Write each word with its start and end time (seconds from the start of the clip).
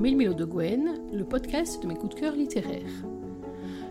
Mélo 0.00 0.32
de 0.32 0.46
Gwen, 0.46 1.10
le 1.12 1.24
podcast 1.24 1.82
de 1.82 1.86
mes 1.86 1.94
coups 1.94 2.14
de 2.14 2.20
cœur 2.20 2.34
littéraires. 2.34 3.04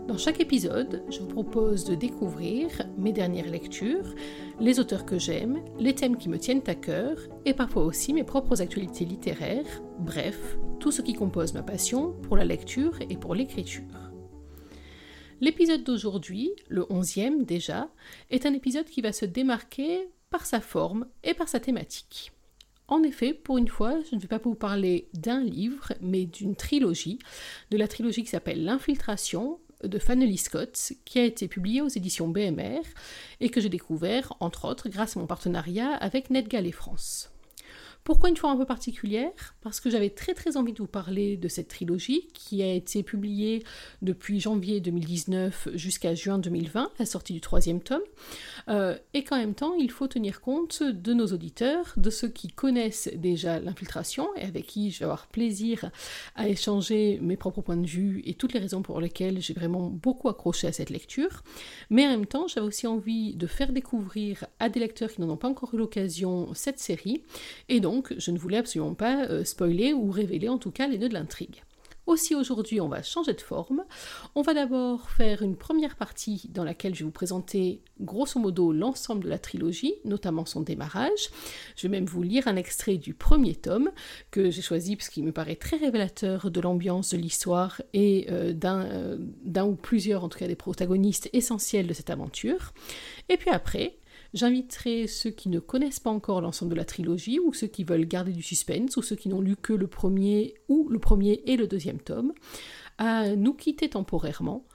Dans 0.08 0.18
chaque 0.18 0.40
épisode, 0.40 1.04
je 1.12 1.20
vous 1.20 1.28
propose 1.28 1.86
de 1.86 1.94
découvrir 1.94 2.68
mes 2.98 3.14
dernières 3.14 3.50
lectures, 3.50 4.16
les 4.60 4.80
auteurs 4.80 5.06
que 5.06 5.20
j'aime, 5.20 5.64
les 5.78 5.94
thèmes 5.94 6.18
qui 6.18 6.28
me 6.28 6.40
tiennent 6.40 6.64
à 6.66 6.74
cœur 6.74 7.16
et 7.46 7.54
parfois 7.54 7.84
aussi 7.84 8.12
mes 8.14 8.24
propres 8.24 8.60
actualités 8.60 9.06
littéraires, 9.06 9.84
bref, 10.00 10.58
tout 10.80 10.92
ce 10.92 11.04
qui 11.04 11.14
compose 11.14 11.54
ma 11.54 11.62
passion 11.62 12.14
pour 12.24 12.38
la 12.38 12.46
lecture 12.46 12.98
et 13.08 13.16
pour 13.16 13.36
l'écriture. 13.36 14.12
L'épisode 15.42 15.84
d'aujourd'hui, 15.84 16.50
le 16.70 16.92
onzième 16.92 17.44
déjà, 17.44 17.88
est 18.32 18.48
un 18.48 18.54
épisode 18.56 18.88
qui 18.88 19.02
va 19.02 19.14
se 19.14 19.26
démarquer 19.26 20.10
par 20.32 20.48
sa 20.48 20.60
forme 20.60 21.06
et 21.24 21.36
par 21.36 21.50
sa 21.50 21.60
thématique. 21.60 22.32
En 22.90 23.04
effet, 23.04 23.36
pour 23.36 23.60
une 23.60 23.68
fois, 23.68 24.00
je 24.10 24.16
ne 24.16 24.20
vais 24.20 24.28
pas 24.28 24.40
vous 24.40 24.56
parler 24.56 25.10
d'un 25.14 25.44
livre, 25.44 25.94
mais 26.02 26.26
d'une 26.26 26.56
trilogie, 26.56 27.20
de 27.70 27.78
la 27.78 27.88
trilogie 27.88 28.24
qui 28.24 28.30
s'appelle 28.30 28.64
L'infiltration 28.64 29.60
de 29.84 30.00
Fanny 30.00 30.38
Scott, 30.38 30.94
qui 31.06 31.20
a 31.20 31.24
été 31.24 31.48
publiée 31.48 31.82
aux 31.82 31.88
éditions 31.88 32.28
BMR 32.28 32.82
et 33.42 33.50
que 33.50 33.62
j'ai 33.62 33.70
découvert, 33.70 34.34
entre 34.40 34.66
autres, 34.66 34.90
grâce 34.90 35.16
à 35.16 35.20
mon 35.20 35.28
partenariat 35.28 35.92
avec 35.92 36.32
NetGalley 36.32 36.72
France. 36.72 37.29
Pourquoi 38.10 38.30
une 38.32 38.38
fois 38.38 38.50
un 38.50 38.58
peu 38.58 38.66
particulière? 38.66 39.54
Parce 39.62 39.80
que 39.80 39.92
j'avais 39.92 40.10
très 40.10 40.34
très 40.34 40.58
envie 40.58 40.74
de 40.74 40.80
vous 40.80 40.88
parler 40.88 41.38
de 41.38 41.48
cette 41.48 41.68
trilogie 41.68 42.28
qui 42.34 42.64
a 42.64 42.74
été 42.74 43.04
publiée 43.04 43.64
depuis 44.02 44.40
janvier 44.40 44.82
2019 44.82 45.68
jusqu'à 45.76 46.16
juin 46.16 46.40
2020, 46.40 46.90
la 46.98 47.06
sortie 47.06 47.34
du 47.34 47.40
troisième 47.40 47.82
tome, 47.82 48.02
euh, 48.68 48.98
et 49.14 49.24
qu'en 49.24 49.38
même 49.38 49.54
temps 49.54 49.76
il 49.76 49.92
faut 49.92 50.08
tenir 50.08 50.42
compte 50.42 50.82
de 50.82 51.14
nos 51.14 51.28
auditeurs, 51.28 51.94
de 51.98 52.10
ceux 52.10 52.30
qui 52.30 52.48
connaissent 52.48 53.12
déjà 53.14 53.60
l'infiltration 53.60 54.28
et 54.38 54.42
avec 54.42 54.66
qui 54.66 54.90
je 54.90 54.98
vais 54.98 55.06
avoir 55.06 55.28
plaisir 55.28 55.92
à 56.34 56.50
échanger 56.50 57.20
mes 57.22 57.38
propres 57.38 57.62
points 57.62 57.78
de 57.78 57.86
vue 57.86 58.24
et 58.26 58.34
toutes 58.34 58.54
les 58.54 58.60
raisons 58.60 58.82
pour 58.82 59.02
lesquelles 59.02 59.40
j'ai 59.40 59.54
vraiment 59.54 59.88
beaucoup 59.88 60.30
accroché 60.30 60.66
à 60.66 60.72
cette 60.72 60.90
lecture, 60.90 61.44
mais 61.92 62.08
en 62.08 62.10
même 62.10 62.26
temps 62.26 62.48
j'avais 62.48 62.66
aussi 62.66 62.88
envie 62.88 63.36
de 63.36 63.46
faire 63.46 63.72
découvrir 63.72 64.46
à 64.58 64.68
des 64.68 64.80
lecteurs 64.80 65.12
qui 65.12 65.22
n'en 65.22 65.30
ont 65.30 65.38
pas 65.38 65.48
encore 65.48 65.76
eu 65.76 65.78
l'occasion 65.78 66.56
cette 66.56 66.80
série, 66.80 67.22
et 67.68 67.80
donc 67.80 67.99
donc 68.00 68.14
je 68.18 68.32
ne 68.32 68.40
voulais 68.40 68.58
absolument 68.58 68.94
pas 68.94 69.26
euh, 69.26 69.44
spoiler 69.44 69.92
ou 69.92 70.10
révéler 70.10 70.48
en 70.48 70.58
tout 70.58 70.72
cas 70.72 70.88
les 70.88 70.98
nœuds 70.98 71.10
de 71.10 71.14
l'intrigue. 71.14 71.64
Aussi 72.06 72.34
aujourd'hui, 72.34 72.80
on 72.80 72.88
va 72.88 73.04
changer 73.04 73.34
de 73.34 73.42
forme. 73.42 73.84
On 74.36 74.42
va 74.42 74.54
d'abord 74.54 75.10
faire 75.12 75.42
une 75.44 75.58
première 75.58 75.98
partie 75.98 76.50
dans 76.52 76.64
laquelle 76.64 76.96
je 76.96 77.00
vais 77.00 77.06
vous 77.06 77.12
présenter 77.12 77.84
grosso 78.00 78.40
modo 78.40 78.72
l'ensemble 78.72 79.26
de 79.26 79.30
la 79.30 79.38
trilogie, 79.38 79.94
notamment 80.06 80.46
son 80.46 80.62
démarrage. 80.62 81.30
Je 81.76 81.84
vais 81.84 81.90
même 81.90 82.06
vous 82.06 82.24
lire 82.24 82.48
un 82.48 82.56
extrait 82.56 82.96
du 82.96 83.14
premier 83.14 83.54
tome 83.54 83.92
que 84.32 84.50
j'ai 84.50 84.62
choisi 84.62 84.96
parce 84.96 85.10
qu'il 85.10 85.26
me 85.26 85.34
paraît 85.34 85.58
très 85.58 85.78
révélateur 85.78 86.50
de 86.50 86.62
l'ambiance 86.62 87.12
de 87.12 87.18
l'histoire 87.18 87.82
et 87.94 88.28
euh, 88.32 88.54
euh, 88.64 89.18
d'un 89.44 89.66
ou 89.66 89.76
plusieurs, 89.76 90.24
en 90.24 90.30
tout 90.30 90.40
cas 90.40 90.48
des 90.48 90.56
protagonistes 90.56 91.30
essentiels 91.34 91.86
de 91.86 91.94
cette 91.94 92.10
aventure. 92.10 92.74
Et 93.28 93.36
puis 93.36 93.52
après, 93.52 94.00
J'inviterai 94.34 95.08
ceux 95.08 95.32
qui 95.32 95.50
ne 95.50 95.60
connaissent 95.60 96.00
pas 96.00 96.12
encore 96.12 96.42
l'ensemble 96.42 96.72
de 96.72 96.76
la 96.76 96.86
trilogie, 96.86 97.40
ou 97.40 97.54
ceux 97.54 97.68
qui 97.68 97.84
veulent 97.84 98.06
garder 98.06 98.32
du 98.32 98.44
suspense, 98.44 98.96
ou 98.98 99.02
ceux 99.02 99.16
qui 99.16 99.30
n'ont 99.30 99.42
lu 99.42 99.56
que 99.56 99.74
le 99.74 99.88
premier 99.88 100.56
ou 100.68 100.88
le 100.90 101.00
premier 101.00 101.42
et 101.46 101.58
le 101.58 101.68
deuxième 101.68 102.00
tome, 102.00 102.34
à 103.00 103.36
nous 103.36 103.54
quitter 103.54 103.90
temporairement 103.90 104.66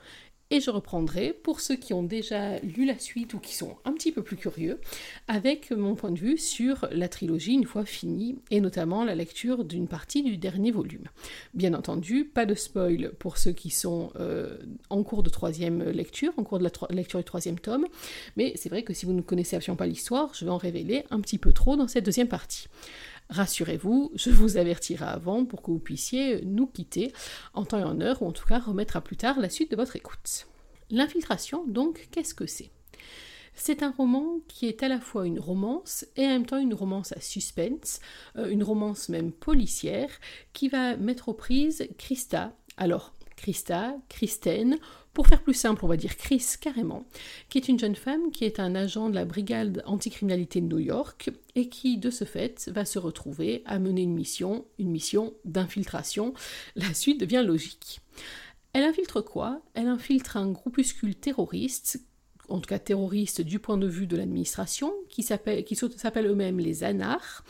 et 0.55 0.61
je 0.61 0.71
reprendrai, 0.71 1.33
pour 1.33 1.59
ceux 1.59 1.75
qui 1.75 1.93
ont 1.95 2.05
déjà 2.05 2.61
lu 2.61 2.85
la 2.85 2.97
suite 2.97 3.35
ou 3.35 3.41
qui 3.41 3.57
sont 3.57 3.77
un 3.85 3.93
petit 3.93 4.13
peu 4.13 4.23
plus 4.23 4.37
curieux, 4.37 4.79
avec 5.27 5.73
mon 5.73 5.97
point 5.97 6.13
de 6.13 6.19
vue 6.19 6.39
sur 6.39 6.87
la 6.93 7.09
trilogie 7.09 7.55
une 7.55 7.65
fois 7.65 7.85
finie, 7.85 8.37
et 8.53 8.61
notamment 8.61 9.05
la 9.05 9.17
lecture 9.17 9.65
d'une 9.65 9.89
partie 9.89 10.23
du 10.23 10.37
dernier 10.37 10.71
volume. 10.71 11.09
Bien 11.55 11.75
entendu, 11.75 12.25
pas 12.25 12.47
de 12.47 12.55
spoil 12.55 13.13
pour 13.19 13.37
ceux 13.37 13.51
qui 13.51 13.71
sont 13.71 14.13
euh, 14.21 14.57
en 14.91 15.03
cours 15.03 15.25
de 15.25 15.29
troisième 15.29 15.83
lecture, 15.83 16.33
en 16.37 16.45
cours 16.45 16.61
de 16.61 16.65
la 16.65 16.71
lecture 16.91 17.19
du 17.19 17.25
troisième 17.25 17.59
tome, 17.59 17.89
mais 18.37 18.53
c'est 18.55 18.69
vrai 18.69 18.85
que 18.85 18.95
si 18.95 19.07
vous 19.07 19.13
ne 19.13 19.23
connaissez 19.23 19.57
absolument 19.57 19.79
pas 19.79 19.87
l'histoire, 19.87 20.35
je 20.35 20.45
vais 20.45 20.53
en 20.53 20.57
révéler 20.57 21.03
un 21.11 21.21
petit 21.21 21.39
peu 21.39 21.53
trop 21.53 21.75
dans 21.75 21.89
cette 21.89 22.05
deuxième 22.05 22.29
partie. 22.29 22.69
Rassurez-vous, 23.31 24.13
je 24.15 24.31
vous 24.31 24.57
avertirai 24.57 25.07
avant 25.07 25.45
pour 25.45 25.63
que 25.63 25.71
vous 25.71 25.79
puissiez 25.79 26.43
nous 26.45 26.67
quitter 26.67 27.13
en 27.55 27.65
temps 27.65 27.79
et 27.79 27.85
en 27.85 28.01
heure, 28.01 28.23
ou 28.23 28.27
en 28.27 28.33
tout 28.33 28.47
cas 28.47 28.59
remettre 28.59 28.97
à 28.97 29.01
plus 29.01 29.17
tard 29.17 29.41
la 29.41 29.49
suite 29.49 29.71
de 29.71 29.77
votre 29.77 29.97
écoute. 29.97 30.47
L'infiltration, 30.91 31.65
donc, 31.67 32.09
qu'est-ce 32.11 32.35
que 32.35 32.47
c'est? 32.47 32.71
C'est 33.55 33.83
un 33.83 33.93
roman 33.93 34.41
qui 34.49 34.67
est 34.67 34.83
à 34.83 34.89
la 34.89 35.01
fois 35.01 35.27
une 35.27 35.39
romance 35.39 36.05
et 36.17 36.27
en 36.27 36.31
même 36.31 36.47
temps 36.47 36.59
une 36.59 36.75
romance 36.75 37.13
à 37.13 37.21
suspense, 37.21 38.01
euh, 38.37 38.49
une 38.49 38.65
romance 38.65 39.09
même 39.09 39.33
policière, 39.33 40.11
qui 40.53 40.69
va 40.69 40.97
mettre 40.97 41.29
aux 41.29 41.35
prises 41.35 41.89
Christa. 41.97 42.53
Alors, 42.77 43.15
Christa, 43.37 43.97
Christine, 44.09 44.79
pour 45.15 45.29
faire 45.29 45.43
plus 45.43 45.55
simple, 45.55 45.85
on 45.85 45.89
va 45.89 45.97
dire 45.97 46.17
Chris 46.17 46.45
carrément, 46.61 47.07
qui 47.49 47.59
est 47.59 47.69
une 47.69 47.79
jeune 47.79 47.95
femme 47.95 48.31
qui 48.33 48.45
est 48.45 48.61
un 48.61 48.75
agent 48.75 49.09
de 49.09 49.15
la 49.15 49.25
brigade 49.25 49.83
anticriminalité 49.87 50.61
de 50.61 50.67
New 50.67 50.81
York 50.81 51.31
et 51.55 51.69
qui, 51.69 51.97
de 51.97 52.11
ce 52.11 52.25
fait, 52.25 52.69
va 52.73 52.85
se 52.85 52.99
retrouver 52.99 53.63
à 53.65 53.79
mener 53.79 54.03
une 54.03 54.15
mission, 54.15 54.65
une 54.79 54.91
mission 54.91 55.33
d'infiltration. 55.45 56.35
La 56.75 56.93
suite 56.93 57.21
devient 57.21 57.45
logique. 57.47 58.01
Elle 58.73 58.83
infiltre 58.83 59.21
quoi? 59.21 59.63
Elle 59.75 59.87
infiltre 59.87 60.37
un 60.37 60.51
groupuscule 60.51 61.15
terroriste 61.15 62.01
en 62.49 62.61
tout 62.61 62.69
cas 62.69 62.79
terroristes 62.79 63.41
du 63.41 63.59
point 63.59 63.77
de 63.77 63.87
vue 63.87 64.07
de 64.07 64.17
l'administration, 64.17 64.93
qui 65.09 65.23
s'appellent 65.23 66.27
eux-mêmes 66.27 66.59
les 66.59 66.85
anards, 66.85 67.45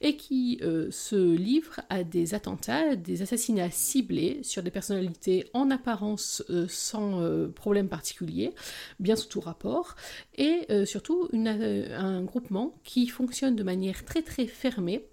et 0.00 0.16
qui 0.16 0.58
euh, 0.62 0.90
se 0.90 1.16
livrent 1.16 1.80
à 1.88 2.04
des 2.04 2.34
attentats, 2.34 2.96
des 2.96 3.22
assassinats 3.22 3.70
ciblés 3.70 4.40
sur 4.42 4.62
des 4.62 4.70
personnalités 4.70 5.46
en 5.52 5.70
apparence 5.70 6.42
euh, 6.50 6.66
sans 6.68 7.20
euh, 7.20 7.48
problème 7.48 7.88
particulier, 7.88 8.52
bien 9.00 9.16
sous 9.16 9.28
tout 9.28 9.40
rapport, 9.40 9.96
et 10.36 10.66
surtout 10.84 11.28
un 11.32 12.22
groupement 12.22 12.74
qui 12.84 13.06
fonctionne 13.06 13.56
de 13.56 13.62
manière 13.62 14.04
très 14.04 14.22
très 14.22 14.46
fermée, 14.46 15.04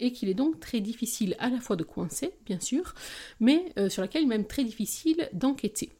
et 0.00 0.12
qu'il 0.12 0.28
est 0.28 0.34
donc 0.34 0.60
très 0.60 0.80
difficile 0.80 1.34
à 1.38 1.48
la 1.48 1.60
fois 1.60 1.76
de 1.76 1.82
coincer, 1.82 2.32
bien 2.44 2.60
sûr, 2.60 2.94
mais 3.40 3.72
sur 3.88 4.02
laquelle 4.02 4.26
même 4.26 4.46
très 4.46 4.64
difficile 4.64 5.28
d'enquêter. 5.32 5.90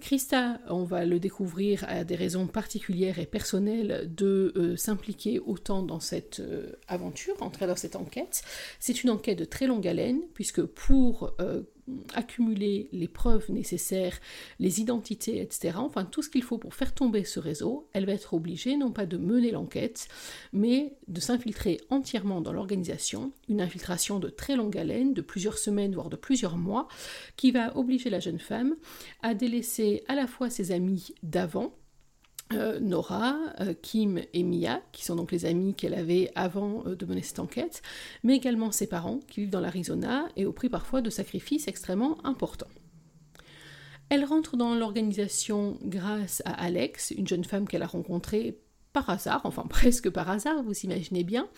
Christa, 0.00 0.60
on 0.68 0.84
va 0.84 1.04
le 1.04 1.18
découvrir, 1.18 1.84
a 1.88 2.04
des 2.04 2.16
raisons 2.16 2.46
particulières 2.46 3.18
et 3.18 3.26
personnelles 3.26 4.10
de 4.14 4.52
euh, 4.56 4.76
s'impliquer 4.76 5.38
autant 5.38 5.82
dans 5.82 6.00
cette 6.00 6.40
euh, 6.40 6.72
aventure, 6.88 7.34
entrer 7.40 7.66
dans 7.66 7.76
cette 7.76 7.96
enquête. 7.96 8.42
C'est 8.80 9.02
une 9.04 9.10
enquête 9.10 9.38
de 9.38 9.44
très 9.44 9.66
longue 9.66 9.86
haleine, 9.86 10.20
puisque 10.34 10.62
pour 10.62 11.34
euh, 11.40 11.62
accumuler 12.14 12.88
les 12.92 13.08
preuves 13.08 13.50
nécessaires, 13.50 14.18
les 14.58 14.80
identités, 14.80 15.40
etc., 15.40 15.76
enfin 15.78 16.04
tout 16.04 16.22
ce 16.22 16.30
qu'il 16.30 16.42
faut 16.42 16.58
pour 16.58 16.74
faire 16.74 16.94
tomber 16.94 17.24
ce 17.24 17.40
réseau, 17.40 17.88
elle 17.92 18.06
va 18.06 18.12
être 18.12 18.34
obligée 18.34 18.76
non 18.76 18.90
pas 18.90 19.06
de 19.06 19.16
mener 19.16 19.50
l'enquête, 19.50 20.08
mais 20.52 20.96
de 21.08 21.20
s'infiltrer 21.20 21.80
entièrement 21.90 22.40
dans 22.40 22.52
l'organisation, 22.52 23.32
une 23.48 23.60
infiltration 23.60 24.18
de 24.18 24.28
très 24.28 24.56
longue 24.56 24.76
haleine, 24.78 25.14
de 25.14 25.22
plusieurs 25.22 25.58
semaines, 25.58 25.94
voire 25.94 26.10
de 26.10 26.16
plusieurs 26.16 26.56
mois, 26.56 26.88
qui 27.36 27.50
va 27.50 27.76
obliger 27.76 28.10
la 28.10 28.20
jeune 28.20 28.38
femme 28.38 28.74
à 29.22 29.34
délaisser 29.34 30.04
à 30.08 30.14
la 30.14 30.26
fois 30.26 30.50
ses 30.50 30.72
amis 30.72 31.14
d'avant, 31.22 31.74
euh, 32.54 32.80
Nora, 32.80 33.36
euh, 33.60 33.74
Kim 33.80 34.20
et 34.32 34.42
Mia, 34.42 34.80
qui 34.92 35.04
sont 35.04 35.16
donc 35.16 35.32
les 35.32 35.44
amis 35.44 35.74
qu'elle 35.74 35.94
avait 35.94 36.30
avant 36.34 36.84
euh, 36.86 36.96
de 36.96 37.06
mener 37.06 37.22
cette 37.22 37.38
enquête, 37.38 37.82
mais 38.22 38.36
également 38.36 38.70
ses 38.72 38.86
parents 38.86 39.20
qui 39.28 39.40
vivent 39.40 39.50
dans 39.50 39.60
l'Arizona 39.60 40.28
et 40.36 40.46
au 40.46 40.52
prix 40.52 40.68
parfois 40.68 41.00
de 41.00 41.10
sacrifices 41.10 41.68
extrêmement 41.68 42.24
importants. 42.24 42.68
Elle 44.08 44.24
rentre 44.24 44.56
dans 44.56 44.74
l'organisation 44.74 45.78
grâce 45.82 46.42
à 46.44 46.52
Alex, 46.52 47.12
une 47.16 47.26
jeune 47.26 47.44
femme 47.44 47.66
qu'elle 47.66 47.82
a 47.82 47.86
rencontrée 47.86 48.58
par 48.94 49.10
hasard, 49.10 49.42
enfin 49.44 49.64
presque 49.68 50.08
par 50.08 50.30
hasard, 50.30 50.62
vous 50.62 50.72
imaginez 50.84 51.24
bien. 51.24 51.48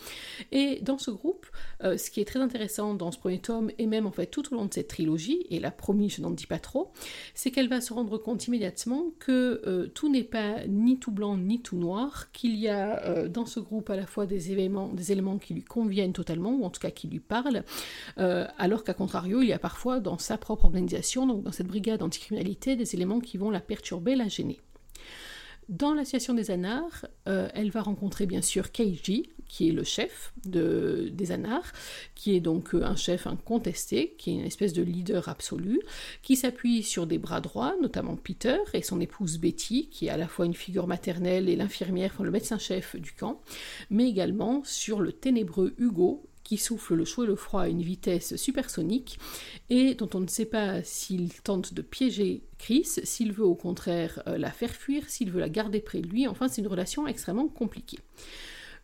Et 0.51 0.81
dans 0.81 0.97
ce 0.97 1.11
groupe, 1.11 1.45
euh, 1.83 1.95
ce 1.95 2.11
qui 2.11 2.19
est 2.19 2.25
très 2.25 2.41
intéressant 2.41 2.93
dans 2.93 3.11
ce 3.11 3.17
premier 3.17 3.39
tome, 3.39 3.71
et 3.77 3.85
même 3.85 4.05
en 4.05 4.11
fait 4.11 4.25
tout 4.25 4.53
au 4.53 4.57
long 4.57 4.65
de 4.65 4.73
cette 4.73 4.89
trilogie, 4.89 5.45
et 5.49 5.61
la 5.61 5.71
promis, 5.71 6.09
je 6.09 6.21
n'en 6.21 6.31
dis 6.31 6.47
pas 6.47 6.59
trop, 6.59 6.91
c'est 7.33 7.51
qu'elle 7.51 7.69
va 7.69 7.79
se 7.79 7.93
rendre 7.93 8.17
compte 8.17 8.45
immédiatement 8.47 9.11
que 9.19 9.61
euh, 9.65 9.87
tout 9.87 10.11
n'est 10.11 10.23
pas 10.23 10.65
ni 10.67 10.99
tout 10.99 11.11
blanc 11.11 11.37
ni 11.37 11.61
tout 11.61 11.77
noir, 11.77 12.31
qu'il 12.33 12.55
y 12.55 12.67
a 12.67 13.05
euh, 13.05 13.27
dans 13.29 13.45
ce 13.45 13.59
groupe 13.59 13.89
à 13.89 13.95
la 13.95 14.07
fois 14.07 14.25
des 14.25 14.51
éléments, 14.51 14.89
des 14.89 15.11
éléments 15.11 15.37
qui 15.37 15.53
lui 15.53 15.63
conviennent 15.63 16.13
totalement, 16.13 16.51
ou 16.51 16.65
en 16.65 16.69
tout 16.71 16.81
cas 16.81 16.91
qui 16.91 17.07
lui 17.07 17.19
parlent, 17.19 17.63
alors 18.17 18.83
qu'à 18.83 18.93
contrario, 18.93 19.41
il 19.41 19.47
y 19.47 19.53
a 19.53 19.59
parfois 19.59 19.99
dans 19.99 20.17
sa 20.17 20.37
propre 20.37 20.65
organisation, 20.65 21.27
donc 21.27 21.43
dans 21.43 21.51
cette 21.51 21.67
brigade 21.67 22.01
anticriminalité, 22.01 22.75
des 22.75 22.95
éléments 22.95 23.19
qui 23.19 23.37
vont 23.37 23.51
la 23.51 23.59
perturber, 23.59 24.15
la 24.15 24.27
gêner. 24.27 24.59
Dans 25.69 25.93
l'association 25.93 26.33
des 26.33 26.49
Anars, 26.49 27.05
euh, 27.27 27.49
elle 27.53 27.71
va 27.71 27.81
rencontrer 27.81 28.25
bien 28.25 28.41
sûr 28.41 28.71
Keiji, 28.71 29.29
qui 29.49 29.67
est 29.67 29.73
le 29.73 29.83
chef 29.83 30.33
de, 30.45 31.09
des 31.11 31.33
Anars, 31.33 31.73
qui 32.15 32.35
est 32.35 32.39
donc 32.39 32.73
euh, 32.73 32.83
un 32.83 32.95
chef 32.95 33.27
incontesté, 33.27 34.15
qui 34.17 34.31
est 34.31 34.33
une 34.35 34.45
espèce 34.45 34.71
de 34.71 34.81
leader 34.81 35.27
absolu, 35.27 35.81
qui 36.21 36.37
s'appuie 36.37 36.83
sur 36.83 37.05
des 37.05 37.17
bras 37.17 37.41
droits, 37.41 37.75
notamment 37.81 38.15
Peter 38.15 38.57
et 38.73 38.81
son 38.81 39.01
épouse 39.01 39.39
Betty, 39.39 39.89
qui 39.89 40.07
est 40.07 40.09
à 40.09 40.17
la 40.17 40.29
fois 40.29 40.45
une 40.45 40.53
figure 40.53 40.87
maternelle 40.87 41.49
et 41.49 41.57
l'infirmière, 41.57 42.11
enfin 42.13 42.23
le 42.23 42.31
médecin-chef 42.31 42.95
du 42.95 43.11
camp, 43.11 43.41
mais 43.89 44.07
également 44.07 44.61
sur 44.63 45.01
le 45.01 45.11
ténébreux 45.11 45.73
Hugo, 45.77 46.23
qui 46.47 46.55
souffle 46.55 46.95
le 46.95 47.03
chaud 47.03 47.25
et 47.25 47.27
le 47.27 47.35
froid 47.35 47.63
à 47.63 47.67
une 47.67 47.81
vitesse 47.81 48.37
supersonique 48.37 49.19
et 49.69 49.95
dont 49.95 50.09
on 50.13 50.21
ne 50.21 50.27
sait 50.27 50.45
pas 50.45 50.81
s'il 50.81 51.33
tente 51.41 51.73
de 51.73 51.81
piéger 51.81 52.45
Chris, 52.57 52.85
s'il 52.85 53.33
veut 53.33 53.43
au 53.43 53.53
contraire 53.53 54.23
euh, 54.27 54.37
la 54.37 54.49
faire 54.49 54.71
fuir, 54.71 55.09
s'il 55.09 55.29
veut 55.29 55.41
la 55.41 55.49
garder 55.49 55.81
près 55.81 55.99
de 55.99 56.07
lui. 56.07 56.25
Enfin, 56.25 56.47
c'est 56.47 56.61
une 56.61 56.67
relation 56.67 57.05
extrêmement 57.05 57.49
compliquée. 57.49 57.99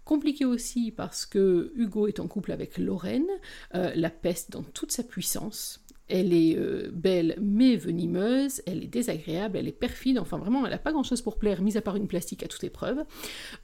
Compliqué 0.03 0.43
aussi 0.43 0.91
parce 0.91 1.25
que 1.25 1.71
Hugo 1.77 2.07
est 2.07 2.19
en 2.19 2.27
couple 2.27 2.51
avec 2.51 2.77
Lorraine, 2.77 3.29
euh, 3.75 3.93
la 3.95 4.09
peste 4.09 4.51
dans 4.51 4.63
toute 4.63 4.91
sa 4.91 5.03
puissance. 5.03 5.82
Elle 6.15 6.31
est 6.31 6.55
euh, 6.55 6.91
belle 6.93 7.35
mais 7.41 7.75
venimeuse, 7.75 8.61
elle 8.67 8.83
est 8.83 8.87
désagréable, 8.87 9.57
elle 9.57 9.67
est 9.67 9.71
perfide, 9.71 10.19
enfin 10.19 10.37
vraiment 10.37 10.63
elle 10.63 10.71
n'a 10.71 10.77
pas 10.77 10.91
grand 10.91 11.01
chose 11.01 11.23
pour 11.23 11.39
plaire, 11.39 11.63
mis 11.63 11.75
à 11.75 11.81
part 11.81 11.95
une 11.95 12.05
plastique 12.05 12.43
à 12.43 12.47
toute 12.47 12.63
épreuve. 12.63 13.03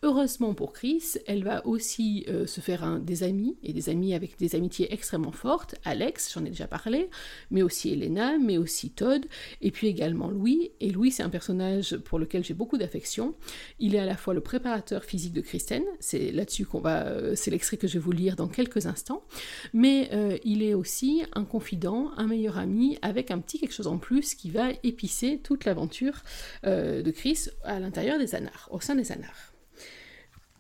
Heureusement 0.02 0.56
pour 0.56 0.74
Chris, 0.74 1.04
elle 1.28 1.44
va 1.44 1.68
aussi 1.68 2.26
euh, 2.28 2.48
se 2.48 2.60
faire 2.60 3.00
des 3.00 3.22
amis, 3.22 3.56
et 3.62 3.72
des 3.72 3.90
amis 3.90 4.16
avec 4.16 4.40
des 4.40 4.56
amitiés 4.56 4.92
extrêmement 4.92 5.32
fortes, 5.32 5.76
Alex, 5.86 6.34
j'en 6.34 6.44
ai 6.44 6.50
déjà 6.50 6.66
parlé, 6.66 7.12
mais 7.52 7.62
aussi 7.62 7.92
Elena, 7.92 8.40
mais 8.40 8.58
aussi 8.58 8.90
Todd, 8.90 9.28
et 9.62 9.70
puis 9.70 9.86
également 9.86 10.30
Louis, 10.30 10.72
et 10.80 10.90
Louis 10.90 11.12
c'est 11.12 11.22
un 11.22 11.30
personnage 11.30 11.98
pour 11.98 12.18
lequel 12.18 12.44
j'ai 12.44 12.56
beaucoup 12.56 12.80
d'affection. 12.80 13.36
Il 13.78 13.94
est 13.94 14.00
à 14.00 14.08
la 14.08 14.18
fois 14.18 14.34
le 14.34 14.42
préparateur 14.42 15.04
physique 15.04 15.34
de 15.34 15.42
Kristen, 15.42 15.84
c'est 16.00 16.32
là-dessus 16.32 16.66
qu'on 16.66 16.82
va, 16.82 17.06
euh, 17.06 17.36
c'est 17.36 17.52
l'extrait 17.52 17.78
que 17.78 17.88
je 17.88 17.94
vais 17.94 18.00
vous 18.00 18.12
lire 18.12 18.36
dans 18.36 18.48
quelques 18.48 18.88
instants, 18.88 19.24
mais 19.72 20.10
il 20.44 20.64
est 20.64 20.74
aussi 20.74 21.22
un 21.34 21.44
confident, 21.44 22.10
un 22.18 22.26
meilleur 22.26 22.39
ami 22.48 22.98
avec 23.02 23.32
un 23.32 23.40
petit 23.40 23.60
quelque 23.60 23.74
chose 23.74 23.88
en 23.88 23.98
plus 23.98 24.36
qui 24.36 24.50
va 24.50 24.70
épicer 24.84 25.40
toute 25.40 25.66
l'aventure 25.66 26.24
euh, 26.66 27.02
de 27.02 27.12
Chris 27.12 27.48
à 27.64 27.80
l'intérieur 27.80 28.20
des 28.20 28.36
anars, 28.36 28.68
au 28.72 28.80
sein 28.80 28.96
des 28.96 29.12
anars. 29.12 29.54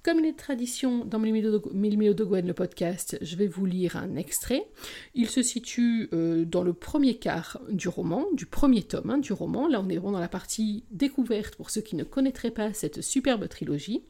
Comme 0.02 0.20
il 0.20 0.28
est 0.28 0.32
de 0.32 0.38
tradition 0.38 1.04
dans 1.04 1.20
Milmio 1.20 2.14
de 2.14 2.24
Gwen, 2.24 2.48
le 2.48 2.54
podcast, 2.54 3.18
je 3.22 3.36
vais 3.36 3.48
vous 3.48 3.66
lire 3.66 3.98
un 3.98 4.16
extrait. 4.16 4.66
Il 5.14 5.30
se 5.30 5.44
situe 5.44 6.08
euh, 6.14 6.46
dans 6.46 6.64
le 6.64 6.72
premier 6.72 7.18
quart 7.18 7.60
du 7.70 7.90
roman, 7.90 8.26
du 8.34 8.46
premier 8.46 8.84
tome 8.84 9.10
hein, 9.10 9.18
du 9.18 9.34
roman. 9.34 9.68
Là, 9.68 9.82
on 9.82 9.90
est 9.90 9.98
vraiment 9.98 10.14
dans 10.14 10.20
la 10.20 10.30
partie 10.30 10.86
découverte 10.90 11.58
pour 11.58 11.70
ceux 11.70 11.82
qui 11.82 11.98
ne 11.98 12.06
connaîtraient 12.06 12.52
pas 12.52 12.74
cette 12.74 13.02
superbe 13.02 13.50
trilogie. 13.50 14.04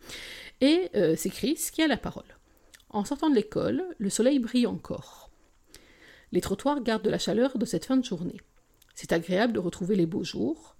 Et 0.61 0.89
euh, 0.95 1.15
c'est 1.17 1.31
Chris 1.31 1.57
qui 1.73 1.81
a 1.81 1.87
la 1.87 1.97
parole. 1.97 2.37
En 2.91 3.03
sortant 3.03 3.31
de 3.31 3.35
l'école, 3.35 3.83
le 3.97 4.09
soleil 4.11 4.37
brille 4.37 4.67
encore. 4.67 5.28
Les 6.31 6.41
trottoirs 6.41 6.81
gardent 6.81 7.03
de 7.03 7.09
la 7.09 7.17
chaleur 7.17 7.57
de 7.57 7.65
cette 7.65 7.85
fin 7.85 7.97
de 7.97 8.05
journée. 8.05 8.39
C'est 8.93 9.13
agréable 9.13 9.53
de 9.53 9.59
retrouver 9.59 9.95
les 9.95 10.05
beaux 10.05 10.23
jours. 10.23 10.75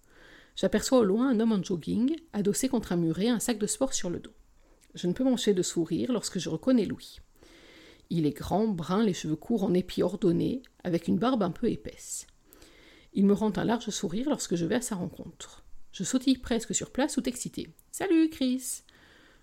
J'aperçois 0.56 1.00
au 1.00 1.04
loin 1.04 1.30
un 1.30 1.40
homme 1.40 1.54
en 1.54 1.64
jogging, 1.64 2.16
adossé 2.34 2.70
contre 2.70 2.92
un 2.92 2.98
muret, 2.98 3.30
un 3.30 3.40
sac 3.40 3.58
de 3.58 3.68
sport 3.68 3.94
sur 3.94 4.10
le 4.10 4.20
dos. 4.20 4.34
Je 4.94 5.08
ne 5.08 5.14
peux 5.14 5.24
m'encher 5.24 5.54
de 5.54 5.62
sourire 5.62 6.12
lorsque 6.12 6.40
je 6.40 6.50
reconnais 6.50 6.86
Louis. 6.86 7.20
Il 8.10 8.26
est 8.26 8.36
grand, 8.36 8.68
brun, 8.68 9.04
les 9.04 9.14
cheveux 9.14 9.36
courts 9.36 9.64
en 9.64 9.74
épis 9.74 10.04
ordonnés, 10.04 10.64
avec 10.84 11.08
une 11.08 11.18
barbe 11.18 11.44
un 11.44 11.52
peu 11.52 11.70
épaisse. 11.70 12.28
Il 13.14 13.26
me 13.26 13.34
rend 13.34 13.54
un 13.58 13.66
large 13.66 13.90
sourire 13.90 14.30
lorsque 14.30 14.56
je 14.56 14.66
vais 14.66 14.76
à 14.76 14.82
sa 14.82 14.96
rencontre. 14.96 15.64
Je 15.92 16.04
sautille 16.04 16.38
presque 16.38 16.76
sur 16.76 16.92
place 16.92 17.14
tout 17.14 17.28
excité. 17.28 17.70
Salut, 17.92 18.30
Chris 18.30 18.84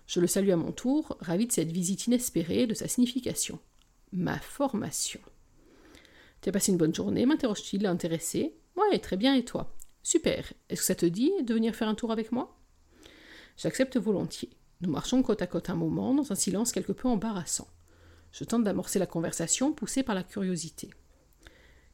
Je 0.05 0.19
le 0.19 0.27
salue 0.27 0.51
à 0.51 0.55
mon 0.55 0.71
tour, 0.71 1.17
ravi 1.19 1.47
de 1.47 1.51
cette 1.51 1.71
visite 1.71 2.07
inespérée 2.07 2.61
et 2.61 2.67
de 2.67 2.73
sa 2.73 2.87
signification. 2.87 3.59
Ma 4.11 4.39
formation. 4.39 5.19
Tu 6.41 6.49
as 6.49 6.51
passé 6.51 6.71
une 6.71 6.77
bonne 6.77 6.93
journée 6.93 7.25
m'interroge-t-il, 7.25 7.85
intéressé. 7.85 8.55
Ouais, 8.75 8.99
très 8.99 9.17
bien, 9.17 9.35
et 9.35 9.43
toi? 9.43 9.75
Super. 10.03 10.53
Est-ce 10.69 10.81
que 10.81 10.87
ça 10.87 10.95
te 10.95 11.05
dit 11.05 11.31
de 11.43 11.53
venir 11.53 11.75
faire 11.75 11.89
un 11.89 11.95
tour 11.95 12.11
avec 12.11 12.31
moi? 12.31 12.57
J'accepte 13.57 13.97
volontiers. 13.97 14.51
Nous 14.81 14.91
marchons 14.91 15.23
côte 15.23 15.41
à 15.41 15.47
côte 15.47 15.69
un 15.69 15.75
moment, 15.75 16.13
dans 16.13 16.31
un 16.31 16.35
silence 16.35 16.71
quelque 16.71 16.91
peu 16.91 17.07
embarrassant. 17.07 17.67
Je 18.31 18.43
tente 18.43 18.63
d'amorcer 18.63 18.99
la 18.99 19.07
conversation, 19.07 19.73
poussé 19.73 20.03
par 20.03 20.13
la 20.13 20.23
curiosité. 20.23 20.91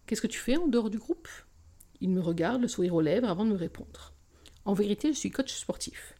Qu'est-ce 0.05 0.21
que 0.21 0.27
tu 0.27 0.39
fais 0.39 0.57
en 0.57 0.67
dehors 0.67 0.89
du 0.89 0.97
groupe? 0.97 1.29
Il 2.01 2.09
me 2.09 2.19
regarde, 2.19 2.61
le 2.61 2.67
sourire 2.67 2.95
aux 2.95 3.01
lèvres, 3.01 3.29
avant 3.29 3.45
de 3.45 3.51
me 3.51 3.55
répondre. 3.55 4.13
En 4.65 4.73
vérité, 4.73 5.13
je 5.13 5.17
suis 5.17 5.31
coach 5.31 5.53
sportif. 5.53 6.15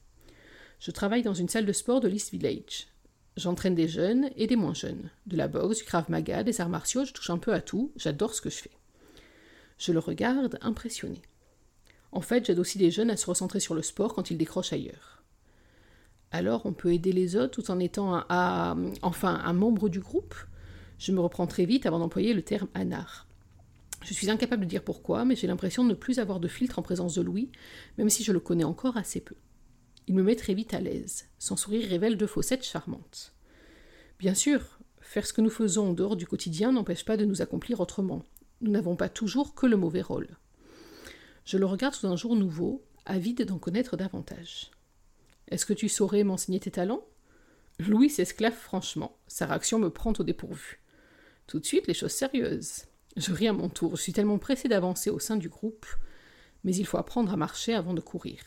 Je 0.79 0.91
travaille 0.91 1.23
dans 1.23 1.33
une 1.33 1.49
salle 1.49 1.65
de 1.65 1.73
sport 1.73 1.99
de 1.99 2.07
l'East 2.07 2.31
Village. 2.31 2.87
J'entraîne 3.35 3.75
des 3.75 3.87
jeunes 3.87 4.29
et 4.35 4.45
des 4.45 4.55
moins 4.55 4.73
jeunes. 4.73 5.09
De 5.25 5.35
la 5.35 5.47
boxe, 5.47 5.79
du 5.79 5.83
krav 5.83 6.09
maga, 6.09 6.43
des 6.43 6.61
arts 6.61 6.69
martiaux, 6.69 7.03
je 7.05 7.13
touche 7.13 7.31
un 7.31 7.39
peu 7.39 7.53
à 7.53 7.61
tout, 7.61 7.91
j'adore 7.95 8.33
ce 8.33 8.41
que 8.41 8.49
je 8.49 8.57
fais. 8.57 8.71
Je 9.79 9.91
le 9.91 9.99
regarde, 9.99 10.59
impressionné. 10.61 11.21
En 12.11 12.21
fait, 12.21 12.45
j'aide 12.45 12.59
aussi 12.59 12.77
des 12.77 12.91
jeunes 12.91 13.09
à 13.09 13.17
se 13.17 13.25
recentrer 13.25 13.59
sur 13.59 13.73
le 13.73 13.81
sport 13.81 14.13
quand 14.13 14.29
ils 14.29 14.37
décrochent 14.37 14.73
ailleurs. 14.73 15.23
Alors, 16.29 16.65
on 16.65 16.73
peut 16.73 16.93
aider 16.93 17.11
les 17.11 17.35
autres 17.35 17.61
tout 17.61 17.71
en 17.71 17.79
étant 17.79 18.23
un, 18.29 18.91
enfin 19.01 19.41
un 19.43 19.53
membre 19.53 19.89
du 19.89 19.99
groupe? 19.99 20.35
Je 20.99 21.11
me 21.11 21.19
reprends 21.19 21.47
très 21.47 21.65
vite 21.65 21.85
avant 21.85 21.99
d'employer 21.99 22.33
le 22.33 22.43
terme 22.43 22.67
anar. 22.75 23.27
Je 24.03 24.13
suis 24.13 24.29
incapable 24.29 24.63
de 24.63 24.69
dire 24.69 24.83
pourquoi, 24.83 25.25
mais 25.25 25.35
j'ai 25.35 25.47
l'impression 25.47 25.83
de 25.83 25.89
ne 25.89 25.95
plus 25.95 26.19
avoir 26.19 26.39
de 26.39 26.47
filtre 26.47 26.77
en 26.77 26.81
présence 26.81 27.15
de 27.15 27.21
Louis, 27.21 27.51
même 27.97 28.09
si 28.09 28.23
je 28.23 28.31
le 28.31 28.39
connais 28.39 28.63
encore 28.63 28.97
assez 28.97 29.21
peu. 29.21 29.35
Il 30.07 30.15
me 30.15 30.23
met 30.23 30.35
très 30.35 30.53
vite 30.53 30.73
à 30.73 30.81
l'aise. 30.81 31.25
Son 31.39 31.55
sourire 31.55 31.87
révèle 31.87 32.17
deux 32.17 32.27
faussettes 32.27 32.65
charmantes. 32.65 33.33
Bien 34.19 34.33
sûr, 34.33 34.79
faire 35.01 35.25
ce 35.25 35.33
que 35.33 35.41
nous 35.41 35.49
faisons 35.49 35.89
en 35.89 35.93
dehors 35.93 36.15
du 36.15 36.27
quotidien 36.27 36.71
n'empêche 36.71 37.05
pas 37.05 37.17
de 37.17 37.25
nous 37.25 37.41
accomplir 37.41 37.79
autrement. 37.79 38.23
Nous 38.61 38.71
n'avons 38.71 38.95
pas 38.95 39.09
toujours 39.09 39.55
que 39.55 39.65
le 39.65 39.77
mauvais 39.77 40.01
rôle. 40.01 40.27
Je 41.45 41.57
le 41.57 41.65
regarde 41.65 41.93
sous 41.93 42.07
un 42.07 42.15
jour 42.15 42.35
nouveau, 42.35 42.83
avide 43.05 43.45
d'en 43.45 43.59
connaître 43.59 43.97
davantage. 43.97 44.71
Est-ce 45.49 45.65
que 45.65 45.73
tu 45.73 45.89
saurais 45.89 46.23
m'enseigner 46.23 46.59
tes 46.59 46.71
talents? 46.71 47.05
Louis 47.79 48.09
s'esclave 48.09 48.53
franchement. 48.53 49.17
Sa 49.27 49.45
réaction 49.45 49.79
me 49.79 49.89
prend 49.89 50.13
au 50.17 50.23
dépourvu. 50.23 50.81
Tout 51.47 51.59
de 51.59 51.65
suite, 51.65 51.87
les 51.87 51.93
choses 51.93 52.11
sérieuses. 52.11 52.83
Je 53.17 53.33
ris 53.33 53.47
à 53.47 53.53
mon 53.53 53.69
tour. 53.69 53.95
Je 53.95 54.01
suis 54.01 54.13
tellement 54.13 54.37
pressé 54.37 54.67
d'avancer 54.67 55.09
au 55.09 55.19
sein 55.19 55.35
du 55.35 55.49
groupe. 55.49 55.85
Mais 56.63 56.75
il 56.75 56.85
faut 56.85 56.97
apprendre 56.97 57.33
à 57.33 57.37
marcher 57.37 57.73
avant 57.73 57.93
de 57.93 57.99
courir. 57.99 58.41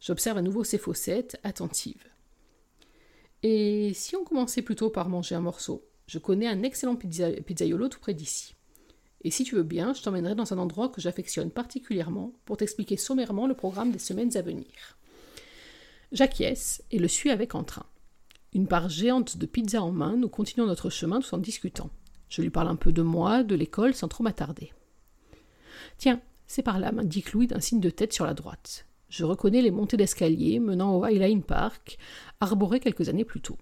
J'observe 0.00 0.38
à 0.38 0.42
nouveau 0.42 0.64
ces 0.64 0.78
fossettes, 0.78 1.38
attentives. 1.42 2.08
Et 3.42 3.92
si 3.94 4.16
on 4.16 4.24
commençait 4.24 4.62
plutôt 4.62 4.90
par 4.90 5.08
manger 5.08 5.34
un 5.34 5.40
morceau? 5.40 5.86
Je 6.06 6.18
connais 6.18 6.46
un 6.46 6.62
excellent 6.62 6.96
pizza 6.96 7.30
pizzaiolo 7.30 7.88
tout 7.88 8.00
près 8.00 8.14
d'ici. 8.14 8.54
Et 9.22 9.30
si 9.30 9.44
tu 9.44 9.54
veux 9.54 9.62
bien, 9.62 9.92
je 9.92 10.02
t'emmènerai 10.02 10.34
dans 10.34 10.52
un 10.52 10.58
endroit 10.58 10.88
que 10.88 11.00
j'affectionne 11.00 11.50
particulièrement 11.50 12.32
pour 12.46 12.56
t'expliquer 12.56 12.96
sommairement 12.96 13.46
le 13.46 13.54
programme 13.54 13.92
des 13.92 13.98
semaines 13.98 14.36
à 14.36 14.42
venir. 14.42 14.98
J'acquiesce 16.12 16.82
et 16.90 16.98
le 16.98 17.06
suis 17.06 17.30
avec 17.30 17.54
entrain. 17.54 17.86
Une 18.52 18.66
part 18.66 18.88
géante 18.88 19.36
de 19.36 19.46
pizza 19.46 19.82
en 19.82 19.92
main, 19.92 20.16
nous 20.16 20.28
continuons 20.28 20.66
notre 20.66 20.90
chemin 20.90 21.20
tout 21.20 21.34
en 21.34 21.38
discutant. 21.38 21.90
Je 22.28 22.42
lui 22.42 22.50
parle 22.50 22.68
un 22.68 22.76
peu 22.76 22.92
de 22.92 23.02
moi, 23.02 23.44
de 23.44 23.54
l'école, 23.54 23.94
sans 23.94 24.08
trop 24.08 24.24
m'attarder. 24.24 24.72
Tiens, 25.98 26.20
c'est 26.46 26.62
par 26.62 26.80
là, 26.80 26.90
m'indique 26.90 27.32
Louis 27.32 27.46
d'un 27.46 27.60
signe 27.60 27.80
de 27.80 27.90
tête 27.90 28.12
sur 28.12 28.26
la 28.26 28.34
droite. 28.34 28.86
Je 29.10 29.24
reconnais 29.24 29.60
les 29.60 29.72
montées 29.72 29.96
d'escalier 29.96 30.60
menant 30.60 30.96
au 30.96 31.04
Highline 31.04 31.42
Park, 31.42 31.98
arboré 32.38 32.78
quelques 32.78 33.08
années 33.08 33.24
plus 33.24 33.40
tôt. 33.40 33.58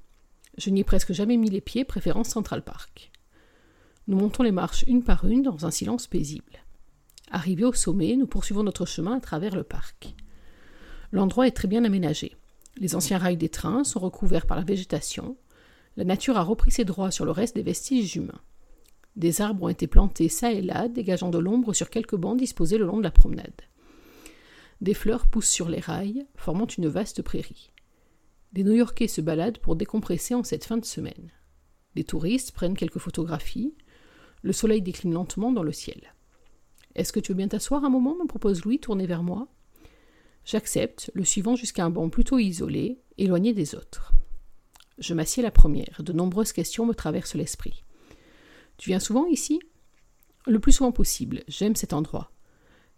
Je 0.58 0.68
n'y 0.68 0.80
ai 0.80 0.84
presque 0.84 1.14
jamais 1.14 1.38
mis 1.38 1.48
les 1.48 1.62
pieds, 1.62 1.84
préférant 1.84 2.22
Central 2.22 2.62
Park. 2.62 3.10
Nous 4.08 4.18
montons 4.18 4.42
les 4.42 4.52
marches 4.52 4.84
une 4.86 5.02
par 5.02 5.26
une 5.26 5.42
dans 5.42 5.64
un 5.64 5.70
silence 5.70 6.06
paisible. 6.06 6.64
Arrivés 7.30 7.64
au 7.64 7.72
sommet, 7.72 8.14
nous 8.16 8.26
poursuivons 8.26 8.62
notre 8.62 8.84
chemin 8.84 9.16
à 9.16 9.20
travers 9.20 9.56
le 9.56 9.62
parc. 9.62 10.14
L'endroit 11.12 11.46
est 11.46 11.52
très 11.52 11.68
bien 11.68 11.84
aménagé. 11.84 12.36
Les 12.76 12.94
anciens 12.94 13.18
rails 13.18 13.38
des 13.38 13.48
trains 13.48 13.84
sont 13.84 14.00
recouverts 14.00 14.46
par 14.46 14.58
la 14.58 14.64
végétation. 14.64 15.38
La 15.96 16.04
nature 16.04 16.36
a 16.36 16.42
repris 16.42 16.72
ses 16.72 16.84
droits 16.84 17.10
sur 17.10 17.24
le 17.24 17.30
reste 17.30 17.56
des 17.56 17.62
vestiges 17.62 18.16
humains. 18.16 18.40
Des 19.16 19.40
arbres 19.40 19.64
ont 19.64 19.68
été 19.70 19.86
plantés 19.86 20.28
çà 20.28 20.52
et 20.52 20.60
là, 20.60 20.88
dégageant 20.88 21.30
de 21.30 21.38
l'ombre 21.38 21.72
sur 21.72 21.88
quelques 21.88 22.16
bancs 22.16 22.38
disposés 22.38 22.76
le 22.76 22.84
long 22.84 22.98
de 22.98 23.02
la 23.02 23.10
promenade. 23.10 23.62
Des 24.80 24.94
fleurs 24.94 25.26
poussent 25.26 25.48
sur 25.48 25.68
les 25.68 25.80
rails, 25.80 26.26
formant 26.36 26.66
une 26.66 26.88
vaste 26.88 27.22
prairie. 27.22 27.72
Des 28.52 28.64
New-Yorkais 28.64 29.08
se 29.08 29.20
baladent 29.20 29.58
pour 29.58 29.76
décompresser 29.76 30.34
en 30.34 30.44
cette 30.44 30.64
fin 30.64 30.78
de 30.78 30.84
semaine. 30.84 31.32
Des 31.94 32.04
touristes 32.04 32.52
prennent 32.52 32.76
quelques 32.76 32.98
photographies. 32.98 33.74
Le 34.42 34.52
soleil 34.52 34.80
décline 34.80 35.12
lentement 35.12 35.52
dans 35.52 35.64
le 35.64 35.72
ciel. 35.72 36.14
Est-ce 36.94 37.12
que 37.12 37.20
tu 37.20 37.32
veux 37.32 37.36
bien 37.36 37.48
t'asseoir 37.48 37.84
un 37.84 37.90
moment 37.90 38.14
me 38.14 38.26
propose 38.26 38.64
Louis, 38.64 38.78
tourné 38.78 39.06
vers 39.06 39.22
moi? 39.22 39.48
J'accepte, 40.44 41.10
le 41.14 41.24
suivant 41.24 41.56
jusqu'à 41.56 41.84
un 41.84 41.90
banc 41.90 42.08
plutôt 42.08 42.38
isolé, 42.38 43.02
éloigné 43.18 43.52
des 43.52 43.74
autres. 43.74 44.12
Je 44.98 45.14
m'assieds 45.14 45.42
la 45.42 45.50
première. 45.50 46.02
De 46.02 46.12
nombreuses 46.12 46.52
questions 46.52 46.86
me 46.86 46.94
traversent 46.94 47.34
l'esprit. 47.34 47.84
Tu 48.78 48.90
viens 48.90 49.00
souvent 49.00 49.26
ici? 49.26 49.60
Le 50.46 50.58
plus 50.58 50.72
souvent 50.72 50.92
possible. 50.92 51.44
J'aime 51.48 51.76
cet 51.76 51.92
endroit. 51.92 52.30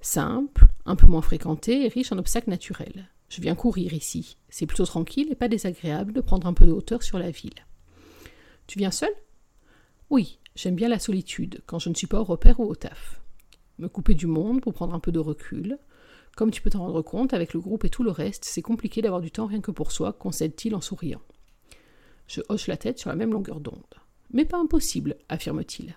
Simple, 0.00 0.68
un 0.90 0.96
peu 0.96 1.06
moins 1.06 1.22
fréquenté 1.22 1.84
et 1.84 1.88
riche 1.88 2.12
en 2.12 2.18
obstacles 2.18 2.50
naturels. 2.50 3.08
Je 3.28 3.40
viens 3.40 3.54
courir 3.54 3.94
ici. 3.94 4.36
C'est 4.48 4.66
plutôt 4.66 4.86
tranquille 4.86 5.28
et 5.30 5.36
pas 5.36 5.48
désagréable 5.48 6.12
de 6.12 6.20
prendre 6.20 6.46
un 6.46 6.52
peu 6.52 6.66
de 6.66 6.72
hauteur 6.72 7.02
sur 7.02 7.18
la 7.18 7.30
ville. 7.30 7.64
Tu 8.66 8.78
viens 8.78 8.90
seul? 8.90 9.10
Oui, 10.10 10.40
j'aime 10.56 10.74
bien 10.74 10.88
la 10.88 10.98
solitude 10.98 11.62
quand 11.66 11.78
je 11.78 11.88
ne 11.88 11.94
suis 11.94 12.08
pas 12.08 12.20
au 12.20 12.24
repère 12.24 12.58
ou 12.60 12.64
au 12.64 12.74
taf. 12.74 13.20
Me 13.78 13.88
couper 13.88 14.14
du 14.14 14.26
monde 14.26 14.60
pour 14.60 14.74
prendre 14.74 14.94
un 14.94 15.00
peu 15.00 15.12
de 15.12 15.20
recul. 15.20 15.78
Comme 16.36 16.50
tu 16.50 16.60
peux 16.60 16.70
t'en 16.70 16.80
rendre 16.80 17.02
compte, 17.02 17.32
avec 17.32 17.54
le 17.54 17.60
groupe 17.60 17.84
et 17.84 17.90
tout 17.90 18.02
le 18.02 18.10
reste, 18.10 18.44
c'est 18.44 18.62
compliqué 18.62 19.00
d'avoir 19.00 19.20
du 19.20 19.30
temps 19.30 19.46
rien 19.46 19.60
que 19.60 19.70
pour 19.70 19.92
soi, 19.92 20.12
concède-t-il 20.12 20.74
en 20.74 20.80
souriant. 20.80 21.22
Je 22.26 22.40
hoche 22.48 22.66
la 22.66 22.76
tête 22.76 22.98
sur 22.98 23.10
la 23.10 23.16
même 23.16 23.32
longueur 23.32 23.60
d'onde. 23.60 23.94
mais 24.32 24.44
pas 24.44 24.58
impossible, 24.58 25.16
affirme-t-il. 25.28 25.96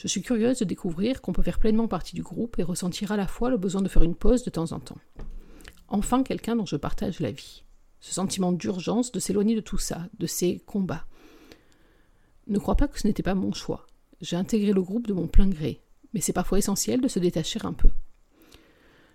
Je 0.00 0.08
suis 0.08 0.22
curieuse 0.22 0.60
de 0.60 0.64
découvrir 0.64 1.20
qu'on 1.20 1.34
peut 1.34 1.42
faire 1.42 1.58
pleinement 1.58 1.86
partie 1.86 2.16
du 2.16 2.22
groupe 2.22 2.58
et 2.58 2.62
ressentir 2.62 3.12
à 3.12 3.18
la 3.18 3.26
fois 3.26 3.50
le 3.50 3.58
besoin 3.58 3.82
de 3.82 3.88
faire 3.90 4.02
une 4.02 4.14
pause 4.14 4.44
de 4.44 4.48
temps 4.48 4.72
en 4.72 4.80
temps. 4.80 4.96
Enfin, 5.88 6.22
quelqu'un 6.22 6.56
dont 6.56 6.64
je 6.64 6.76
partage 6.76 7.20
la 7.20 7.30
vie. 7.30 7.64
Ce 8.00 8.14
sentiment 8.14 8.50
d'urgence 8.50 9.12
de 9.12 9.20
s'éloigner 9.20 9.54
de 9.54 9.60
tout 9.60 9.76
ça, 9.76 10.08
de 10.18 10.26
ces 10.26 10.60
combats. 10.60 11.04
Ne 12.46 12.58
crois 12.58 12.76
pas 12.76 12.88
que 12.88 12.98
ce 12.98 13.06
n'était 13.06 13.22
pas 13.22 13.34
mon 13.34 13.52
choix. 13.52 13.86
J'ai 14.22 14.36
intégré 14.36 14.72
le 14.72 14.80
groupe 14.80 15.06
de 15.06 15.12
mon 15.12 15.26
plein 15.26 15.50
gré, 15.50 15.82
mais 16.14 16.22
c'est 16.22 16.32
parfois 16.32 16.56
essentiel 16.56 17.02
de 17.02 17.08
se 17.08 17.18
détacher 17.18 17.60
un 17.62 17.74
peu. 17.74 17.90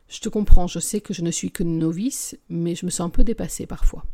Je 0.07 0.19
te 0.19 0.29
comprends, 0.29 0.67
je 0.67 0.77
sais 0.77 1.01
que 1.01 1.15
je 1.15 1.23
ne 1.23 1.31
suis 1.31 1.49
que 1.49 1.63
novice, 1.63 2.37
mais 2.47 2.75
je 2.75 2.85
me 2.85 2.91
sens 2.91 3.07
un 3.07 3.09
peu 3.09 3.23
dépassée 3.23 3.65
parfois. 3.65 4.05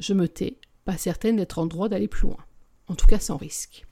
Je 0.00 0.12
me 0.12 0.26
tais, 0.26 0.58
pas 0.84 0.96
certaine 0.96 1.36
d'être 1.36 1.60
en 1.60 1.66
droit 1.66 1.88
d'aller 1.88 2.08
plus 2.08 2.26
loin, 2.26 2.44
en 2.88 2.96
tout 2.96 3.06
cas 3.06 3.20
sans 3.20 3.36
risque. 3.36 3.87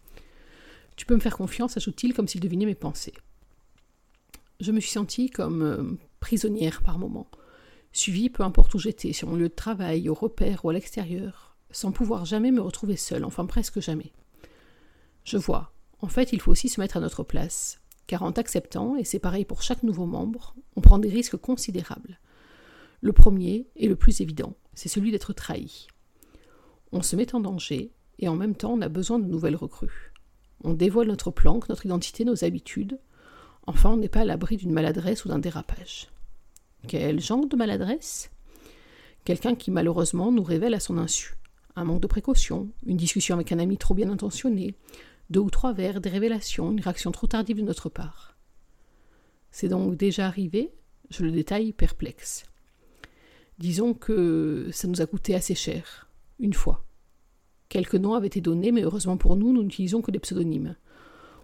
Tu 0.97 1.05
peux 1.05 1.15
me 1.15 1.21
faire 1.21 1.37
confiance, 1.37 1.77
ajoute-t-il 1.77 2.15
comme 2.15 2.27
s'il 2.27 2.41
devinait 2.41 2.67
mes 2.67 2.75
pensées. 2.75 3.15
Je 4.61 4.73
me 4.73 4.81
suis 4.81 4.91
sentie 4.91 5.29
comme 5.29 5.63
euh, 5.63 5.99
prisonnière 6.21 6.83
par 6.83 6.99
moments, 6.99 7.31
suivie 7.93 8.31
peu 8.31 8.43
importe 8.43 8.75
où 8.75 8.79
j'étais, 8.79 9.13
sur 9.13 9.29
mon 9.29 9.37
lieu 9.37 9.49
de 9.49 9.55
travail, 9.55 10.09
au 10.09 10.15
repère 10.15 10.65
ou 10.65 10.71
à 10.71 10.73
l'extérieur, 10.73 11.57
sans 11.71 11.93
pouvoir 11.93 12.25
jamais 12.25 12.51
me 12.51 12.63
retrouver 12.63 12.97
seule, 12.97 13.25
enfin 13.25 13.45
presque 13.45 13.81
jamais. 13.81 14.13
Je 15.25 15.37
vois, 15.37 15.75
en 16.01 16.09
fait, 16.09 16.33
il 16.33 16.41
faut 16.41 16.51
aussi 16.51 16.71
se 16.71 16.81
mettre 16.81 16.97
à 16.97 17.01
notre 17.01 17.23
place, 17.23 17.81
car 18.07 18.23
en 18.23 18.33
t'acceptant, 18.33 18.97
et 18.97 19.05
c'est 19.05 19.19
pareil 19.19 19.45
pour 19.45 19.63
chaque 19.63 19.83
nouveau 19.83 20.07
membre, 20.07 20.55
on 20.77 20.81
prend 20.81 20.99
des 20.99 21.11
risques 21.11 21.37
considérables. 21.37 22.19
Le 23.03 23.13
premier, 23.13 23.69
et 23.77 23.89
le 23.89 23.97
plus 23.97 24.23
évident, 24.23 24.57
c'est 24.73 24.89
celui 24.89 25.11
d'être 25.11 25.35
trahi. 25.35 25.89
On 26.93 27.03
se 27.03 27.17
met 27.17 27.35
en 27.35 27.41
danger, 27.41 27.93
et 28.19 28.29
en 28.29 28.37
même 28.37 28.55
temps 28.55 28.73
on 28.73 28.81
a 28.81 28.89
besoin 28.89 29.19
de 29.19 29.27
nouvelles 29.27 29.57
recrues. 29.57 30.13
On 30.65 30.73
dévoile 30.73 31.09
notre 31.09 31.31
planque, 31.31 31.69
notre 31.69 31.87
identité, 31.87 32.25
nos 32.25 32.45
habitudes. 32.45 32.99
Enfin, 33.67 33.91
on 33.91 33.97
n'est 33.97 34.09
pas 34.09 34.21
à 34.21 34.25
l'abri 34.25 34.57
d'une 34.57 34.73
maladresse 34.73 35.25
ou 35.25 35.29
d'un 35.29 35.39
dérapage. 35.39 36.09
Quel 36.89 37.21
genre 37.21 37.47
de 37.47 37.57
maladresse? 37.57 38.31
Quelqu'un 39.25 39.55
qui 39.55 39.71
malheureusement 39.71 40.31
nous 40.31 40.45
révèle 40.45 40.75
à 40.75 40.81
son 40.81 40.99
insu. 40.99 41.35
Un 41.75 41.85
manque 41.85 42.01
de 42.01 42.07
précaution, 42.07 42.69
une 42.87 42.97
discussion 42.97 43.35
avec 43.35 43.53
un 43.53 43.59
ami 43.59 43.77
trop 43.77 43.93
bien 43.93 44.09
intentionné, 44.11 44.75
deux 45.31 45.41
ou 45.41 45.51
trois 45.51 45.73
verres, 45.73 46.01
des 46.01 46.09
révélations, 46.09 46.71
une 46.71 46.81
réaction 46.81 47.11
trop 47.13 47.27
tardive 47.27 47.57
de 47.57 47.63
notre 47.63 47.89
part. 47.89 48.37
C'est 49.51 49.69
donc 49.69 49.97
déjà 49.97 50.27
arrivé? 50.27 50.73
Je 51.11 51.25
le 51.25 51.33
détaille 51.33 51.73
perplexe. 51.73 52.45
Disons 53.59 53.95
que 53.95 54.69
ça 54.73 54.87
nous 54.87 55.01
a 55.01 55.07
coûté 55.07 55.35
assez 55.35 55.55
cher, 55.55 56.09
une 56.39 56.55
fois. 56.55 56.85
Quelques 57.69 57.95
noms 57.97 58.15
avaient 58.15 58.27
été 58.27 58.41
donnés, 58.41 58.73
mais 58.73 58.83
heureusement 58.83 59.17
pour 59.17 59.37
nous, 59.37 59.53
nous 59.53 59.63
n'utilisons 59.63 60.03
que 60.03 60.11
des 60.11 60.19
pseudonymes. 60.19 60.77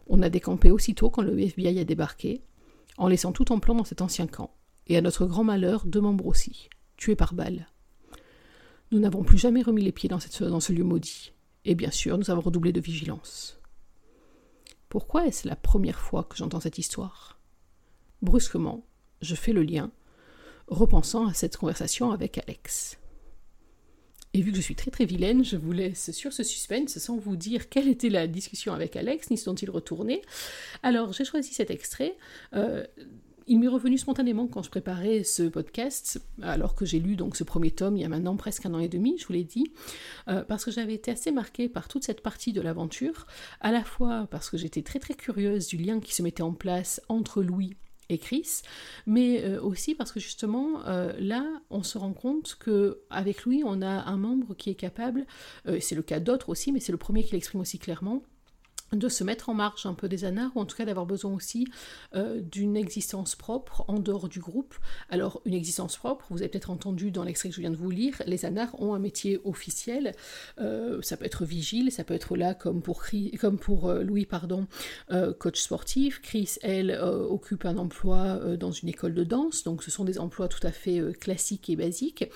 On 0.06 0.22
a 0.22 0.28
décampé 0.28 0.70
aussitôt 0.70 1.10
quand 1.10 1.22
le 1.22 1.38
FBI 1.38 1.78
a 1.78 1.84
débarqué, 1.84 2.42
en 2.98 3.08
laissant 3.08 3.32
tout 3.32 3.52
en 3.52 3.58
plan 3.58 3.74
dans 3.74 3.84
cet 3.84 4.02
ancien 4.02 4.26
camp, 4.26 4.54
et 4.86 4.96
à 4.96 5.00
notre 5.00 5.26
grand 5.26 5.44
malheur, 5.44 5.84
deux 5.86 6.00
membres 6.00 6.26
aussi, 6.26 6.68
tués 6.96 7.16
par 7.16 7.34
balle. 7.34 7.68
Nous 8.90 9.00
n'avons 9.00 9.24
plus 9.24 9.38
jamais 9.38 9.62
remis 9.62 9.82
les 9.82 9.92
pieds 9.92 10.08
dans, 10.08 10.18
dans 10.40 10.60
ce 10.60 10.72
lieu 10.72 10.84
maudit, 10.84 11.32
et 11.64 11.74
bien 11.74 11.90
sûr, 11.90 12.18
nous 12.18 12.30
avons 12.30 12.42
redoublé 12.42 12.72
de 12.72 12.80
vigilance. 12.80 13.58
Pourquoi 14.88 15.26
est-ce 15.26 15.48
la 15.48 15.56
première 15.56 16.00
fois 16.00 16.24
que 16.24 16.36
j'entends 16.36 16.60
cette 16.60 16.78
histoire? 16.78 17.40
Brusquement, 18.20 18.84
je 19.22 19.34
fais 19.34 19.52
le 19.52 19.62
lien, 19.62 19.90
repensant 20.68 21.26
à 21.26 21.34
cette 21.34 21.56
conversation 21.56 22.12
avec 22.12 22.38
Alex. 22.38 22.98
Et 24.34 24.40
vu 24.40 24.50
que 24.50 24.56
je 24.56 24.62
suis 24.62 24.74
très 24.74 24.90
très 24.90 25.04
vilaine, 25.04 25.44
je 25.44 25.56
vous 25.56 25.72
laisse 25.72 26.10
sur 26.12 26.32
ce 26.32 26.42
suspense 26.42 26.96
sans 26.98 27.18
vous 27.18 27.36
dire 27.36 27.68
quelle 27.68 27.88
était 27.88 28.08
la 28.08 28.26
discussion 28.26 28.72
avec 28.72 28.96
Alex, 28.96 29.30
ni 29.30 29.36
sont-ils 29.36 29.70
retournés. 29.70 30.22
Alors 30.82 31.12
j'ai 31.12 31.24
choisi 31.24 31.52
cet 31.52 31.70
extrait. 31.70 32.16
Euh, 32.54 32.84
il 33.46 33.58
m'est 33.58 33.68
revenu 33.68 33.98
spontanément 33.98 34.46
quand 34.46 34.62
je 34.62 34.70
préparais 34.70 35.24
ce 35.24 35.42
podcast, 35.42 36.22
alors 36.42 36.74
que 36.74 36.86
j'ai 36.86 37.00
lu 37.00 37.16
donc 37.16 37.36
ce 37.36 37.44
premier 37.44 37.70
tome 37.70 37.96
il 37.96 38.02
y 38.02 38.04
a 38.04 38.08
maintenant 38.08 38.36
presque 38.36 38.64
un 38.66 38.72
an 38.72 38.78
et 38.78 38.88
demi, 38.88 39.18
je 39.18 39.26
vous 39.26 39.32
l'ai 39.32 39.44
dit, 39.44 39.72
euh, 40.28 40.42
parce 40.44 40.64
que 40.64 40.70
j'avais 40.70 40.94
été 40.94 41.10
assez 41.10 41.32
marquée 41.32 41.68
par 41.68 41.88
toute 41.88 42.04
cette 42.04 42.20
partie 42.20 42.52
de 42.52 42.60
l'aventure, 42.60 43.26
à 43.60 43.72
la 43.72 43.84
fois 43.84 44.28
parce 44.30 44.48
que 44.48 44.56
j'étais 44.56 44.82
très 44.82 44.98
très 44.98 45.14
curieuse 45.14 45.66
du 45.66 45.76
lien 45.76 46.00
qui 46.00 46.14
se 46.14 46.22
mettait 46.22 46.42
en 46.42 46.52
place 46.52 47.02
entre 47.08 47.42
Louis 47.42 47.76
Chris, 48.18 48.62
mais 49.06 49.42
euh, 49.44 49.60
aussi 49.60 49.94
parce 49.94 50.12
que 50.12 50.20
justement 50.20 50.84
euh, 50.86 51.12
là 51.18 51.44
on 51.70 51.82
se 51.82 51.98
rend 51.98 52.12
compte 52.12 52.56
que 52.58 53.00
avec 53.10 53.44
Louis 53.44 53.62
on 53.64 53.82
a 53.82 54.04
un 54.04 54.16
membre 54.16 54.54
qui 54.54 54.70
est 54.70 54.74
capable, 54.74 55.26
c'est 55.80 55.94
le 55.94 56.02
cas 56.02 56.20
d'autres 56.20 56.48
aussi, 56.48 56.72
mais 56.72 56.80
c'est 56.80 56.92
le 56.92 56.98
premier 56.98 57.22
qui 57.22 57.32
l'exprime 57.32 57.60
aussi 57.60 57.78
clairement, 57.78 58.22
de 58.92 59.08
se 59.08 59.24
mettre 59.24 59.48
en 59.48 59.54
marge 59.54 59.86
un 59.86 59.94
peu 59.94 60.08
des 60.08 60.24
anards, 60.24 60.50
ou 60.54 60.60
en 60.60 60.64
tout 60.64 60.76
cas 60.76 60.84
d'avoir 60.84 61.06
besoin 61.06 61.32
aussi 61.32 61.66
euh, 62.14 62.40
d'une 62.40 62.76
existence 62.76 63.34
propre 63.34 63.84
en 63.88 63.98
dehors 63.98 64.28
du 64.28 64.40
groupe. 64.40 64.74
Alors, 65.08 65.40
une 65.44 65.54
existence 65.54 65.96
propre, 65.96 66.26
vous 66.30 66.38
avez 66.38 66.48
peut-être 66.48 66.70
entendu 66.70 67.10
dans 67.10 67.24
l'extrait 67.24 67.48
que 67.48 67.54
je 67.54 67.60
viens 67.60 67.70
de 67.70 67.76
vous 67.76 67.90
lire, 67.90 68.22
les 68.26 68.44
anards 68.44 68.80
ont 68.80 68.94
un 68.94 68.98
métier 68.98 69.40
officiel, 69.44 70.14
euh, 70.60 71.00
ça 71.02 71.16
peut 71.16 71.24
être 71.24 71.44
vigile, 71.44 71.90
ça 71.90 72.04
peut 72.04 72.14
être 72.14 72.36
là 72.36 72.54
comme 72.54 72.82
pour, 72.82 73.02
comme 73.40 73.58
pour 73.58 73.88
euh, 73.88 74.02
Louis, 74.02 74.26
pardon, 74.26 74.66
coach 75.38 75.60
sportif, 75.60 76.20
Chris, 76.20 76.56
elle, 76.62 76.92
occupe 76.92 77.64
un 77.64 77.76
emploi 77.76 78.56
dans 78.56 78.70
une 78.70 78.88
école 78.88 79.14
de 79.14 79.24
danse, 79.24 79.64
donc 79.64 79.82
ce 79.82 79.90
sont 79.90 80.04
des 80.04 80.18
emplois 80.18 80.48
tout 80.48 80.64
à 80.66 80.72
fait 80.72 81.00
classiques 81.18 81.68
et 81.70 81.76
basiques, 81.76 82.30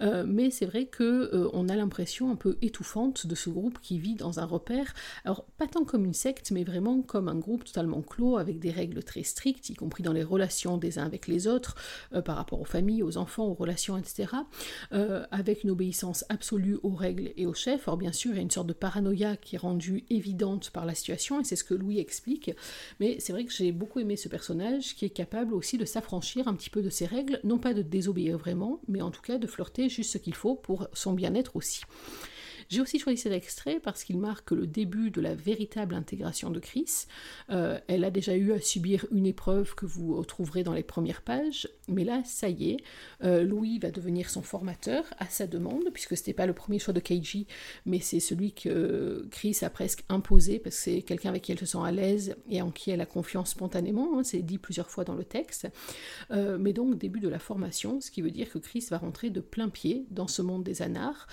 mais 0.00 0.50
c'est 0.50 0.66
vrai 0.66 0.86
que 0.86 1.48
on 1.52 1.68
a 1.68 1.76
l'impression 1.76 2.30
un 2.30 2.36
peu 2.36 2.56
étouffante 2.62 3.26
de 3.26 3.34
ce 3.34 3.50
groupe 3.50 3.78
qui 3.80 3.98
vit 3.98 4.14
dans 4.14 4.40
un 4.40 4.44
repère, 4.44 4.94
alors 5.24 5.44
pas 5.58 5.66
tant 5.66 5.84
comme 5.84 5.99
une 6.04 6.14
secte, 6.14 6.50
mais 6.50 6.64
vraiment 6.64 7.02
comme 7.02 7.28
un 7.28 7.34
groupe 7.36 7.64
totalement 7.64 8.02
clos, 8.02 8.36
avec 8.36 8.58
des 8.58 8.70
règles 8.70 9.02
très 9.02 9.22
strictes, 9.22 9.68
y 9.70 9.74
compris 9.74 10.02
dans 10.02 10.12
les 10.12 10.22
relations 10.22 10.76
des 10.76 10.98
uns 10.98 11.04
avec 11.04 11.26
les 11.26 11.46
autres, 11.46 11.74
euh, 12.14 12.22
par 12.22 12.36
rapport 12.36 12.60
aux 12.60 12.64
familles, 12.64 13.02
aux 13.02 13.16
enfants, 13.16 13.46
aux 13.46 13.54
relations, 13.54 13.96
etc., 13.96 14.32
euh, 14.92 15.24
avec 15.30 15.64
une 15.64 15.70
obéissance 15.70 16.24
absolue 16.28 16.78
aux 16.82 16.94
règles 16.94 17.32
et 17.36 17.46
aux 17.46 17.54
chefs. 17.54 17.88
Or, 17.88 17.96
bien 17.96 18.12
sûr, 18.12 18.32
il 18.32 18.36
y 18.36 18.38
a 18.38 18.42
une 18.42 18.50
sorte 18.50 18.66
de 18.66 18.72
paranoïa 18.72 19.36
qui 19.36 19.56
est 19.56 19.58
rendue 19.58 20.04
évidente 20.10 20.70
par 20.70 20.86
la 20.86 20.94
situation, 20.94 21.40
et 21.40 21.44
c'est 21.44 21.56
ce 21.56 21.64
que 21.64 21.74
Louis 21.74 21.98
explique, 21.98 22.50
mais 22.98 23.18
c'est 23.20 23.32
vrai 23.32 23.44
que 23.44 23.52
j'ai 23.52 23.72
beaucoup 23.72 24.00
aimé 24.00 24.16
ce 24.16 24.28
personnage 24.28 24.94
qui 24.94 25.04
est 25.04 25.10
capable 25.10 25.54
aussi 25.54 25.78
de 25.78 25.84
s'affranchir 25.84 26.48
un 26.48 26.54
petit 26.54 26.70
peu 26.70 26.82
de 26.82 26.90
ses 26.90 27.06
règles, 27.06 27.40
non 27.44 27.58
pas 27.58 27.74
de 27.74 27.82
désobéir 27.82 28.38
vraiment, 28.38 28.80
mais 28.88 29.02
en 29.02 29.10
tout 29.10 29.22
cas 29.22 29.38
de 29.38 29.46
flirter 29.46 29.88
juste 29.88 30.12
ce 30.12 30.18
qu'il 30.18 30.34
faut 30.34 30.54
pour 30.54 30.88
son 30.92 31.12
bien-être 31.12 31.56
aussi. 31.56 31.82
J'ai 32.70 32.80
aussi 32.80 33.00
choisi 33.00 33.18
cet 33.18 33.32
extrait 33.32 33.80
parce 33.80 34.04
qu'il 34.04 34.16
marque 34.16 34.52
le 34.52 34.64
début 34.64 35.10
de 35.10 35.20
la 35.20 35.34
véritable 35.34 35.92
intégration 35.92 36.50
de 36.50 36.60
Chris. 36.60 37.06
Euh, 37.50 37.80
elle 37.88 38.04
a 38.04 38.12
déjà 38.12 38.36
eu 38.36 38.52
à 38.52 38.60
subir 38.60 39.06
une 39.10 39.26
épreuve 39.26 39.74
que 39.74 39.86
vous 39.86 40.22
trouverez 40.24 40.62
dans 40.62 40.72
les 40.72 40.84
premières 40.84 41.22
pages, 41.22 41.68
mais 41.88 42.04
là, 42.04 42.22
ça 42.24 42.48
y 42.48 42.70
est, 42.70 42.76
euh, 43.24 43.42
Louis 43.42 43.80
va 43.80 43.90
devenir 43.90 44.30
son 44.30 44.42
formateur 44.42 45.04
à 45.18 45.26
sa 45.26 45.48
demande, 45.48 45.90
puisque 45.92 46.16
ce 46.16 46.22
n'était 46.22 46.32
pas 46.32 46.46
le 46.46 46.52
premier 46.52 46.78
choix 46.78 46.94
de 46.94 47.00
Keiji, 47.00 47.48
mais 47.86 47.98
c'est 47.98 48.20
celui 48.20 48.52
que 48.52 49.26
Chris 49.32 49.58
a 49.62 49.70
presque 49.70 50.04
imposé, 50.08 50.60
parce 50.60 50.76
que 50.76 50.82
c'est 50.82 51.02
quelqu'un 51.02 51.30
avec 51.30 51.42
qui 51.42 51.50
elle 51.50 51.58
se 51.58 51.66
sent 51.66 51.78
à 51.84 51.90
l'aise 51.90 52.36
et 52.48 52.62
en 52.62 52.70
qui 52.70 52.92
elle 52.92 53.00
a 53.00 53.06
confiance 53.06 53.50
spontanément, 53.50 54.16
hein, 54.16 54.22
c'est 54.22 54.42
dit 54.42 54.58
plusieurs 54.58 54.90
fois 54.90 55.02
dans 55.02 55.16
le 55.16 55.24
texte. 55.24 55.66
Euh, 56.30 56.56
mais 56.56 56.72
donc, 56.72 56.98
début 56.98 57.18
de 57.18 57.28
la 57.28 57.40
formation, 57.40 58.00
ce 58.00 58.12
qui 58.12 58.22
veut 58.22 58.30
dire 58.30 58.48
que 58.48 58.58
Chris 58.58 58.86
va 58.92 58.98
rentrer 58.98 59.30
de 59.30 59.40
plein 59.40 59.70
pied 59.70 60.06
dans 60.10 60.28
ce 60.28 60.40
monde 60.40 60.62
des 60.62 60.82
anards, 60.82 61.26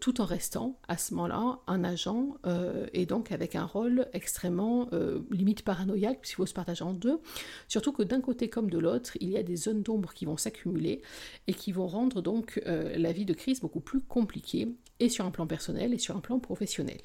tout 0.00 0.20
en 0.20 0.24
restant 0.24 0.67
à 0.88 0.96
ce 0.96 1.14
moment-là 1.14 1.60
un 1.66 1.84
agent 1.84 2.36
euh, 2.46 2.86
et 2.92 3.06
donc 3.06 3.32
avec 3.32 3.54
un 3.54 3.64
rôle 3.64 4.06
extrêmement 4.12 4.88
euh, 4.92 5.20
limite 5.30 5.62
paranoïaque 5.62 6.20
puisqu'il 6.20 6.36
faut 6.36 6.46
se 6.46 6.54
partager 6.54 6.84
en 6.84 6.92
deux. 6.92 7.20
Surtout 7.68 7.92
que 7.92 8.02
d'un 8.02 8.20
côté 8.20 8.48
comme 8.48 8.70
de 8.70 8.78
l'autre, 8.78 9.16
il 9.20 9.30
y 9.30 9.36
a 9.36 9.42
des 9.42 9.56
zones 9.56 9.82
d'ombre 9.82 10.14
qui 10.14 10.24
vont 10.24 10.36
s'accumuler 10.36 11.02
et 11.46 11.54
qui 11.54 11.72
vont 11.72 11.86
rendre 11.86 12.22
donc 12.22 12.60
euh, 12.66 12.96
la 12.96 13.12
vie 13.12 13.24
de 13.24 13.34
crise 13.34 13.60
beaucoup 13.60 13.80
plus 13.80 14.00
compliquée 14.00 14.68
et 15.00 15.08
sur 15.08 15.24
un 15.24 15.30
plan 15.30 15.46
personnel 15.46 15.94
et 15.94 15.98
sur 15.98 16.16
un 16.16 16.20
plan 16.20 16.38
professionnel. 16.38 16.98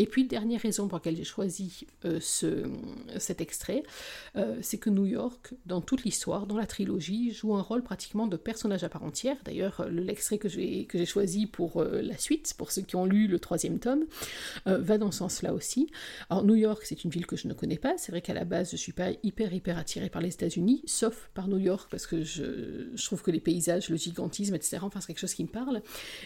Et 0.00 0.06
puis, 0.06 0.24
dernière 0.24 0.62
raison 0.62 0.88
pour 0.88 0.96
laquelle 0.96 1.14
j'ai 1.14 1.24
choisi 1.24 1.86
euh, 2.06 2.20
ce, 2.22 2.64
cet 3.18 3.42
extrait, 3.42 3.82
euh, 4.34 4.56
c'est 4.62 4.78
que 4.78 4.88
New 4.88 5.04
York, 5.04 5.52
dans 5.66 5.82
toute 5.82 6.04
l'histoire, 6.04 6.46
dans 6.46 6.56
la 6.56 6.64
trilogie, 6.64 7.34
joue 7.34 7.54
un 7.54 7.60
rôle 7.60 7.82
pratiquement 7.82 8.26
de 8.26 8.38
personnage 8.38 8.82
à 8.82 8.88
part 8.88 9.04
entière. 9.04 9.36
D'ailleurs, 9.44 9.86
l'extrait 9.90 10.38
que 10.38 10.48
j'ai 10.48 11.04
choisi 11.04 11.46
pour 11.46 11.82
euh, 11.82 12.00
la 12.00 12.16
suite, 12.16 12.54
pour 12.56 12.72
ceux 12.72 12.80
qui 12.80 12.96
ont 12.96 13.04
lu 13.04 13.26
le 13.26 13.38
troisième 13.38 13.78
tome, 13.78 14.06
va 14.64 14.96
dans 14.96 15.10
ce 15.10 15.18
sens-là 15.18 15.52
aussi. 15.52 15.90
Alors, 16.30 16.44
New 16.44 16.54
York, 16.54 16.82
c'est 16.86 17.04
une 17.04 17.10
ville 17.10 17.26
que 17.26 17.36
je 17.36 17.46
ne 17.46 17.52
connais 17.52 17.76
pas. 17.76 17.98
C'est 17.98 18.10
vrai 18.10 18.22
qu'à 18.22 18.32
la 18.32 18.46
base, 18.46 18.70
je 18.70 18.76
ne 18.76 18.78
suis 18.78 18.92
pas 18.92 19.10
hyper, 19.22 19.52
hyper 19.52 19.76
attirée 19.76 20.08
par 20.08 20.22
les 20.22 20.32
États-Unis, 20.32 20.82
sauf 20.86 21.28
par 21.34 21.46
New 21.46 21.58
York, 21.58 21.88
parce 21.90 22.06
que 22.06 22.22
je, 22.22 22.88
je, 22.94 23.04
trouve 23.04 23.20
que 23.20 23.30
les 23.30 23.40
paysages, 23.40 23.90
le 23.90 23.96
gigantisme, 23.96 24.54
etc., 24.54 24.78
enfin, 24.80 25.00
c'est 25.00 25.08
quelque 25.08 25.18
chose 25.18 25.34
qui 25.34 25.44
me 25.44 25.50
parle. 25.50 25.82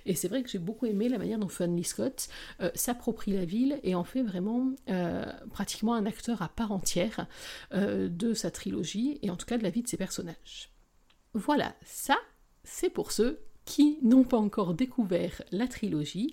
Et 0.07 0.15
c'est 0.15 0.29
vrai 0.29 0.45
que 0.45 0.49
j'ai 0.49 0.61
beaucoup 0.61 0.87
aimé 0.87 1.09
la 1.09 1.19
manière 1.19 1.41
dont 1.41 1.49
Funny 1.49 1.83
Scott 1.83 2.29
s'approprie 2.77 3.33
la 3.33 3.45
ville 3.45 3.64
et 3.83 3.95
en 3.95 4.05
fait 4.05 4.23
vraiment 4.23 4.73
euh, 4.89 5.25
pratiquement 5.51 5.95
un 5.95 6.07
acteur 6.07 6.43
à 6.43 6.49
part 6.49 6.73
entière 6.73 7.27
euh, 7.73 8.09
de 8.09 8.35
sa 8.35 8.51
trilogie 8.51 9.19
et 9.23 9.31
en 9.31 9.37
tout 9.37 9.47
cas 9.47 9.59
de 9.59 9.63
la 9.63 9.71
vie 9.71 9.83
de 9.83 9.89
ses 9.89 9.97
personnages. 9.97 10.71
Voilà, 11.35 11.75
ça 11.85 12.17
c'est 12.65 12.91
pour 12.91 13.13
ce 13.13 13.39
qui 13.65 13.99
n'ont 14.03 14.25
pas 14.25 14.37
encore 14.37 14.75
découvert 14.75 15.43
la 15.51 15.67
trilogie 15.67 16.33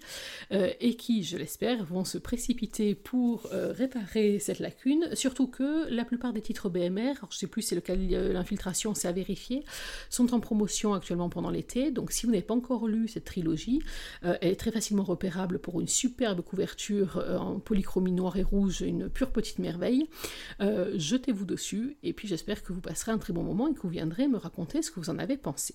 euh, 0.52 0.72
et 0.80 0.96
qui, 0.96 1.24
je 1.24 1.38
l'espère, 1.38 1.84
vont 1.86 2.04
se 2.04 2.18
précipiter 2.18 2.96
pour 2.96 3.48
euh, 3.54 3.72
réparer 3.72 4.40
cette 4.40 4.60
lacune, 4.60 5.16
surtout 5.16 5.48
que 5.48 5.90
la 5.90 6.06
plupart 6.06 6.34
des 6.34 6.42
titres 6.42 6.70
BMR, 6.70 7.14
je 7.16 7.26
ne 7.26 7.32
sais 7.32 7.48
plus 7.48 7.62
si 7.62 7.70
c'est 7.70 7.76
lequel 7.76 8.10
l'infiltration, 8.34 8.94
c'est 8.94 9.08
à 9.08 9.12
vérifier, 9.12 9.64
sont 10.10 10.34
en 10.34 10.40
promotion 10.40 10.94
actuellement 10.94 11.30
pendant 11.30 11.50
l'été, 11.50 11.92
donc 11.92 12.12
si 12.12 12.26
vous 12.26 12.32
n'avez 12.32 12.44
pas 12.44 12.54
encore 12.54 12.88
lu 12.88 13.08
cette 13.08 13.26
trilogie, 13.26 13.82
euh, 14.26 14.38
elle 14.42 14.52
est 14.52 14.56
très 14.56 14.72
facilement 14.72 15.04
repérable 15.04 15.60
pour 15.60 15.80
une 15.80 15.88
superbe 15.88 16.42
couverture 16.42 17.24
en 17.40 17.60
polychromie 17.60 18.12
noire 18.12 18.38
et 18.38 18.44
rouge, 18.44 18.82
une 18.82 19.10
pure 19.10 19.32
petite 19.32 19.60
merveille. 19.60 20.08
Jetez-vous 20.60 21.46
dessus 21.46 21.98
et 22.04 22.14
puis 22.14 22.28
j'espère 22.28 22.64
que 22.64 22.74
vous 22.74 22.82
passerez 22.82 23.12
un 23.12 23.18
très 23.18 23.34
bon 23.34 23.44
moment 23.44 23.68
et 23.68 23.74
que 23.74 23.82
vous 23.82 23.90
viendrez 23.90 24.28
me 24.28 24.38
raconter 24.38 24.82
ce 24.82 24.92
que 24.92 25.00
vous 25.00 25.10
en 25.10 25.20
avez 25.20 25.38
pensé. 25.38 25.74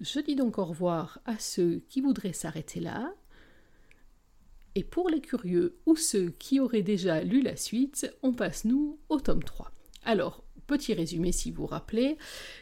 Je 0.00 0.20
dis 0.20 0.36
donc 0.36 0.58
au 0.58 0.64
revoir 0.64 1.20
à 1.24 1.38
ceux 1.38 1.82
qui 1.88 2.00
voudraient 2.00 2.32
s'arrêter 2.32 2.80
là. 2.80 3.14
Et 4.74 4.82
pour 4.82 5.08
les 5.08 5.20
curieux 5.20 5.78
ou 5.86 5.94
ceux 5.94 6.30
qui 6.30 6.58
auraient 6.58 6.82
déjà 6.82 7.22
lu 7.22 7.42
la 7.42 7.56
suite, 7.56 8.12
on 8.22 8.32
passe 8.32 8.64
nous 8.64 8.98
au 9.08 9.20
tome 9.20 9.44
3. 9.44 9.70
Alors, 10.04 10.42
Petit 10.66 10.94
résumé 10.94 11.32
si 11.32 11.50
vous 11.50 11.62
vous 11.62 11.66
rappelez, 11.66 12.16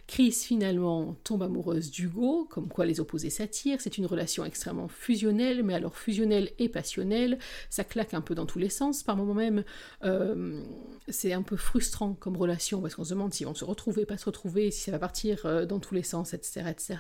Chris 0.06 0.32
finalement 0.32 1.14
tombe 1.25 1.42
amoureuse 1.42 1.90
d'Hugo, 1.90 2.47
comme 2.50 2.68
quoi 2.68 2.85
les 2.85 3.00
opposés 3.00 3.30
s'attirent, 3.30 3.80
c'est 3.80 3.97
une 3.99 4.06
relation 4.06 4.44
extrêmement 4.44 4.88
fusionnelle, 4.88 5.62
mais 5.62 5.75
alors 5.75 5.97
fusionnelle 5.97 6.50
et 6.59 6.68
passionnelle, 6.68 7.38
ça 7.71 7.85
claque 7.85 8.14
un 8.14 8.21
peu 8.21 8.35
dans 8.35 8.47
tous 8.47 8.59
les 8.59 8.68
sens, 8.68 9.02
par 9.02 9.16
moments 9.16 9.35
même 9.35 9.64
euh, 10.04 10.62
c'est 11.09 11.32
un 11.32 11.42
peu 11.42 11.56
frustrant 11.56 12.14
comme 12.14 12.37
relation, 12.37 12.80
parce 12.80 12.94
qu'on 12.94 13.04
se 13.04 13.14
demande 13.14 13.32
s'ils 13.32 13.47
vont 13.47 13.54
se 13.54 13.64
retrouver, 13.64 14.04
pas 14.04 14.18
se 14.18 14.26
retrouver, 14.26 14.71
si 14.71 14.80
ça 14.82 14.90
va 14.90 14.99
partir 14.99 15.47
euh, 15.47 15.64
dans 15.64 15.78
tous 15.78 15.94
les 15.94 16.02
sens, 16.02 16.35
etc. 16.35 16.64
etc. 16.71 16.97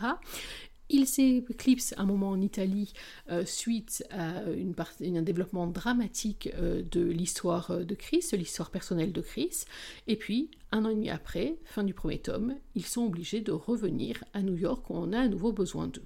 Il 0.94 1.06
s'éclipse 1.06 1.94
un 1.96 2.04
moment 2.04 2.28
en 2.28 2.40
Italie 2.42 2.92
euh, 3.30 3.46
suite 3.46 4.04
à 4.10 4.40
un 4.40 5.22
développement 5.22 5.66
dramatique 5.66 6.50
euh, 6.54 6.82
de 6.90 7.00
l'histoire 7.00 7.70
euh, 7.70 7.82
de 7.82 7.94
Chris, 7.94 8.22
l'histoire 8.34 8.70
personnelle 8.70 9.10
de 9.12 9.22
Chris. 9.22 9.64
Et 10.06 10.16
puis, 10.16 10.50
un 10.70 10.84
an 10.84 10.90
et 10.90 10.94
demi 10.94 11.08
après, 11.08 11.56
fin 11.64 11.82
du 11.82 11.94
premier 11.94 12.18
tome, 12.18 12.56
ils 12.74 12.84
sont 12.84 13.06
obligés 13.06 13.40
de 13.40 13.52
revenir 13.52 14.22
à 14.34 14.42
New 14.42 14.54
York 14.54 14.90
où 14.90 14.94
on 14.94 15.14
a 15.14 15.20
à 15.20 15.28
nouveau 15.28 15.50
besoin 15.50 15.86
d'eux. 15.86 16.04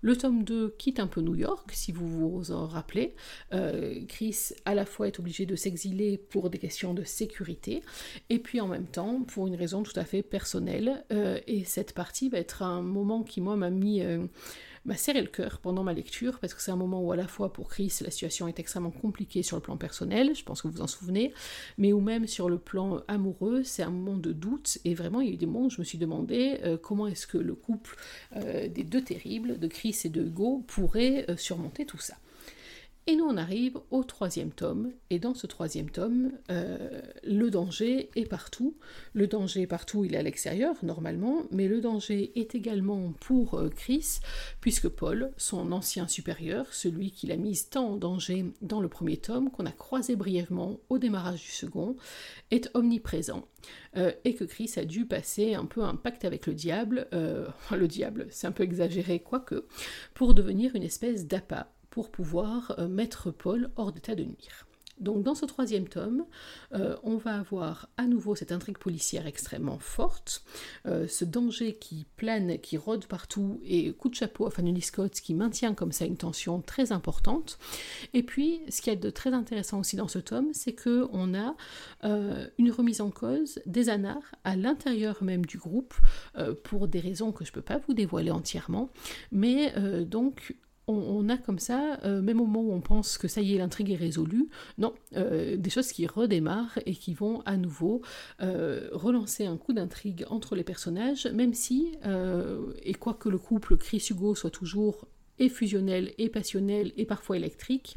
Le 0.00 0.16
tome 0.16 0.44
2 0.44 0.76
quitte 0.78 1.00
un 1.00 1.08
peu 1.08 1.20
New 1.20 1.34
York, 1.34 1.70
si 1.72 1.90
vous 1.90 2.06
vous 2.08 2.52
en 2.52 2.66
rappelez. 2.66 3.14
Euh, 3.52 4.00
Chris, 4.08 4.50
à 4.64 4.74
la 4.74 4.84
fois, 4.84 5.08
est 5.08 5.18
obligé 5.18 5.44
de 5.44 5.56
s'exiler 5.56 6.18
pour 6.18 6.50
des 6.50 6.58
questions 6.58 6.94
de 6.94 7.02
sécurité, 7.02 7.82
et 8.30 8.38
puis 8.38 8.60
en 8.60 8.68
même 8.68 8.86
temps, 8.86 9.22
pour 9.22 9.48
une 9.48 9.56
raison 9.56 9.82
tout 9.82 9.98
à 9.98 10.04
fait 10.04 10.22
personnelle. 10.22 11.04
Euh, 11.12 11.40
et 11.48 11.64
cette 11.64 11.94
partie 11.94 12.28
va 12.28 12.38
être 12.38 12.62
un 12.62 12.80
moment 12.80 13.24
qui, 13.24 13.40
moi, 13.40 13.56
m'a 13.56 13.70
mis 13.70 14.02
euh, 14.02 14.24
m'a 14.84 14.96
serré 14.96 15.20
le 15.20 15.28
cœur 15.28 15.58
pendant 15.60 15.82
ma 15.82 15.92
lecture, 15.92 16.38
parce 16.38 16.54
que 16.54 16.62
c'est 16.62 16.70
un 16.70 16.76
moment 16.76 17.02
où 17.02 17.12
à 17.12 17.16
la 17.16 17.28
fois 17.28 17.52
pour 17.52 17.68
Chris, 17.68 17.92
la 18.00 18.10
situation 18.10 18.48
est 18.48 18.58
extrêmement 18.58 18.90
compliquée 18.90 19.42
sur 19.42 19.56
le 19.56 19.62
plan 19.62 19.76
personnel, 19.76 20.34
je 20.34 20.44
pense 20.44 20.62
que 20.62 20.68
vous 20.68 20.74
vous 20.74 20.82
en 20.82 20.86
souvenez, 20.86 21.32
mais 21.76 21.92
ou 21.92 22.00
même 22.00 22.26
sur 22.26 22.48
le 22.48 22.58
plan 22.58 23.00
amoureux, 23.08 23.62
c'est 23.64 23.82
un 23.82 23.90
moment 23.90 24.16
de 24.16 24.32
doute, 24.32 24.78
et 24.84 24.94
vraiment 24.94 25.20
il 25.20 25.28
y 25.28 25.30
a 25.30 25.34
eu 25.34 25.36
des 25.36 25.46
moments 25.46 25.66
où 25.66 25.70
je 25.70 25.80
me 25.80 25.84
suis 25.84 25.98
demandé 25.98 26.60
euh, 26.64 26.76
comment 26.76 27.06
est-ce 27.06 27.26
que 27.26 27.38
le 27.38 27.54
couple 27.54 27.96
euh, 28.36 28.68
des 28.68 28.84
deux 28.84 29.02
terribles, 29.02 29.58
de 29.58 29.66
Chris 29.66 29.96
et 30.04 30.08
de 30.08 30.22
Hugo, 30.22 30.64
pourrait 30.66 31.26
euh, 31.28 31.36
surmonter 31.36 31.86
tout 31.86 31.98
ça. 31.98 32.14
Et 33.08 33.16
nous 33.16 33.24
on 33.24 33.38
arrive 33.38 33.78
au 33.90 34.04
troisième 34.04 34.50
tome, 34.50 34.92
et 35.08 35.18
dans 35.18 35.32
ce 35.32 35.46
troisième 35.46 35.88
tome, 35.88 36.32
euh, 36.50 37.00
le 37.24 37.48
danger 37.50 38.10
est 38.16 38.26
partout. 38.26 38.76
Le 39.14 39.26
danger 39.26 39.62
est 39.62 39.66
partout, 39.66 40.04
il 40.04 40.14
est 40.14 40.18
à 40.18 40.22
l'extérieur 40.22 40.74
normalement, 40.82 41.44
mais 41.50 41.68
le 41.68 41.80
danger 41.80 42.38
est 42.38 42.54
également 42.54 43.14
pour 43.18 43.54
euh, 43.54 43.70
Chris, 43.70 44.18
puisque 44.60 44.90
Paul, 44.90 45.32
son 45.38 45.72
ancien 45.72 46.06
supérieur, 46.06 46.66
celui 46.74 47.10
qui 47.10 47.26
l'a 47.28 47.38
mise 47.38 47.70
tant 47.70 47.92
en 47.92 47.96
danger 47.96 48.44
dans 48.60 48.82
le 48.82 48.88
premier 48.88 49.16
tome, 49.16 49.50
qu'on 49.50 49.64
a 49.64 49.72
croisé 49.72 50.14
brièvement 50.14 50.78
au 50.90 50.98
démarrage 50.98 51.40
du 51.40 51.50
second, 51.50 51.96
est 52.50 52.68
omniprésent. 52.74 53.48
Euh, 53.96 54.12
et 54.26 54.34
que 54.34 54.44
Chris 54.44 54.74
a 54.76 54.84
dû 54.84 55.06
passer 55.06 55.54
un 55.54 55.64
peu 55.64 55.82
un 55.82 55.96
pacte 55.96 56.26
avec 56.26 56.46
le 56.46 56.52
diable, 56.52 57.08
le 57.12 57.88
diable, 57.88 58.26
c'est 58.28 58.46
un 58.46 58.52
peu 58.52 58.64
exagéré, 58.64 59.20
quoique, 59.20 59.64
pour 60.12 60.34
devenir 60.34 60.76
une 60.76 60.82
espèce 60.82 61.26
d'appât 61.26 61.72
pour 61.90 62.10
pouvoir 62.10 62.74
euh, 62.78 62.88
mettre 62.88 63.30
Paul 63.30 63.70
hors 63.76 63.92
d'état 63.92 64.14
de 64.14 64.24
nuire. 64.24 64.66
Donc 65.00 65.22
dans 65.22 65.36
ce 65.36 65.46
troisième 65.46 65.86
tome, 65.86 66.24
euh, 66.74 66.96
on 67.04 67.18
va 67.18 67.38
avoir 67.38 67.88
à 67.96 68.06
nouveau 68.06 68.34
cette 68.34 68.50
intrigue 68.50 68.78
policière 68.78 69.28
extrêmement 69.28 69.78
forte, 69.78 70.42
euh, 70.86 71.06
ce 71.06 71.24
danger 71.24 71.74
qui 71.74 72.06
plane, 72.16 72.58
qui 72.58 72.76
rôde 72.76 73.06
partout, 73.06 73.60
et 73.64 73.92
coup 73.92 74.08
de 74.08 74.16
chapeau 74.16 74.46
à 74.46 74.50
Fanny 74.50 74.80
Scott 74.82 75.12
qui 75.12 75.34
maintient 75.34 75.72
comme 75.72 75.92
ça 75.92 76.04
une 76.04 76.16
tension 76.16 76.60
très 76.62 76.90
importante. 76.90 77.60
Et 78.12 78.24
puis, 78.24 78.60
ce 78.70 78.82
qui 78.82 78.90
est 78.90 78.96
de 78.96 79.10
très 79.10 79.32
intéressant 79.32 79.78
aussi 79.78 79.94
dans 79.94 80.08
ce 80.08 80.18
tome, 80.18 80.48
c'est 80.52 80.72
que 80.72 81.06
on 81.12 81.32
a 81.32 81.54
une 82.58 82.72
remise 82.72 83.00
en 83.00 83.10
cause 83.10 83.60
des 83.66 83.90
anards 83.90 84.34
à 84.42 84.56
l'intérieur 84.56 85.22
même 85.22 85.46
du 85.46 85.58
groupe, 85.58 85.94
pour 86.64 86.88
des 86.88 87.00
raisons 87.00 87.30
que 87.30 87.44
je 87.44 87.50
ne 87.50 87.54
peux 87.54 87.62
pas 87.62 87.78
vous 87.78 87.94
dévoiler 87.94 88.30
entièrement, 88.30 88.90
mais 89.30 89.72
donc 90.04 90.54
on, 90.88 91.28
a 91.28 91.36
comme 91.36 91.58
ça, 91.58 91.98
euh, 92.04 92.22
même 92.22 92.40
au 92.40 92.46
moment 92.46 92.70
où 92.70 92.72
on 92.72 92.80
pense 92.80 93.18
que 93.18 93.28
ça 93.28 93.40
y 93.40 93.54
est, 93.54 93.58
l'intrigue 93.58 93.90
est 93.90 93.96
résolue, 93.96 94.48
non, 94.78 94.94
euh, 95.16 95.56
des 95.56 95.70
choses 95.70 95.92
qui 95.92 96.06
redémarrent 96.06 96.78
et 96.86 96.94
qui 96.94 97.14
vont 97.14 97.42
à 97.42 97.56
nouveau 97.56 98.02
euh, 98.40 98.88
relancer 98.92 99.46
un 99.46 99.56
coup 99.56 99.72
d'intrigue 99.72 100.24
entre 100.30 100.56
les 100.56 100.64
personnages, 100.64 101.26
même 101.26 101.54
si, 101.54 101.92
et 102.82 102.94
quoi 102.94 103.14
que 103.14 103.28
le 103.28 103.38
couple 103.38 103.76
Chris 103.76 104.06
Hugo 104.10 104.34
soit 104.34 104.50
toujours 104.50 105.06
et 105.38 105.48
fusionnel, 105.48 106.12
et 106.18 106.28
passionnel, 106.28 106.92
et 106.96 107.04
parfois 107.04 107.36
électrique, 107.36 107.96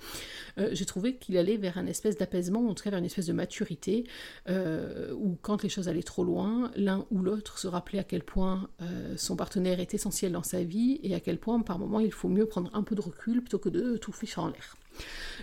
euh, 0.57 0.69
j'ai 0.73 0.85
trouvé 0.85 1.15
qu'il 1.15 1.37
allait 1.37 1.57
vers 1.57 1.77
un 1.77 1.85
espèce 1.85 2.17
d'apaisement, 2.17 2.67
en 2.67 2.73
tout 2.73 2.83
cas 2.83 2.89
vers 2.89 2.99
une 2.99 3.05
espèce 3.05 3.25
de 3.25 3.33
maturité, 3.33 4.05
euh, 4.49 5.13
où 5.13 5.37
quand 5.41 5.63
les 5.63 5.69
choses 5.69 5.87
allaient 5.87 6.03
trop 6.03 6.23
loin, 6.23 6.71
l'un 6.75 7.05
ou 7.11 7.21
l'autre 7.21 7.57
se 7.57 7.67
rappelait 7.67 7.99
à 7.99 8.03
quel 8.03 8.23
point 8.23 8.69
euh, 8.81 9.15
son 9.17 9.35
partenaire 9.35 9.79
est 9.79 9.93
essentiel 9.93 10.31
dans 10.31 10.43
sa 10.43 10.63
vie, 10.63 10.99
et 11.03 11.15
à 11.15 11.19
quel 11.19 11.39
point 11.39 11.59
par 11.61 11.79
moment 11.79 11.99
il 11.99 12.11
faut 12.11 12.29
mieux 12.29 12.45
prendre 12.45 12.69
un 12.73 12.83
peu 12.83 12.95
de 12.95 13.01
recul 13.01 13.41
plutôt 13.41 13.59
que 13.59 13.69
de 13.69 13.97
tout 13.97 14.11
ficher 14.11 14.39
en 14.39 14.47
l'air. 14.47 14.75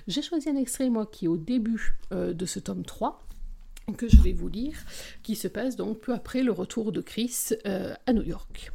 J'ai 0.07 0.23
choisi 0.23 0.49
un 0.49 0.57
extrait, 0.57 0.91
moi, 0.91 1.07
qui 1.07 1.25
est 1.25 1.29
au 1.29 1.37
début 1.37 1.97
de 2.11 2.47
ce 2.47 2.59
tome 2.59 2.85
3, 2.85 3.27
que 3.97 4.09
je 4.09 4.21
vais 4.21 4.33
vous 4.33 4.49
lire, 4.49 4.77
qui 5.23 5.35
se 5.35 5.49
passe 5.49 5.75
donc 5.75 6.01
peu 6.01 6.13
après 6.13 6.43
le 6.43 6.53
retour 6.53 6.93
de 6.93 7.01
Chris 7.01 7.51
à 7.65 8.13
New 8.13 8.23
York. 8.23 8.71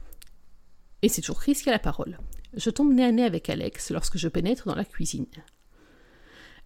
Et 1.03 1.09
c'est 1.09 1.21
toujours 1.21 1.39
Chris 1.39 1.53
qui 1.53 1.69
a 1.69 1.73
la 1.73 1.79
parole. 1.79 2.17
Je 2.55 2.69
tombe 2.69 2.93
nez 2.93 3.05
à 3.05 3.11
nez 3.11 3.23
avec 3.23 3.49
Alex 3.49 3.89
lorsque 3.89 4.17
je 4.17 4.27
pénètre 4.27 4.67
dans 4.67 4.75
la 4.75 4.85
cuisine. 4.85 5.25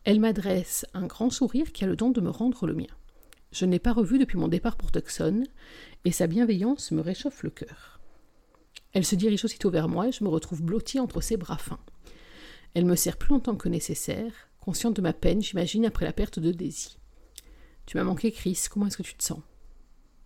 Elle 0.03 0.19
m'adresse 0.19 0.85
un 0.93 1.05
grand 1.05 1.29
sourire 1.29 1.71
qui 1.71 1.83
a 1.83 1.87
le 1.87 1.95
don 1.95 2.11
de 2.11 2.21
me 2.21 2.29
rendre 2.29 2.67
le 2.67 2.73
mien. 2.73 2.87
Je 3.51 3.65
ne 3.65 3.71
l'ai 3.71 3.79
pas 3.79 3.93
revu 3.93 4.19
depuis 4.19 4.37
mon 4.37 4.49
départ 4.49 4.75
pour 4.75 4.91
Tucson, 4.91 5.43
et 6.05 6.11
sa 6.11 6.27
bienveillance 6.27 6.91
me 6.91 7.01
réchauffe 7.01 7.43
le 7.43 7.49
cœur. 7.49 7.99
Elle 8.91 9.05
se 9.05 9.15
dirige 9.15 9.45
aussitôt 9.45 9.69
vers 9.69 9.87
moi 9.87 10.07
et 10.07 10.11
je 10.11 10.23
me 10.23 10.29
retrouve 10.29 10.61
blotti 10.61 10.99
entre 10.99 11.21
ses 11.21 11.37
bras 11.37 11.57
fins. 11.57 11.79
Elle 12.73 12.85
me 12.85 12.95
serre 12.95 13.17
plus 13.17 13.29
longtemps 13.29 13.55
que 13.55 13.69
nécessaire, 13.69 14.49
consciente 14.59 14.95
de 14.95 15.01
ma 15.01 15.13
peine, 15.13 15.41
j'imagine, 15.41 15.85
après 15.85 16.05
la 16.05 16.13
perte 16.13 16.39
de 16.39 16.51
Daisy. 16.51 16.97
Tu 17.85 17.95
m'as 17.95 18.03
manqué, 18.03 18.31
Chris, 18.31 18.65
comment 18.69 18.87
est-ce 18.87 18.97
que 18.97 19.03
tu 19.03 19.15
te 19.15 19.23
sens? 19.23 19.41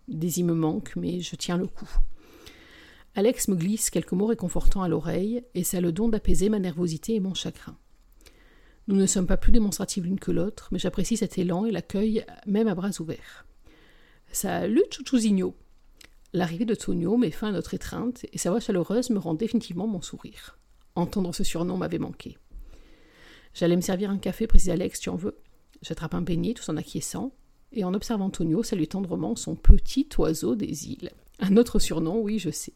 Daisy 0.08 0.42
me 0.42 0.54
manque, 0.54 0.96
mais 0.96 1.20
je 1.20 1.36
tiens 1.36 1.56
le 1.56 1.68
coup. 1.68 1.88
Alex 3.14 3.48
me 3.48 3.56
glisse 3.56 3.90
quelques 3.90 4.12
mots 4.12 4.26
réconfortants 4.26 4.82
à 4.82 4.88
l'oreille, 4.88 5.44
et 5.54 5.64
ça 5.64 5.78
a 5.78 5.80
le 5.80 5.92
don 5.92 6.08
d'apaiser 6.08 6.48
ma 6.48 6.58
nervosité 6.58 7.14
et 7.14 7.20
mon 7.20 7.34
chagrin. 7.34 7.76
Nous 8.88 8.96
ne 8.96 9.06
sommes 9.06 9.26
pas 9.26 9.36
plus 9.36 9.52
démonstratives 9.52 10.04
l'une 10.04 10.18
que 10.18 10.32
l'autre, 10.32 10.68
mais 10.72 10.78
j'apprécie 10.78 11.18
cet 11.18 11.36
élan 11.36 11.66
et 11.66 11.70
l'accueil 11.70 12.24
même 12.46 12.68
à 12.68 12.74
bras 12.74 12.90
ouverts. 13.00 13.46
Salut, 14.32 14.84
chouchousigno 14.90 15.54
L'arrivée 16.32 16.64
de 16.64 16.74
Tonio 16.74 17.18
met 17.18 17.30
fin 17.30 17.48
à 17.48 17.52
notre 17.52 17.74
étreinte, 17.74 18.24
et 18.32 18.38
sa 18.38 18.50
voix 18.50 18.60
chaleureuse 18.60 19.10
me 19.10 19.18
rend 19.18 19.34
définitivement 19.34 19.86
mon 19.86 20.00
sourire. 20.00 20.58
Entendre 20.94 21.34
ce 21.34 21.44
surnom 21.44 21.76
m'avait 21.76 21.98
manqué. 21.98 22.38
J'allais 23.52 23.76
me 23.76 23.82
servir 23.82 24.10
un 24.10 24.16
café, 24.16 24.46
précise 24.46 24.70
Alex, 24.70 25.00
tu 25.00 25.10
en 25.10 25.16
veux? 25.16 25.36
J'attrape 25.82 26.14
un 26.14 26.22
beignet 26.22 26.54
tout 26.54 26.68
en 26.70 26.78
acquiesçant, 26.78 27.34
et 27.72 27.84
en 27.84 27.92
observant 27.92 28.30
Tonio 28.30 28.62
salue 28.62 28.84
tendrement 28.84 29.36
son 29.36 29.54
petit 29.54 30.08
oiseau 30.16 30.54
des 30.54 30.88
îles. 30.88 31.10
Un 31.38 31.58
autre 31.58 31.78
surnom, 31.78 32.18
oui, 32.18 32.38
je 32.38 32.50
sais. 32.50 32.72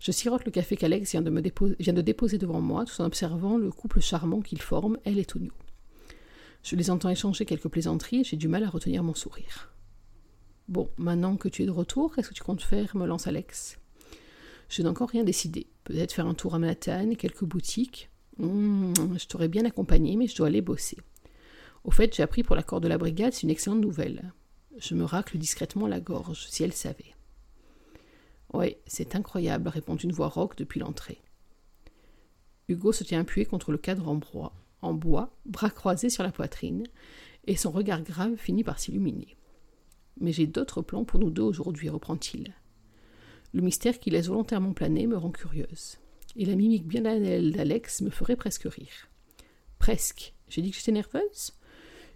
Je 0.00 0.12
sirote 0.12 0.44
le 0.44 0.50
café 0.50 0.76
qu'Alex 0.76 1.12
vient, 1.12 1.22
de 1.22 2.00
déposer 2.02 2.38
devant 2.38 2.60
moi, 2.60 2.84
tout 2.84 3.00
en 3.00 3.06
observant 3.06 3.56
le 3.56 3.70
couple 3.70 4.00
charmant 4.00 4.40
qu'ils 4.40 4.60
forment, 4.60 4.98
elle 5.04 5.18
et 5.18 5.24
Tonio. 5.24 5.52
Je 6.62 6.76
les 6.76 6.90
entends 6.90 7.10
échanger 7.10 7.44
quelques 7.44 7.68
plaisanteries 7.68 8.20
et 8.20 8.24
j'ai 8.24 8.36
du 8.36 8.48
mal 8.48 8.64
à 8.64 8.68
retenir 8.68 9.02
mon 9.02 9.14
sourire. 9.14 9.70
Bon, 10.68 10.90
maintenant 10.98 11.36
que 11.36 11.48
tu 11.48 11.62
es 11.62 11.66
de 11.66 11.70
retour, 11.70 12.14
qu'est-ce 12.14 12.28
que 12.28 12.34
tu 12.34 12.42
comptes 12.42 12.62
faire? 12.62 12.96
me 12.96 13.06
lance 13.06 13.26
Alex. 13.26 13.78
Je 14.68 14.82
n'ai 14.82 14.88
encore 14.88 15.10
rien 15.10 15.22
décidé. 15.22 15.68
Peut-être 15.84 16.12
faire 16.12 16.26
un 16.26 16.34
tour 16.34 16.54
à 16.54 16.58
Manhattan, 16.58 17.14
quelques 17.14 17.44
boutiques. 17.44 18.10
Hmm, 18.38 18.92
je 19.16 19.26
t'aurais 19.26 19.48
bien 19.48 19.64
accompagné, 19.64 20.16
mais 20.16 20.26
je 20.26 20.36
dois 20.36 20.48
aller 20.48 20.60
bosser. 20.60 20.98
Au 21.84 21.92
fait, 21.92 22.14
j'ai 22.14 22.24
appris 22.24 22.42
pour 22.42 22.56
l'accord 22.56 22.80
de 22.80 22.88
la 22.88 22.98
brigade, 22.98 23.32
c'est 23.32 23.44
une 23.44 23.50
excellente 23.50 23.80
nouvelle. 23.80 24.32
Je 24.76 24.94
me 24.94 25.04
racle 25.04 25.38
discrètement 25.38 25.86
la 25.86 26.00
gorge, 26.00 26.46
si 26.50 26.64
elle 26.64 26.72
savait. 26.72 27.14
Oui, 28.52 28.76
c'est 28.86 29.14
incroyable, 29.14 29.68
répond 29.68 29.96
une 29.96 30.12
voix 30.12 30.28
rauque 30.28 30.56
depuis 30.56 30.80
l'entrée. 30.80 31.20
Hugo 32.68 32.92
se 32.92 33.04
tient 33.04 33.20
appuyé 33.20 33.46
contre 33.46 33.72
le 33.72 33.78
cadre 33.78 34.08
en 34.08 34.94
bois, 34.94 35.36
bras 35.44 35.70
croisés 35.70 36.10
sur 36.10 36.22
la 36.22 36.32
poitrine, 36.32 36.84
et 37.46 37.56
son 37.56 37.70
regard 37.70 38.02
grave 38.02 38.36
finit 38.36 38.64
par 38.64 38.78
s'illuminer. 38.78 39.36
Mais 40.20 40.32
j'ai 40.32 40.46
d'autres 40.46 40.82
plans 40.82 41.04
pour 41.04 41.20
nous 41.20 41.30
deux 41.30 41.42
aujourd'hui, 41.42 41.88
reprend-il. 41.88 42.54
Le 43.52 43.62
mystère 43.62 43.98
qui 43.98 44.10
laisse 44.10 44.26
volontairement 44.26 44.72
planer 44.72 45.06
me 45.06 45.16
rend 45.16 45.30
curieuse, 45.30 45.98
et 46.34 46.44
la 46.44 46.56
mimique 46.56 46.86
bien 46.86 47.04
elle 47.04 47.52
d'Alex 47.52 48.00
me 48.00 48.10
ferait 48.10 48.36
presque 48.36 48.64
rire. 48.64 49.08
Presque. 49.78 50.34
J'ai 50.48 50.62
dit 50.62 50.70
que 50.70 50.76
j'étais 50.76 50.92
nerveuse? 50.92 51.52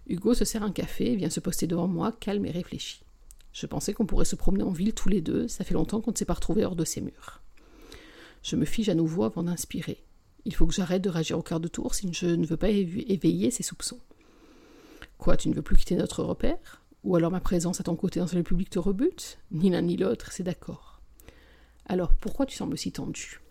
Hugo 0.07 0.33
se 0.33 0.45
sert 0.45 0.63
un 0.63 0.71
café 0.71 1.11
et 1.11 1.15
vient 1.15 1.29
se 1.29 1.39
poster 1.39 1.67
devant 1.67 1.87
moi, 1.87 2.11
calme 2.11 2.45
et 2.45 2.51
réfléchi. 2.51 3.03
Je 3.53 3.65
pensais 3.65 3.93
qu'on 3.93 4.05
pourrait 4.05 4.25
se 4.25 4.35
promener 4.35 4.63
en 4.63 4.71
ville 4.71 4.93
tous 4.93 5.09
les 5.09 5.21
deux, 5.21 5.47
ça 5.47 5.63
fait 5.63 5.73
longtemps 5.73 6.01
qu'on 6.01 6.11
ne 6.11 6.17
s'est 6.17 6.25
pas 6.25 6.33
retrouvés 6.33 6.65
hors 6.65 6.75
de 6.75 6.85
ces 6.85 7.01
murs. 7.01 7.41
Je 8.43 8.55
me 8.55 8.65
fige 8.65 8.89
à 8.89 8.95
nouveau 8.95 9.23
avant 9.23 9.43
d'inspirer. 9.43 10.03
Il 10.45 10.55
faut 10.55 10.65
que 10.65 10.73
j'arrête 10.73 11.03
de 11.03 11.09
réagir 11.09 11.37
au 11.37 11.43
quart 11.43 11.59
de 11.59 11.67
tour 11.67 11.93
si 11.93 12.11
je 12.13 12.25
ne 12.25 12.45
veux 12.45 12.57
pas 12.57 12.69
éveiller 12.69 13.51
ses 13.51 13.63
soupçons. 13.63 13.99
Quoi, 15.17 15.37
tu 15.37 15.49
ne 15.49 15.53
veux 15.53 15.61
plus 15.61 15.77
quitter 15.77 15.95
notre 15.95 16.23
repère? 16.23 16.81
Ou 17.03 17.15
alors 17.15 17.31
ma 17.31 17.39
présence 17.39 17.79
à 17.79 17.83
ton 17.83 17.95
côté 17.95 18.19
dans 18.19 18.27
le 18.33 18.43
public 18.43 18.69
te 18.69 18.79
rebute? 18.79 19.37
Ni 19.51 19.69
l'un 19.69 19.81
ni 19.81 19.97
l'autre, 19.97 20.31
c'est 20.31 20.43
d'accord. 20.43 21.01
Alors 21.85 22.13
pourquoi 22.13 22.45
tu 22.45 22.55
sembles 22.55 22.77
si 22.77 22.91
tendu? 22.91 23.41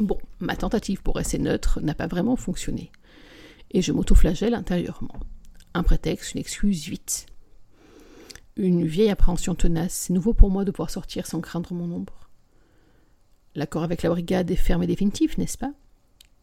Bon, 0.00 0.18
ma 0.40 0.56
tentative 0.56 1.02
pour 1.02 1.16
rester 1.16 1.38
neutre 1.38 1.80
n'a 1.80 1.94
pas 1.94 2.08
vraiment 2.08 2.36
fonctionné. 2.36 2.90
Et 3.70 3.82
je 3.82 3.92
m'autoflagelle 3.92 4.54
intérieurement. 4.54 5.20
Un 5.74 5.82
prétexte, 5.82 6.34
une 6.34 6.40
excuse, 6.40 6.88
vite. 6.88 7.26
Une 8.56 8.86
vieille 8.86 9.10
appréhension 9.10 9.56
tenace, 9.56 9.92
c'est 9.94 10.12
nouveau 10.12 10.32
pour 10.32 10.48
moi 10.48 10.64
de 10.64 10.70
pouvoir 10.70 10.90
sortir 10.90 11.26
sans 11.26 11.40
craindre 11.40 11.74
mon 11.74 11.90
ombre. 11.92 12.30
L'accord 13.56 13.82
avec 13.82 14.02
la 14.02 14.10
brigade 14.10 14.50
est 14.50 14.56
ferme 14.56 14.84
et 14.84 14.86
définitif, 14.86 15.38
n'est-ce 15.38 15.58
pas? 15.58 15.72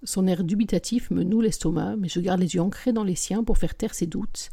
Son 0.04 0.28
air 0.28 0.44
dubitatif 0.44 1.10
me 1.12 1.24
noue 1.24 1.40
l'estomac, 1.40 1.96
mais 1.96 2.10
je 2.10 2.20
garde 2.20 2.42
les 2.42 2.56
yeux 2.56 2.62
ancrés 2.62 2.92
dans 2.92 3.06
les 3.06 3.16
siens 3.16 3.44
pour 3.44 3.58
faire 3.58 3.76
taire 3.76 3.94
ses 3.94 4.08
doutes 4.08 4.50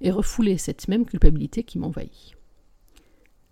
et 0.00 0.10
refouler 0.10 0.58
cette 0.58 0.88
même 0.88 1.04
culpabilité 1.04 1.62
qui 1.62 1.78
m'envahit. 1.78 2.34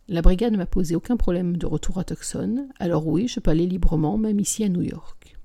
La 0.09 0.21
brigade 0.21 0.53
ne 0.53 0.59
m'a 0.59 0.67
posé 0.67 0.97
aucun 0.97 1.17
problème 1.17 1.57
de 1.57 1.67
retour 1.67 1.99
à 1.99 2.05
Tucson, 2.05 2.69
alors 2.79 3.07
oui, 3.07 3.29
je 3.29 3.40
peux 3.40 3.51
aller 3.51 3.67
librement, 3.67 4.19
même 4.19 4.40
ici 4.40 4.64
à 4.64 4.69
New 4.69 4.83
York. 4.83 5.37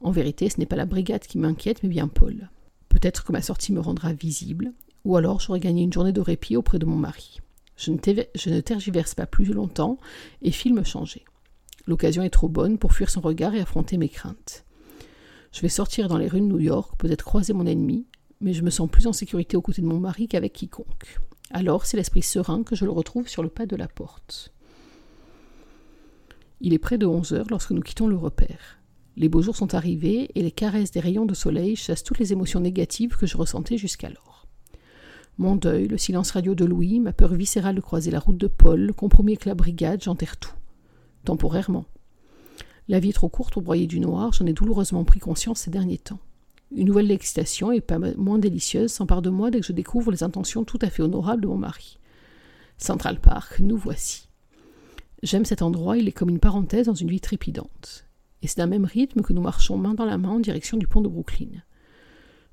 En 0.00 0.12
vérité, 0.12 0.48
ce 0.48 0.58
n'est 0.58 0.66
pas 0.66 0.76
la 0.76 0.86
brigade 0.86 1.26
qui 1.26 1.38
m'inquiète, 1.38 1.82
mais 1.82 1.88
bien 1.90 2.08
Paul. 2.08 2.48
Peut-être 2.88 3.24
que 3.24 3.32
ma 3.32 3.42
sortie 3.42 3.72
me 3.72 3.80
rendra 3.80 4.12
visible, 4.12 4.72
ou 5.08 5.16
alors 5.16 5.40
j'aurai 5.40 5.58
gagné 5.58 5.82
une 5.82 5.92
journée 5.92 6.12
de 6.12 6.20
répit 6.20 6.54
auprès 6.54 6.78
de 6.78 6.84
mon 6.84 6.96
mari. 6.96 7.40
Je 7.76 7.90
ne, 7.92 8.60
tergiverse 8.60 9.14
pas 9.14 9.24
plus 9.24 9.46
longtemps 9.46 9.96
et 10.42 10.50
file 10.50 10.74
me 10.74 10.84
changer. 10.84 11.24
L'occasion 11.86 12.22
est 12.22 12.30
trop 12.30 12.50
bonne 12.50 12.76
pour 12.76 12.92
fuir 12.92 13.08
son 13.08 13.22
regard 13.22 13.54
et 13.54 13.60
affronter 13.60 13.96
mes 13.96 14.10
craintes. 14.10 14.66
Je 15.50 15.62
vais 15.62 15.70
sortir 15.70 16.08
dans 16.08 16.18
les 16.18 16.28
rues 16.28 16.42
de 16.42 16.44
New 16.44 16.60
York, 16.60 16.92
peut-être 16.98 17.24
croiser 17.24 17.54
mon 17.54 17.64
ennemi, 17.64 18.06
mais 18.42 18.52
je 18.52 18.62
me 18.62 18.68
sens 18.68 18.90
plus 18.90 19.06
en 19.06 19.14
sécurité 19.14 19.56
aux 19.56 19.62
côtés 19.62 19.80
de 19.80 19.86
mon 19.86 19.98
mari 19.98 20.28
qu'avec 20.28 20.52
quiconque. 20.52 21.18
Alors 21.52 21.86
c'est 21.86 21.96
l'esprit 21.96 22.20
serein 22.20 22.62
que 22.62 22.76
je 22.76 22.84
le 22.84 22.90
retrouve 22.90 23.28
sur 23.28 23.42
le 23.42 23.48
pas 23.48 23.64
de 23.64 23.76
la 23.76 23.88
porte. 23.88 24.52
Il 26.60 26.74
est 26.74 26.78
près 26.78 26.98
de 26.98 27.06
onze 27.06 27.32
heures 27.32 27.48
lorsque 27.48 27.70
nous 27.70 27.80
quittons 27.80 28.08
le 28.08 28.16
repère. 28.16 28.78
Les 29.16 29.30
beaux 29.30 29.40
jours 29.40 29.56
sont 29.56 29.74
arrivés 29.74 30.30
et 30.34 30.42
les 30.42 30.52
caresses 30.52 30.90
des 30.90 31.00
rayons 31.00 31.24
de 31.24 31.32
soleil 31.32 31.76
chassent 31.76 32.04
toutes 32.04 32.18
les 32.18 32.34
émotions 32.34 32.60
négatives 32.60 33.16
que 33.16 33.26
je 33.26 33.38
ressentais 33.38 33.78
jusqu'alors. 33.78 34.37
Mon 35.38 35.54
deuil, 35.54 35.86
le 35.86 35.98
silence 35.98 36.32
radio 36.32 36.56
de 36.56 36.64
Louis, 36.64 36.98
ma 36.98 37.12
peur 37.12 37.32
viscérale 37.32 37.76
de 37.76 37.80
croiser 37.80 38.10
la 38.10 38.18
route 38.18 38.36
de 38.36 38.48
Paul, 38.48 38.92
compromis 38.92 39.34
avec 39.34 39.44
la 39.44 39.54
brigade, 39.54 40.02
j'enterre 40.02 40.36
tout. 40.36 40.54
Temporairement. 41.24 41.84
La 42.88 42.98
vie 42.98 43.10
est 43.10 43.12
trop 43.12 43.28
courte 43.28 43.52
pour 43.52 43.62
broyer 43.62 43.86
du 43.86 44.00
noir, 44.00 44.32
j'en 44.32 44.46
ai 44.46 44.52
douloureusement 44.52 45.04
pris 45.04 45.20
conscience 45.20 45.60
ces 45.60 45.70
derniers 45.70 45.98
temps. 45.98 46.18
Une 46.74 46.88
nouvelle 46.88 47.12
excitation, 47.12 47.70
et 47.70 47.80
pas 47.80 48.00
moins 48.16 48.40
délicieuse, 48.40 48.90
s'empare 48.90 49.22
de 49.22 49.30
moi 49.30 49.52
dès 49.52 49.60
que 49.60 49.66
je 49.66 49.72
découvre 49.72 50.10
les 50.10 50.24
intentions 50.24 50.64
tout 50.64 50.78
à 50.82 50.90
fait 50.90 51.04
honorables 51.04 51.42
de 51.42 51.46
mon 51.46 51.56
mari. 51.56 51.98
Central 52.76 53.20
Park, 53.20 53.60
nous 53.60 53.76
voici. 53.76 54.28
J'aime 55.22 55.44
cet 55.44 55.62
endroit, 55.62 55.96
il 55.96 56.08
est 56.08 56.12
comme 56.12 56.30
une 56.30 56.40
parenthèse 56.40 56.86
dans 56.86 56.94
une 56.94 57.10
vie 57.10 57.20
trépidante. 57.20 58.06
Et 58.42 58.48
c'est 58.48 58.58
d'un 58.58 58.66
même 58.66 58.84
rythme 58.84 59.22
que 59.22 59.32
nous 59.32 59.42
marchons 59.42 59.78
main 59.78 59.94
dans 59.94 60.04
la 60.04 60.18
main 60.18 60.30
en 60.30 60.40
direction 60.40 60.78
du 60.78 60.88
pont 60.88 61.00
de 61.00 61.08
Brooklyn. 61.08 61.62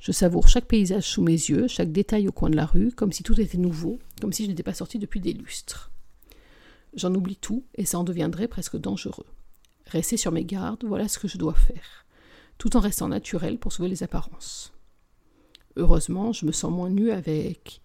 Je 0.06 0.12
savoure 0.12 0.48
chaque 0.48 0.68
paysage 0.68 1.10
sous 1.10 1.24
mes 1.24 1.32
yeux, 1.32 1.68
chaque 1.68 1.92
détail 1.92 2.28
au 2.28 2.32
coin 2.32 2.52
de 2.52 2.56
la 2.56 2.68
rue, 2.68 2.92
comme 2.92 3.12
si 3.12 3.24
tout 3.24 3.42
était 3.42 3.58
nouveau, 3.58 3.98
comme 4.22 4.32
si 4.32 4.44
je 4.44 4.50
n'étais 4.50 4.62
pas 4.62 4.76
sorti 4.76 5.00
depuis 5.00 5.20
des 5.20 5.34
lustres. 5.34 5.90
J'en 6.94 7.16
oublie 7.16 7.38
tout, 7.38 7.64
et 7.74 7.86
ça 7.86 7.98
en 7.98 8.04
deviendrait 8.04 8.48
presque 8.48 8.78
dangereux. 8.78 9.26
Rester 9.88 10.16
sur 10.16 10.32
mes 10.32 10.46
gardes, 10.46 10.84
voilà 10.86 11.08
ce 11.08 11.18
que 11.18 11.28
je 11.28 11.40
dois 11.40 11.56
faire, 11.56 12.06
tout 12.60 12.78
en 12.78 12.82
restant 12.82 13.08
naturel 13.08 13.58
pour 13.58 13.74
sauver 13.74 13.90
les 13.90 14.04
apparences. 14.04 14.74
Heureusement, 15.76 16.34
je 16.34 16.46
me 16.46 16.52
sens 16.52 16.72
moins 16.72 16.92
nue 16.92 17.10
avec. 17.10 17.82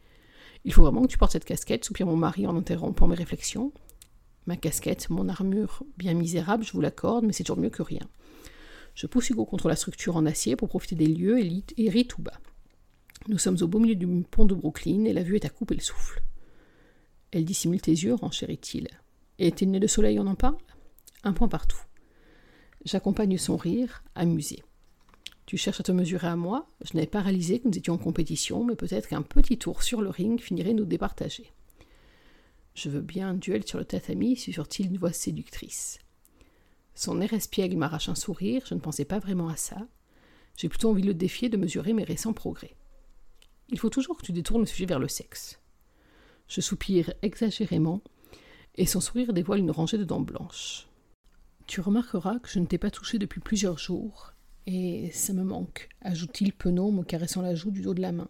Il 0.67 0.75
faut 0.75 0.83
vraiment 0.83 1.01
que 1.01 1.11
tu 1.11 1.17
portes 1.17 1.33
cette 1.33 1.47
casquette, 1.47 1.87
soupire 1.87 2.05
mon 2.05 2.17
mari 2.17 2.47
en 2.47 2.55
interrompant 2.55 3.07
mes 3.07 3.17
réflexions. 3.17 3.73
Ma 4.45 4.59
casquette, 4.59 5.09
mon 5.09 5.31
armure, 5.31 5.85
bien 5.97 6.13
misérable, 6.13 6.65
je 6.65 6.73
vous 6.73 6.83
l'accorde, 6.83 7.25
mais 7.25 7.33
c'est 7.33 7.45
toujours 7.45 7.63
mieux 7.63 7.71
que 7.71 7.83
rien. 7.83 8.07
Je 8.95 9.07
pousse 9.07 9.31
Hugo 9.31 9.45
contre 9.45 9.69
la 9.69 9.77
structure 9.77 10.17
en 10.17 10.27
acier 10.27 10.57
pour 10.57 10.69
profiter 10.69 10.95
des 10.95 11.07
lieux 11.07 11.39
et 11.39 11.89
rit 11.91 12.07
tout 12.07 12.23
bas. 12.23 12.39
Nous 13.29 13.39
sommes 13.39 13.59
au 13.61 13.69
beau 13.69 13.79
milieu 13.79 13.95
du 13.95 14.07
pont 14.23 14.47
de 14.47 14.55
Brooklyn 14.55 15.05
et 15.05 15.13
la 15.13 15.23
vue 15.23 15.37
est 15.37 15.45
à 15.45 15.51
couper 15.51 15.75
le 15.75 15.81
souffle. 15.81 16.23
Elle 17.31 17.45
dissimule 17.45 17.81
tes 17.81 17.93
yeux, 17.93 18.15
renchérit-il. 18.15 18.89
Et 19.39 19.53
tes 19.53 19.67
nez 19.67 19.81
de 19.81 19.87
soleil, 19.87 20.19
on 20.19 20.27
en 20.27 20.35
parle? 20.35 20.57
Un 21.23 21.33
point 21.33 21.49
partout. 21.49 21.81
J'accompagne 22.85 23.37
son 23.39 23.57
rire, 23.57 24.03
amusé. 24.15 24.63
Tu 25.47 25.57
cherches 25.57 25.81
à 25.81 25.83
te 25.83 25.93
mesurer 25.93 26.29
à 26.29 26.37
moi? 26.37 26.69
Je 26.83 26.95
n'avais 26.95 27.07
pas 27.07 27.21
réalisé 27.21 27.59
que 27.59 27.69
nous 27.69 27.77
étions 27.77 27.95
en 27.95 27.99
compétition, 27.99 28.65
mais 28.65 28.75
peut-être 28.75 29.09
qu'un 29.09 29.23
petit 29.23 29.59
tour 29.59 29.83
sur 29.83 30.01
le 30.01 30.09
ring 30.09 30.41
finirait 30.41 30.75
nous 30.75 30.85
départager. 30.85 31.53
Je 32.75 32.89
veux 32.89 33.01
bien 33.01 33.31
un 33.31 33.35
duel 33.35 33.67
sur 33.67 33.79
le 33.79 33.85
tatami, 33.85 34.37
susurre-t-il 34.37 34.87
une 34.87 34.99
voix 34.99 35.13
séductrice. 35.13 35.99
Son 36.95 37.21
air 37.21 37.33
espiègle 37.33 37.77
m'arrache 37.77 38.09
un 38.09 38.15
sourire, 38.15 38.65
je 38.67 38.75
ne 38.75 38.81
pensais 38.81 39.05
pas 39.05 39.19
vraiment 39.19 39.49
à 39.49 39.57
ça. 39.57 39.87
J'ai 40.57 40.69
plutôt 40.69 40.91
envie 40.91 41.03
de 41.03 41.07
le 41.07 41.15
défier 41.15 41.49
de 41.49 41.57
mesurer 41.57 41.93
mes 41.93 42.05
récents 42.05 42.33
progrès. 42.33 42.77
Il 43.71 43.79
faut 43.79 43.91
toujours 43.91 44.17
que 44.17 44.25
tu 44.25 44.33
détournes 44.33 44.63
le 44.63 44.67
sujet 44.67 44.87
vers 44.87 44.99
le 44.99 45.09
sexe. 45.09 45.61
Je 46.49 46.61
soupire 46.61 47.13
exagérément, 47.23 48.03
et 48.75 48.87
son 48.87 49.01
sourire 49.01 49.33
dévoile 49.33 49.61
une 49.61 49.71
rangée 49.71 49.99
de 49.99 50.05
dents 50.05 50.21
blanches. 50.21 50.89
Tu 51.67 51.81
remarqueras 51.81 52.41
que 52.41 52.49
je 52.49 52.59
ne 52.59 52.67
t'ai 52.67 52.79
pas 52.79 52.91
touché 52.91 53.19
depuis 53.19 53.41
plusieurs 53.41 53.79
jours, 53.79 54.33
et 54.67 55.11
ça 55.13 55.33
me 55.33 55.45
manque, 55.45 55.89
ajoute-t-il 56.03 56.53
penaud, 56.53 56.91
me 56.91 57.05
caressant 57.05 57.43
la 57.43 57.55
joue 57.55 57.71
du 57.71 57.83
dos 57.83 57.95
de 57.95 58.03
la 58.03 58.13
main. 58.13 58.29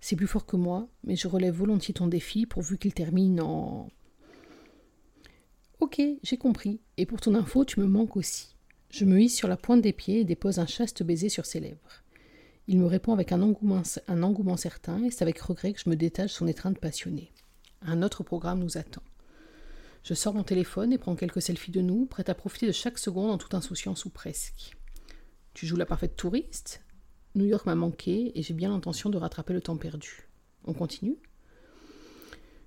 C'est 0.00 0.16
plus 0.16 0.26
fort 0.26 0.44
que 0.44 0.56
moi, 0.56 0.88
mais 1.04 1.16
je 1.16 1.28
relève 1.28 1.54
volontiers 1.54 1.94
ton 1.94 2.06
défi 2.06 2.44
pourvu 2.44 2.76
qu'il 2.76 2.92
termine 2.92 3.40
en. 3.40 3.88
Ok, 5.80 6.00
j'ai 6.22 6.36
compris, 6.36 6.80
et 6.96 7.04
pour 7.04 7.20
ton 7.20 7.34
info, 7.34 7.64
tu 7.64 7.80
me 7.80 7.86
manques 7.86 8.16
aussi. 8.16 8.54
Je 8.90 9.04
me 9.04 9.20
hisse 9.20 9.36
sur 9.36 9.48
la 9.48 9.56
pointe 9.56 9.82
des 9.82 9.92
pieds 9.92 10.20
et 10.20 10.24
dépose 10.24 10.58
un 10.58 10.66
chaste 10.66 11.02
baiser 11.02 11.28
sur 11.28 11.46
ses 11.46 11.60
lèvres. 11.60 12.02
Il 12.68 12.78
me 12.78 12.86
répond 12.86 13.12
avec 13.12 13.32
un 13.32 13.42
engouement, 13.42 14.56
certain, 14.56 15.02
et 15.02 15.10
c'est 15.10 15.22
avec 15.22 15.38
regret 15.40 15.72
que 15.72 15.80
je 15.80 15.90
me 15.90 15.96
détache 15.96 16.32
son 16.32 16.46
étreinte 16.46 16.78
passionnée. 16.78 17.32
Un 17.82 18.02
autre 18.02 18.22
programme 18.22 18.60
nous 18.60 18.78
attend. 18.78 19.02
Je 20.04 20.14
sors 20.14 20.32
mon 20.32 20.44
téléphone 20.44 20.92
et 20.92 20.98
prends 20.98 21.16
quelques 21.16 21.42
selfies 21.42 21.70
de 21.70 21.80
nous, 21.80 22.06
prête 22.06 22.28
à 22.28 22.34
profiter 22.34 22.66
de 22.66 22.72
chaque 22.72 22.98
seconde 22.98 23.30
en 23.30 23.38
toute 23.38 23.54
insouciance 23.54 24.04
ou 24.04 24.10
presque. 24.10 24.76
Tu 25.54 25.66
joues 25.66 25.76
la 25.76 25.86
parfaite 25.86 26.16
touriste 26.16 26.82
New 27.34 27.46
York 27.46 27.66
m'a 27.66 27.74
manqué 27.74 28.30
et 28.38 28.42
j'ai 28.42 28.54
bien 28.54 28.70
l'intention 28.70 29.10
de 29.10 29.18
rattraper 29.18 29.54
le 29.54 29.60
temps 29.60 29.76
perdu. 29.76 30.28
On 30.64 30.72
continue? 30.72 31.16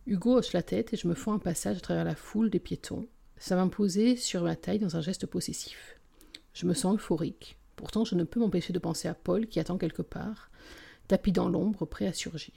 Hugo 0.07 0.37
hoche 0.37 0.53
la 0.53 0.63
tête 0.63 0.93
et 0.93 0.97
je 0.97 1.05
me 1.05 1.13
fais 1.13 1.31
un 1.31 1.37
passage 1.37 1.75
à 1.75 1.81
travers 1.81 2.05
la 2.05 2.15
foule 2.15 2.49
des 2.49 2.61
piétons, 2.61 3.09
ça 3.35 3.57
m'imposait 3.57 4.15
sur 4.15 4.41
ma 4.41 4.55
taille 4.55 4.79
dans 4.79 4.95
un 4.95 5.01
geste 5.01 5.25
possessif. 5.25 5.99
Je 6.53 6.65
me 6.65 6.73
sens 6.73 6.95
euphorique, 6.95 7.57
pourtant 7.75 8.05
je 8.05 8.15
ne 8.15 8.23
peux 8.23 8.39
m'empêcher 8.39 8.71
de 8.71 8.79
penser 8.79 9.09
à 9.09 9.13
Paul 9.13 9.47
qui 9.47 9.59
attend 9.59 9.77
quelque 9.77 10.01
part, 10.01 10.49
tapis 11.09 11.33
dans 11.33 11.49
l'ombre, 11.49 11.85
prêt 11.85 12.07
à 12.07 12.13
surgir. 12.13 12.53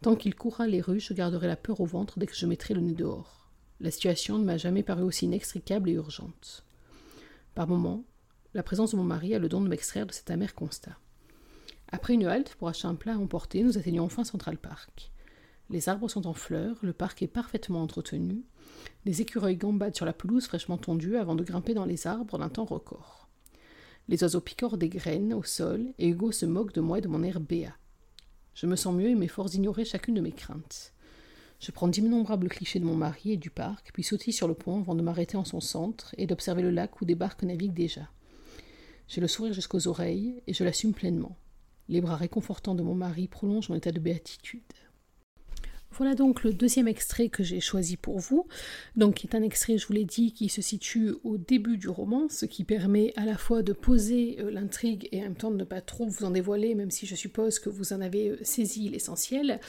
Tant 0.00 0.16
qu'il 0.16 0.34
courra 0.34 0.66
les 0.66 0.80
rues, 0.80 0.98
je 0.98 1.14
garderai 1.14 1.46
la 1.46 1.54
peur 1.54 1.80
au 1.80 1.86
ventre 1.86 2.18
dès 2.18 2.26
que 2.26 2.34
je 2.34 2.46
mettrai 2.46 2.74
le 2.74 2.80
nez 2.80 2.94
dehors. 2.94 3.48
La 3.78 3.92
situation 3.92 4.36
ne 4.36 4.44
m'a 4.44 4.56
jamais 4.56 4.82
paru 4.82 5.02
aussi 5.02 5.26
inextricable 5.26 5.90
et 5.90 5.94
urgente. 5.94 6.64
Par 7.54 7.68
moments, 7.68 8.02
la 8.52 8.64
présence 8.64 8.90
de 8.90 8.96
mon 8.96 9.04
mari 9.04 9.32
a 9.32 9.38
le 9.38 9.48
don 9.48 9.60
de 9.60 9.68
m'extraire 9.68 10.06
de 10.06 10.12
cet 10.12 10.28
amer 10.28 10.56
constat. 10.56 10.98
Après 11.92 12.14
une 12.14 12.26
halte 12.26 12.56
pour 12.56 12.66
acheter 12.66 12.88
un 12.88 12.96
plat 12.96 13.14
à 13.14 13.18
emporter, 13.18 13.62
nous 13.62 13.78
atteignons 13.78 14.02
enfin 14.02 14.24
Central 14.24 14.58
Park. 14.58 15.12
Les 15.72 15.88
arbres 15.88 16.08
sont 16.08 16.26
en 16.26 16.34
fleurs, 16.34 16.76
le 16.82 16.92
parc 16.92 17.22
est 17.22 17.26
parfaitement 17.26 17.82
entretenu, 17.82 18.44
les 19.06 19.22
écureuils 19.22 19.56
gambadent 19.56 19.96
sur 19.96 20.04
la 20.04 20.12
pelouse 20.12 20.44
fraîchement 20.44 20.76
tondue 20.76 21.16
avant 21.16 21.34
de 21.34 21.42
grimper 21.42 21.72
dans 21.72 21.86
les 21.86 22.06
arbres 22.06 22.38
d'un 22.38 22.50
temps 22.50 22.66
record. 22.66 23.28
Les 24.08 24.22
oiseaux 24.22 24.42
picorent 24.42 24.76
des 24.76 24.90
graines 24.90 25.32
au 25.32 25.42
sol 25.42 25.86
et 25.98 26.08
Hugo 26.08 26.30
se 26.30 26.44
moque 26.44 26.74
de 26.74 26.82
moi 26.82 26.98
et 26.98 27.00
de 27.00 27.08
mon 27.08 27.22
air 27.22 27.40
béat. 27.40 27.74
Je 28.54 28.66
me 28.66 28.76
sens 28.76 28.94
mieux 28.94 29.08
et 29.08 29.14
m'efforce 29.14 29.52
d'ignorer 29.52 29.86
chacune 29.86 30.14
de 30.14 30.20
mes 30.20 30.32
craintes. 30.32 30.92
Je 31.58 31.70
prends 31.70 31.88
d'innombrables 31.88 32.48
clichés 32.48 32.78
de 32.80 32.84
mon 32.84 32.96
mari 32.96 33.32
et 33.32 33.36
du 33.38 33.48
parc, 33.48 33.92
puis 33.94 34.02
sautille 34.02 34.34
sur 34.34 34.48
le 34.48 34.54
pont 34.54 34.80
avant 34.80 34.94
de 34.94 35.00
m'arrêter 35.00 35.38
en 35.38 35.44
son 35.46 35.60
centre 35.60 36.14
et 36.18 36.26
d'observer 36.26 36.60
le 36.60 36.70
lac 36.70 37.00
où 37.00 37.06
des 37.06 37.14
barques 37.14 37.44
naviguent 37.44 37.72
déjà. 37.72 38.10
J'ai 39.08 39.22
le 39.22 39.28
sourire 39.28 39.54
jusqu'aux 39.54 39.88
oreilles 39.88 40.42
et 40.46 40.52
je 40.52 40.64
l'assume 40.64 40.92
pleinement. 40.92 41.36
Les 41.88 42.02
bras 42.02 42.16
réconfortants 42.16 42.74
de 42.74 42.82
mon 42.82 42.94
mari 42.94 43.26
prolongent 43.26 43.70
mon 43.70 43.76
état 43.76 43.92
de 43.92 44.00
béatitude. 44.00 44.62
Voilà 45.94 46.14
donc 46.14 46.42
le 46.42 46.54
deuxième 46.54 46.88
extrait 46.88 47.28
que 47.28 47.42
j'ai 47.42 47.60
choisi 47.60 47.98
pour 47.98 48.18
vous, 48.18 48.46
donc 48.96 49.16
qui 49.16 49.26
est 49.26 49.36
un 49.36 49.42
extrait, 49.42 49.76
je 49.76 49.86
vous 49.86 49.92
l'ai 49.92 50.06
dit, 50.06 50.32
qui 50.32 50.48
se 50.48 50.62
situe 50.62 51.12
au 51.22 51.36
début 51.36 51.76
du 51.76 51.88
roman, 51.88 52.28
ce 52.30 52.46
qui 52.46 52.64
permet 52.64 53.12
à 53.16 53.26
la 53.26 53.36
fois 53.36 53.62
de 53.62 53.74
poser 53.74 54.38
euh, 54.40 54.50
l'intrigue 54.50 55.08
et 55.12 55.20
en 55.20 55.24
même 55.24 55.34
temps 55.34 55.50
de 55.50 55.56
ne 55.56 55.64
pas 55.64 55.82
trop 55.82 56.06
vous 56.06 56.24
en 56.24 56.30
dévoiler, 56.30 56.74
même 56.74 56.90
si 56.90 57.06
je 57.06 57.14
suppose 57.14 57.58
que 57.58 57.68
vous 57.68 57.92
en 57.92 58.00
avez 58.00 58.30
euh, 58.30 58.38
saisi 58.42 58.88
l'essentiel. 58.88 59.60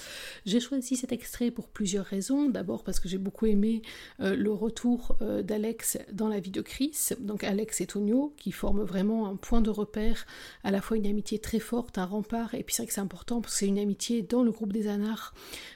J'ai 0.46 0.62
choisi 0.62 0.96
cet 0.96 1.12
extrait 1.12 1.52
pour 1.52 1.68
plusieurs 1.68 2.06
raisons. 2.06 2.50
D'abord 2.50 2.86
parce 2.86 3.02
que 3.02 3.10
j'ai 3.10 3.18
beaucoup 3.18 3.46
aimé 3.46 3.82
euh, 4.22 4.36
le 4.36 4.52
retour 4.52 5.18
d'Alex 5.44 5.98
dans 6.12 6.30
la 6.30 6.40
vie 6.40 6.52
de 6.52 6.62
Chris, 6.62 7.10
donc 7.20 7.44
Alex 7.44 7.82
et 7.82 7.86
Tonio, 7.86 8.34
qui 8.38 8.52
forment 8.52 8.84
vraiment 8.84 9.28
un 9.28 9.36
point 9.36 9.62
de 9.62 9.70
repère, 9.70 10.26
à 10.64 10.72
la 10.72 10.82
fois 10.82 10.96
une 10.98 11.06
amitié 11.06 11.40
très 11.40 11.60
forte, 11.60 11.98
un 11.98 12.06
rempart, 12.06 12.54
et 12.56 12.64
puis 12.64 12.74
c'est 12.74 12.84
vrai 12.84 12.88
que 12.88 12.94
c'est 12.94 13.02
important 13.02 13.42
parce 13.42 13.54
que 13.54 13.60
c'est 13.60 13.68
une 13.68 13.80
amitié 13.80 14.22
dans 14.22 14.44
le 14.44 14.52
groupe 14.52 14.74
des 14.74 14.88
Anards, 14.88 15.34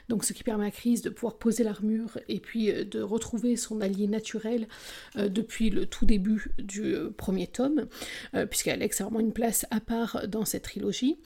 donc 0.08 0.24
ce 0.24 0.32
permet 0.44 0.66
à 0.66 0.70
Chris 0.70 1.00
de 1.02 1.10
pouvoir 1.10 1.38
poser 1.38 1.64
l'armure 1.64 2.18
et 2.28 2.40
puis 2.40 2.70
euh, 2.70 2.84
de 2.84 3.00
retrouver 3.00 3.56
son 3.56 3.80
allié 3.80 4.06
naturel 4.06 4.68
euh, 5.16 5.28
depuis 5.28 5.70
le 5.70 5.86
tout 5.86 6.06
début 6.06 6.52
du 6.58 6.94
euh, 6.94 7.10
premier 7.10 7.46
tome, 7.46 7.86
puisqu'Alex 8.50 9.00
a 9.00 9.04
vraiment 9.04 9.20
une 9.20 9.32
place 9.32 9.66
à 9.70 9.80
part 9.80 10.26
dans 10.28 10.44
cette 10.44 10.64
trilogie. 10.64 11.18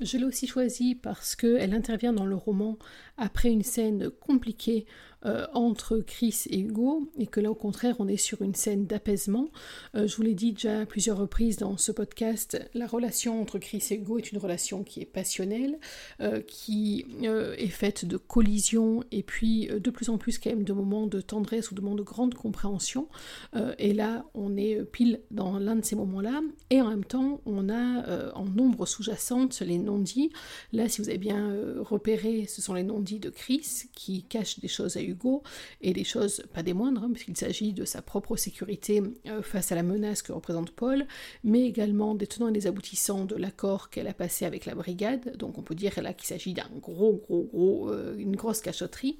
Je 0.00 0.18
l'ai 0.18 0.24
aussi 0.24 0.46
choisi 0.46 0.94
parce 0.94 1.34
qu'elle 1.34 1.72
intervient 1.72 2.12
dans 2.12 2.26
le 2.26 2.34
roman 2.34 2.76
après 3.16 3.50
une 3.50 3.62
scène 3.62 4.10
compliquée 4.10 4.84
euh, 5.24 5.46
entre 5.54 5.98
Chris 5.98 6.44
et 6.50 6.60
Hugo, 6.60 7.10
et 7.18 7.26
que 7.26 7.40
là 7.40 7.50
au 7.50 7.54
contraire 7.54 7.96
on 7.98 8.06
est 8.06 8.18
sur 8.18 8.42
une 8.42 8.54
scène 8.54 8.86
d'apaisement. 8.86 9.48
Euh, 9.94 10.06
je 10.06 10.14
vous 10.14 10.22
l'ai 10.22 10.34
dit 10.34 10.52
déjà 10.52 10.80
à 10.80 10.86
plusieurs 10.86 11.16
reprises 11.16 11.56
dans 11.56 11.78
ce 11.78 11.90
podcast, 11.90 12.62
la 12.74 12.86
relation 12.86 13.40
entre 13.40 13.58
Chris 13.58 13.82
et 13.90 13.94
Hugo 13.94 14.18
est 14.18 14.30
une 14.30 14.38
relation 14.38 14.84
qui 14.84 15.00
est 15.00 15.06
passionnelle, 15.06 15.78
euh, 16.20 16.42
qui 16.42 17.06
est 17.22 17.66
faite 17.68 18.04
de 18.04 18.18
collisions 18.18 19.02
et 19.10 19.22
puis 19.22 19.68
de 19.68 19.90
plus 19.90 20.10
en 20.10 20.18
plus 20.18 20.38
quand 20.38 20.50
même 20.50 20.64
de 20.64 20.72
moments 20.72 21.06
de 21.06 21.20
tendresse 21.20 21.70
ou 21.70 21.74
de 21.74 21.80
moments 21.80 21.96
de 21.96 22.02
grande 22.02 22.34
compréhension. 22.34 23.08
et 23.78 23.94
là 23.94 24.26
on 24.34 24.56
est 24.56 24.84
pile 24.84 25.22
dans 25.30 25.58
l'un 25.58 25.76
de 25.76 25.84
ces 25.84 25.96
moments-là, 25.96 26.42
et 26.70 26.80
en 26.82 26.90
même 26.90 27.04
temps 27.04 27.40
on 27.46 27.68
a 27.68 28.32
en 28.34 28.44
nombre 28.44 28.86
sous-jacente 28.86 29.60
les 29.60 29.78
non-dits. 29.86 30.30
Là 30.72 30.88
si 30.88 31.00
vous 31.00 31.08
avez 31.08 31.18
bien 31.18 31.54
repéré, 31.80 32.46
ce 32.46 32.60
sont 32.60 32.74
les 32.74 32.84
non-dits 32.84 33.20
de 33.20 33.30
Chris 33.30 33.84
qui 33.94 34.24
cachent 34.24 34.60
des 34.60 34.68
choses 34.68 34.96
à 34.96 35.02
Hugo, 35.02 35.42
et 35.80 35.92
des 35.92 36.04
choses 36.04 36.42
pas 36.52 36.62
des 36.62 36.74
moindres, 36.74 37.04
hein, 37.04 37.10
puisqu'il 37.12 37.36
s'agit 37.36 37.72
de 37.72 37.84
sa 37.84 38.02
propre 38.02 38.36
sécurité 38.36 39.02
euh, 39.26 39.42
face 39.42 39.72
à 39.72 39.74
la 39.74 39.82
menace 39.82 40.22
que 40.22 40.32
représente 40.32 40.70
Paul, 40.70 41.06
mais 41.44 41.62
également 41.62 42.14
des 42.14 42.26
tenants 42.26 42.48
et 42.48 42.52
des 42.52 42.66
aboutissants 42.66 43.24
de 43.24 43.36
l'accord 43.36 43.90
qu'elle 43.90 44.08
a 44.08 44.14
passé 44.14 44.44
avec 44.44 44.66
la 44.66 44.74
brigade, 44.74 45.36
donc 45.36 45.58
on 45.58 45.62
peut 45.62 45.74
dire 45.74 46.00
là 46.02 46.12
qu'il 46.12 46.26
s'agit 46.26 46.54
d'un 46.54 46.68
gros, 46.80 47.22
gros, 47.28 47.44
gros, 47.44 47.90
euh, 47.90 48.16
une 48.16 48.36
grosse 48.36 48.60
cachotterie, 48.60 49.18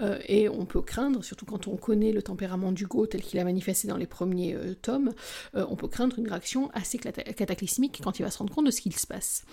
euh, 0.00 0.18
et 0.26 0.48
on 0.48 0.66
peut 0.66 0.82
craindre, 0.82 1.24
surtout 1.24 1.46
quand 1.46 1.68
on 1.68 1.76
connaît 1.76 2.12
le 2.12 2.22
tempérament 2.22 2.72
d'Hugo 2.72 3.06
tel 3.06 3.22
qu'il 3.22 3.38
a 3.38 3.44
manifesté 3.44 3.88
dans 3.88 3.96
les 3.96 4.06
premiers 4.06 4.56
tomes, 4.82 5.12
on 5.54 5.76
peut 5.76 5.88
craindre 5.88 6.18
une 6.18 6.28
réaction 6.28 6.70
assez 6.72 6.98
cataclysmique 6.98 8.00
quand 8.02 8.18
il 8.18 8.22
va 8.22 8.30
se 8.30 8.38
rendre 8.38 8.54
compte 8.54 8.66
de 8.66 8.70
ce 8.70 8.80
qu'il 8.80 8.94
se 8.94 9.06
passe. 9.06 9.44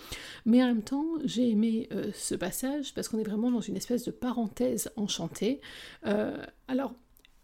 Mais 0.51 0.61
en 0.61 0.67
même 0.67 0.83
temps, 0.83 1.05
j'ai 1.23 1.49
aimé 1.49 1.87
ce 2.13 2.35
passage 2.35 2.93
parce 2.93 3.07
qu'on 3.07 3.19
est 3.19 3.23
vraiment 3.23 3.51
dans 3.51 3.61
une 3.61 3.77
espèce 3.77 4.03
de 4.03 4.11
parenthèse 4.11 4.91
enchantée 4.97 5.61
euh, 6.05 6.37
alors, 6.67 6.93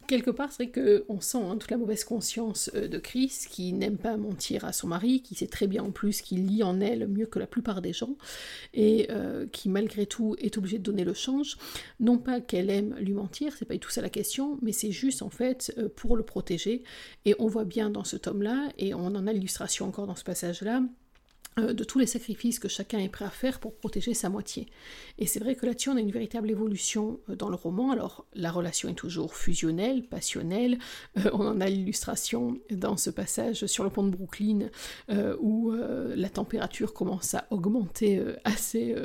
quelque 0.07 0.31
part, 0.31 0.51
c'est 0.51 0.71
vrai 0.71 1.03
qu'on 1.05 1.19
sent 1.19 1.37
hein, 1.41 1.57
toute 1.57 1.71
la 1.71 1.77
mauvaise 1.77 2.03
conscience 2.03 2.71
euh, 2.75 2.87
de 2.87 2.97
Chris, 2.97 3.33
qui 3.49 3.73
n'aime 3.73 3.97
pas 3.97 4.17
mentir 4.17 4.65
à 4.65 4.73
son 4.73 4.87
mari, 4.87 5.21
qui 5.21 5.35
sait 5.35 5.47
très 5.47 5.67
bien 5.67 5.83
en 5.83 5.91
plus 5.91 6.21
qu'il 6.21 6.45
lit 6.47 6.63
en 6.63 6.79
elle 6.79 7.07
mieux 7.07 7.25
que 7.25 7.39
la 7.39 7.47
plupart 7.47 7.81
des 7.81 7.93
gens, 7.93 8.15
et 8.73 9.07
euh, 9.11 9.47
qui 9.47 9.69
malgré 9.69 10.05
tout 10.05 10.35
est 10.39 10.57
obligé 10.57 10.77
de 10.77 10.83
donner 10.83 11.03
le 11.03 11.13
change. 11.13 11.57
Non 11.99 12.17
pas 12.17 12.41
qu'elle 12.41 12.69
aime 12.69 12.95
lui 12.99 13.13
mentir, 13.13 13.53
c'est 13.57 13.65
pas 13.65 13.73
du 13.73 13.79
tout 13.79 13.91
ça 13.91 14.01
la 14.01 14.09
question, 14.09 14.57
mais 14.61 14.71
c'est 14.71 14.91
juste 14.91 15.21
en 15.21 15.29
fait 15.29 15.75
pour 15.95 16.15
le 16.15 16.23
protéger. 16.23 16.83
Et 17.25 17.35
on 17.39 17.47
voit 17.47 17.65
bien 17.65 17.89
dans 17.89 18.03
ce 18.03 18.17
tome-là, 18.17 18.69
et 18.77 18.93
on 18.93 19.07
en 19.07 19.27
a 19.27 19.33
l'illustration 19.33 19.87
encore 19.87 20.07
dans 20.07 20.15
ce 20.15 20.23
passage-là, 20.23 20.81
euh, 20.81 20.83
de 21.57 21.83
tous 21.83 21.99
les 21.99 22.05
sacrifices 22.05 22.59
que 22.59 22.67
chacun 22.67 22.99
est 22.99 23.09
prêt 23.09 23.25
à 23.25 23.29
faire 23.29 23.59
pour 23.59 23.73
protéger 23.75 24.13
sa 24.13 24.29
moitié. 24.29 24.67
Et 25.17 25.25
c'est 25.25 25.39
vrai 25.39 25.55
que 25.55 25.65
là-dessus, 25.65 25.89
on 25.89 25.95
a 25.97 25.99
une 25.99 26.11
véritable 26.11 26.51
évolution 26.51 27.19
euh, 27.29 27.35
dans 27.35 27.49
le 27.49 27.55
roman. 27.55 27.91
Alors, 27.91 28.25
la 28.33 28.51
relation 28.51 28.89
est 28.89 28.93
toujours 28.93 29.35
fusionnelle, 29.35 30.03
passionnelle. 30.03 30.77
Euh, 31.17 31.29
on 31.33 31.45
en 31.47 31.59
a 31.61 31.67
l'illustration 31.67 32.59
dans 32.69 32.97
ce 32.97 33.09
passage 33.09 33.65
sur 33.65 33.83
le 33.83 33.89
pont 33.89 34.03
de 34.03 34.09
Brooklyn, 34.15 34.69
où 35.39 35.71
la 35.71 36.29
température 36.29 36.93
commence 36.93 37.33
à 37.33 37.47
augmenter 37.49 38.21
assez 38.43 38.95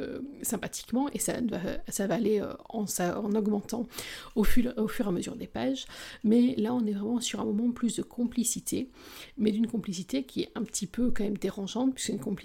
sympathiquement, 0.43 1.09
et 1.13 1.19
ça, 1.19 2.07
va 2.07 2.15
aller 2.15 2.43
en, 2.69 2.85
en 3.01 3.35
augmentant 3.35 3.87
au 4.35 4.45
fur, 4.45 4.73
et 4.77 5.03
à 5.03 5.11
mesure 5.11 5.37
des 5.37 5.47
pages. 5.47 5.87
Mais 6.25 6.55
là, 6.57 6.75
on 6.75 6.85
est 6.87 6.93
vraiment 6.93 7.21
sur 7.21 7.41
un 7.41 7.45
moment 7.45 7.71
plus 7.73 7.97
de 7.97 8.03
complicité, 8.03 8.91
mais 9.37 9.53
d'une 9.53 9.67
complicité 9.67 10.25
qui 10.25 10.43
est 10.43 10.53
un 10.55 10.63
petit 10.63 10.87
peu 10.87 11.11
quand 11.11 11.25
même 11.25 11.39
dérangeante, 11.39 11.95
puisque 11.95 12.11
une 12.11 12.19
complicité 12.19 12.42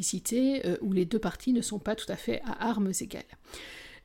euh, 0.66 0.78
où 0.82 0.94
les 0.94 1.06
deux 1.06 1.20
parties 1.20 1.54
ne 1.54 1.62
sont 1.62 1.80
pas 1.80 1.96
tout 1.96 2.12
à 2.12 2.16
fait 2.16 2.42
à 2.46 2.70
armes 2.70 2.92
égales. 3.00 3.24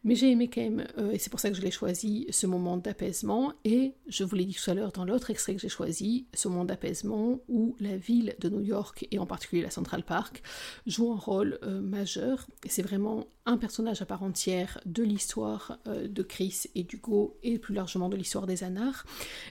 Mais 0.05 0.17
j'ai 0.17 0.33
aimé 0.33 0.51
quand 0.53 0.61
même, 0.61 0.85
euh, 0.99 1.13
et 1.13 1.19
c'est 1.19 1.31
pour 1.31 1.39
ça 1.39 1.49
que 1.49 1.57
je 1.57 1.63
l'ai 1.63 1.71
choisi, 1.71 2.27
ce 2.31 2.49
moment 2.49 2.77
d'apaisement, 2.77 3.53
et 3.65 3.95
je 4.09 4.25
vous 4.25 4.35
l'ai 4.35 4.45
dit 4.45 4.55
tout 4.55 4.69
à 4.69 4.75
l'heure 4.75 4.91
dans 4.91 5.05
l'autre 5.05 5.31
extrait 5.31 5.55
que 5.55 5.61
j'ai 5.61 5.69
choisi, 5.69 6.27
ce 6.35 6.49
moment 6.49 6.65
d'apaisement 6.65 7.39
où 7.49 7.77
la 7.79 7.97
ville 7.97 8.35
de 8.41 8.49
New 8.49 8.63
York, 8.63 9.07
et 9.13 9.21
en 9.21 9.27
particulier 9.27 9.63
la 9.63 9.71
Central 9.71 10.03
Park, 10.03 10.43
joue 10.87 11.13
un 11.13 11.17
rôle 11.17 11.61
euh, 11.63 11.81
majeur, 11.81 12.49
et 12.65 12.69
c'est 12.69 12.83
vraiment 12.83 13.29
un 13.47 13.57
personnage 13.57 14.03
à 14.03 14.07
part 14.07 14.25
entière 14.25 14.81
de 14.87 15.05
l'histoire 15.05 15.79
de 15.87 16.23
Chris 16.23 16.63
et 16.75 16.83
d'Hugo, 16.83 17.37
et 17.45 17.59
plus 17.59 17.75
largement 17.75 18.09
de 18.09 18.17
l'histoire 18.17 18.47
des 18.47 18.65
Anards, 18.65 19.05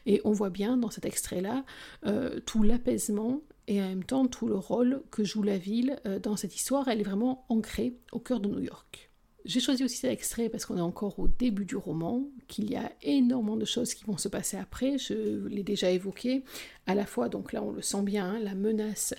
et 0.06 0.22
on 0.26 0.32
voit 0.32 0.50
bien 0.50 0.76
dans 0.76 0.90
cet 0.90 1.06
extrait-là 1.06 1.66
tout 2.46 2.64
l'apaisement 2.64 3.42
et 3.72 3.82
en 3.82 3.88
même 3.88 4.04
temps 4.04 4.28
tout 4.28 4.48
le 4.48 4.58
rôle 4.58 5.02
que 5.12 5.24
joue 5.24 5.44
la 5.44 5.58
ville 5.58 5.96
euh, 6.06 6.20
dans 6.20 6.36
cette 6.36 6.54
histoire, 6.54 6.90
elle 6.90 7.00
est 7.00 7.06
vraiment 7.06 7.46
ancrée 7.48 7.96
au 8.12 8.20
cœur 8.20 8.42
de 8.42 8.50
New 8.50 8.60
York. 8.60 9.10
J'ai 9.46 9.62
choisi 9.62 9.86
aussi 9.86 9.96
cet 9.96 10.12
extrait 10.12 10.50
parce 10.50 10.66
qu'on 10.66 10.78
est 10.78 10.82
encore 10.82 11.18
au 11.20 11.30
début 11.30 11.64
du 11.64 11.78
roman, 11.78 12.28
qu'il 12.50 12.70
y 12.70 12.76
a 12.76 12.92
énormément 13.02 13.56
de 13.56 13.64
choses 13.64 13.94
qui 13.94 14.04
vont 14.04 14.18
se 14.18 14.28
passer 14.28 14.58
après, 14.58 14.98
je 14.98 15.48
l'ai 15.48 15.64
déjà 15.64 15.90
évoqué, 15.90 16.44
à 16.92 16.96
la 16.96 17.06
fois, 17.06 17.30
donc 17.30 17.54
là 17.54 17.64
on 17.64 17.72
le 17.72 17.82
sent 17.82 18.02
bien, 18.02 18.26
hein, 18.26 18.40
la 18.40 18.54
menace 18.54 19.14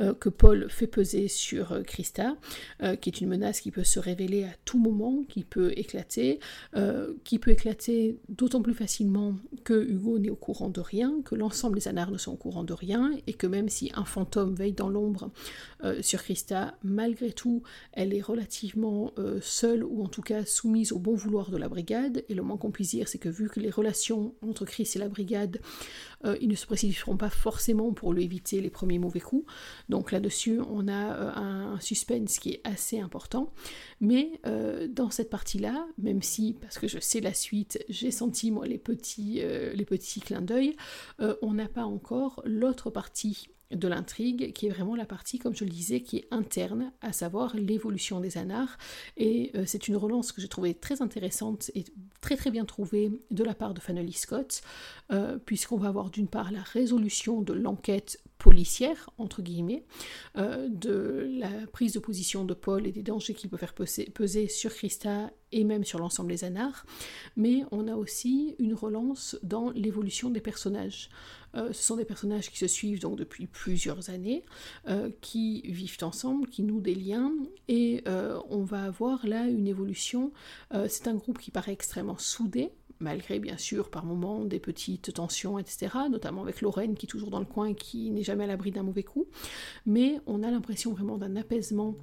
euh, 0.00 0.14
que 0.14 0.30
Paul 0.30 0.68
fait 0.70 0.86
peser 0.86 1.28
sur 1.28 1.72
euh, 1.72 1.82
Christa, 1.82 2.36
euh, 2.82 2.96
qui 2.96 3.10
est 3.10 3.20
une 3.20 3.28
menace 3.28 3.60
qui 3.60 3.70
peut 3.70 3.84
se 3.84 4.00
révéler 4.00 4.44
à 4.44 4.52
tout 4.64 4.78
moment, 4.78 5.24
qui 5.28 5.44
peut 5.44 5.72
éclater, 5.76 6.40
qui 7.24 7.38
peut 7.38 7.50
éclater 7.50 8.18
d'autant 8.28 8.62
plus 8.62 8.74
facilement 8.74 9.34
que 9.64 9.74
Hugo 9.74 10.18
n'est 10.18 10.30
au 10.30 10.36
courant 10.36 10.70
de 10.70 10.80
rien, 10.80 11.20
que 11.24 11.34
l'ensemble 11.34 11.78
des 11.78 11.88
anards 11.88 12.10
ne 12.10 12.18
sont 12.18 12.32
au 12.32 12.36
courant 12.36 12.64
de 12.64 12.72
rien, 12.72 13.12
et 13.26 13.34
que 13.34 13.46
même 13.46 13.68
si 13.68 13.90
un 13.94 14.04
fantôme 14.04 14.54
veille 14.54 14.72
dans 14.72 14.88
l'ombre 14.88 15.30
sur 16.00 16.22
Christa, 16.22 16.76
malgré 16.82 17.32
tout, 17.32 17.62
elle 17.92 18.14
est 18.14 18.20
relativement 18.20 19.12
seule, 19.40 19.84
ou 19.84 20.02
en 20.02 20.08
tout 20.08 20.22
cas 20.22 20.44
soumise 20.44 20.92
au 20.92 20.98
bon 20.98 21.14
vouloir 21.14 21.50
de 21.50 21.56
la 21.56 21.68
brigade, 21.68 22.24
et 22.28 22.34
le 22.34 22.42
moins 22.42 22.56
qu'on 22.56 22.70
puisse 22.70 22.90
dire, 22.90 23.08
c'est 23.08 23.18
que 23.18 23.28
vu 23.28 23.48
que 23.48 23.60
les 23.60 23.70
relations 23.70 24.34
entre 24.42 24.64
Chris 24.64 24.90
et 24.94 24.98
la 24.98 25.08
brigade, 25.08 25.60
ils 26.40 26.48
ne 26.48 26.54
se 26.54 26.66
précipiteront 26.66 27.16
pas 27.16 27.30
forcément 27.30 27.92
pour 27.92 28.12
lui 28.12 28.24
éviter 28.24 28.60
les 28.60 28.70
premiers 28.70 28.98
mauvais 28.98 29.20
coups. 29.20 29.50
Donc 29.88 30.12
là-dessus, 30.12 30.60
on 30.68 30.88
a 30.88 31.14
euh, 31.14 31.32
un 31.34 31.80
suspense 31.80 32.38
qui 32.38 32.50
est 32.50 32.60
assez 32.64 33.00
important. 33.00 33.52
Mais 34.00 34.40
euh, 34.46 34.88
dans 34.88 35.10
cette 35.10 35.30
partie-là, 35.30 35.86
même 35.98 36.22
si, 36.22 36.56
parce 36.60 36.78
que 36.78 36.88
je 36.88 36.98
sais 36.98 37.20
la 37.20 37.34
suite, 37.34 37.84
j'ai 37.88 38.10
senti 38.10 38.50
moi 38.50 38.66
les 38.66 38.78
petits, 38.78 39.40
euh, 39.42 39.72
les 39.72 39.84
petits 39.84 40.20
clins 40.20 40.42
d'œil, 40.42 40.76
on 41.42 41.54
n'a 41.54 41.68
pas 41.68 41.84
encore 41.84 42.42
l'autre 42.44 42.90
partie 42.90 43.48
de 43.70 43.88
l'intrigue, 43.88 44.52
qui 44.52 44.66
est 44.66 44.70
vraiment 44.70 44.96
la 44.96 45.06
partie, 45.06 45.38
comme 45.38 45.54
je 45.54 45.64
le 45.64 45.70
disais, 45.70 46.00
qui 46.00 46.18
est 46.18 46.28
interne, 46.30 46.92
à 47.00 47.12
savoir 47.12 47.54
l'évolution 47.56 48.20
des 48.20 48.38
anards. 48.38 48.78
Et 49.16 49.52
c'est 49.66 49.88
une 49.88 49.96
relance 49.96 50.32
que 50.32 50.40
j'ai 50.40 50.48
trouvée 50.48 50.74
très 50.74 51.02
intéressante 51.02 51.70
et 51.74 51.84
très 52.20 52.36
très 52.36 52.50
bien 52.50 52.64
trouvée 52.64 53.10
de 53.30 53.44
la 53.44 53.54
part 53.54 53.74
de 53.74 53.80
Fanny 53.80 54.12
Scott, 54.12 54.62
puisqu'on 55.44 55.76
va 55.76 55.88
avoir 55.88 56.10
d'une 56.10 56.28
part 56.28 56.50
la 56.50 56.62
résolution 56.62 57.42
de 57.42 57.52
l'enquête 57.52 58.18
policière, 58.38 59.10
entre 59.18 59.42
guillemets, 59.42 59.84
euh, 60.36 60.68
de 60.68 61.28
la 61.38 61.66
prise 61.72 61.92
de 61.92 61.98
position 61.98 62.44
de 62.44 62.54
Paul 62.54 62.86
et 62.86 62.92
des 62.92 63.02
dangers 63.02 63.34
qu'il 63.34 63.50
peut 63.50 63.56
faire 63.56 63.74
peser, 63.74 64.48
sur 64.48 64.72
Christa 64.72 65.30
et 65.50 65.64
même 65.64 65.84
sur 65.84 65.98
l'ensemble 65.98 66.30
des 66.30 66.44
anards, 66.44 66.86
mais 67.36 67.64
on 67.70 67.88
a 67.88 67.96
aussi 67.96 68.54
une 68.58 68.74
relance 68.74 69.36
dans 69.42 69.70
l'évolution 69.70 70.30
des 70.30 70.40
personnages. 70.40 71.10
Euh, 71.58 71.72
ce 71.72 71.82
sont 71.82 71.96
des 71.96 72.04
personnages 72.04 72.50
qui 72.50 72.58
se 72.58 72.66
suivent 72.66 73.00
donc 73.00 73.18
depuis 73.18 73.46
plusieurs 73.46 74.10
années, 74.10 74.44
euh, 74.88 75.10
qui 75.20 75.62
vivent 75.62 75.98
ensemble, 76.02 76.48
qui 76.48 76.62
nouent 76.62 76.80
des 76.80 76.94
liens, 76.94 77.32
et 77.68 78.02
on 78.50 78.62
va 78.62 78.84
avoir 78.84 79.26
là 79.26 79.46
une 79.46 79.66
évolution. 79.66 80.32
c'est 80.88 81.08
un 81.08 81.14
groupe 81.14 81.38
qui 81.38 81.50
paraît 81.50 81.72
extrêmement 81.72 82.18
soudé, 82.18 82.70
malgré 83.00 83.38
bien 83.38 83.56
sûr 83.56 83.90
par 83.90 84.04
moments 84.04 84.44
des 84.44 84.60
petites 84.60 85.12
tensions, 85.14 85.58
etc., 85.58 85.88
notamment 86.10 86.42
avec 86.42 86.60
Lorraine 86.60 86.94
qui 86.94 87.06
est 87.06 87.08
toujours 87.08 87.30
dans 87.30 87.38
le 87.38 87.44
coin 87.44 87.66
et 87.66 87.74
qui 87.74 88.10
n'est 88.10 88.22
jamais 88.22 88.44
à 88.44 88.46
l'abri 88.46 88.70
d'un 88.70 88.82
mauvais 88.82 89.02
coup. 89.02 89.26
Mais 89.86 90.20
on 90.26 90.42
a 90.42 90.50
l'impression 90.50 90.92
vraiment 90.92 91.18
d'un 91.18 91.36
apaisement 91.36 91.94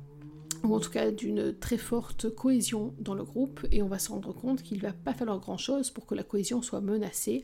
ou 0.64 0.74
en 0.74 0.80
tout 0.80 0.90
cas 0.90 1.12
d'une 1.12 1.54
très 1.58 1.78
forte 1.78 2.34
cohésion 2.34 2.96
dans 3.00 3.14
le 3.14 3.24
groupe, 3.24 3.66
et 3.72 3.84
on 3.84 3.88
va 3.88 4.00
se 4.00 4.10
rendre 4.10 4.34
compte 4.34 4.64
qu'il 4.64 4.78
ne 4.78 4.84
va 4.84 4.94
pas 4.94 5.14
falloir 5.14 5.40
grand-chose 5.40 5.92
pour 5.92 6.06
que 6.06 6.16
la 6.16 6.24
cohésion 6.24 6.62
soit 6.62 6.82
menacée, 6.82 7.44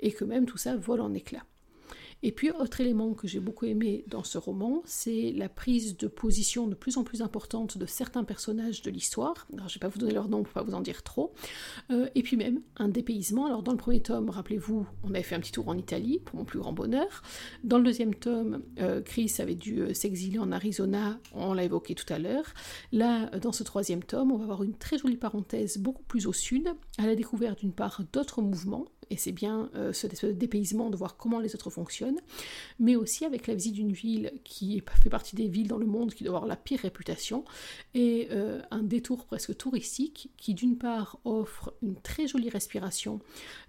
et 0.00 0.12
que 0.12 0.24
même 0.24 0.46
tout 0.46 0.56
ça 0.56 0.76
vole 0.76 1.00
en 1.00 1.12
éclats. 1.12 1.44
Et 2.22 2.32
puis, 2.32 2.50
autre 2.50 2.80
élément 2.80 3.14
que 3.14 3.26
j'ai 3.26 3.40
beaucoup 3.40 3.66
aimé 3.66 4.04
dans 4.06 4.22
ce 4.22 4.38
roman, 4.38 4.82
c'est 4.84 5.32
la 5.32 5.48
prise 5.48 5.96
de 5.96 6.06
position 6.06 6.66
de 6.66 6.74
plus 6.74 6.96
en 6.96 7.04
plus 7.04 7.20
importante 7.20 7.78
de 7.78 7.86
certains 7.86 8.24
personnages 8.24 8.82
de 8.82 8.90
l'histoire. 8.90 9.46
Je 9.50 9.56
ne 9.56 9.68
vais 9.68 9.78
pas 9.80 9.88
vous 9.88 9.98
donner 9.98 10.14
leur 10.14 10.28
nom 10.28 10.42
pour 10.42 10.52
pas 10.52 10.62
vous 10.62 10.74
en 10.74 10.80
dire 10.80 11.02
trop. 11.02 11.32
Euh, 11.90 12.08
et 12.14 12.22
puis 12.22 12.36
même, 12.36 12.60
un 12.76 12.88
dépaysement. 12.88 13.46
Alors, 13.46 13.62
dans 13.62 13.72
le 13.72 13.78
premier 13.78 14.00
tome, 14.00 14.30
rappelez-vous, 14.30 14.86
on 15.02 15.10
avait 15.10 15.22
fait 15.22 15.34
un 15.34 15.40
petit 15.40 15.52
tour 15.52 15.68
en 15.68 15.76
Italie, 15.76 16.20
pour 16.24 16.36
mon 16.36 16.44
plus 16.44 16.58
grand 16.60 16.72
bonheur. 16.72 17.22
Dans 17.64 17.78
le 17.78 17.84
deuxième 17.84 18.14
tome, 18.14 18.62
euh, 18.80 19.00
Chris 19.02 19.34
avait 19.38 19.54
dû 19.54 19.80
euh, 19.80 19.94
s'exiler 19.94 20.38
en 20.38 20.52
Arizona, 20.52 21.18
on 21.34 21.54
l'a 21.54 21.64
évoqué 21.64 21.94
tout 21.94 22.10
à 22.12 22.18
l'heure. 22.18 22.54
Là, 22.92 23.26
dans 23.38 23.52
ce 23.52 23.62
troisième 23.62 24.02
tome, 24.04 24.30
on 24.30 24.36
va 24.36 24.44
avoir 24.44 24.62
une 24.62 24.74
très 24.74 24.98
jolie 24.98 25.16
parenthèse 25.16 25.78
beaucoup 25.78 26.04
plus 26.04 26.26
au 26.26 26.32
sud, 26.32 26.68
à 26.98 27.06
la 27.06 27.16
découverte 27.16 27.60
d'une 27.60 27.72
part 27.72 28.00
d'autres 28.12 28.42
mouvements, 28.42 28.86
et 29.12 29.16
c'est 29.16 29.32
bien 29.32 29.68
euh, 29.74 29.92
ce, 29.92 30.26
dépaysement 30.26 30.88
de 30.88 30.96
voir 30.96 31.18
comment 31.18 31.38
les 31.38 31.54
autres 31.54 31.68
fonctionnent, 31.68 32.20
mais 32.78 32.96
aussi 32.96 33.26
avec 33.26 33.46
la 33.46 33.54
visite 33.54 33.74
d'une 33.74 33.92
ville 33.92 34.32
qui 34.42 34.82
fait 35.02 35.10
partie 35.10 35.36
des 35.36 35.48
villes 35.48 35.68
dans 35.68 35.76
le 35.76 35.84
monde 35.84 36.14
qui 36.14 36.24
doit 36.24 36.36
avoir 36.36 36.48
la 36.48 36.56
pire 36.56 36.80
réputation, 36.80 37.44
et 37.92 38.28
euh, 38.30 38.62
un 38.70 38.82
détour 38.82 39.26
presque 39.26 39.54
touristique 39.54 40.30
qui 40.38 40.54
d'une 40.54 40.78
part 40.78 41.18
offre 41.26 41.74
une 41.82 41.94
très 41.96 42.26
jolie 42.26 42.48
respiration 42.48 43.20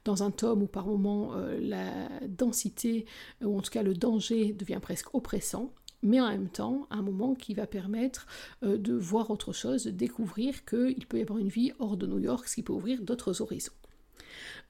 dans 0.06 0.24
un 0.24 0.32
tome 0.32 0.64
où 0.64 0.68
par 0.68 0.88
moment 0.88 1.34
euh, 1.36 1.60
la 1.60 2.08
densité, 2.26 3.06
ou 3.42 3.58
en 3.58 3.62
tout 3.62 3.72
cas 3.72 3.84
le 3.84 3.94
danger 3.94 4.54
devient 4.54 4.80
presque 4.82 5.14
oppressant, 5.14 5.74
mais 6.04 6.22
en 6.22 6.30
même 6.30 6.48
temps 6.48 6.88
un 6.90 7.02
moment 7.02 7.36
qui 7.36 7.54
va 7.54 7.68
permettre 7.68 8.28
de 8.62 8.94
voir 8.94 9.30
autre 9.30 9.52
chose, 9.52 9.84
de 9.84 9.92
découvrir 9.92 10.64
qu'il 10.64 11.06
peut 11.06 11.20
y 11.20 11.22
avoir 11.22 11.40
une 11.40 11.50
vie 11.50 11.74
hors 11.80 11.98
de 11.98 12.08
New 12.08 12.20
York, 12.20 12.48
ce 12.48 12.56
qui 12.56 12.64
peut 12.64 12.74
ouvrir 12.74 13.02
d'autres 13.02 13.42
horizons. 13.42 13.74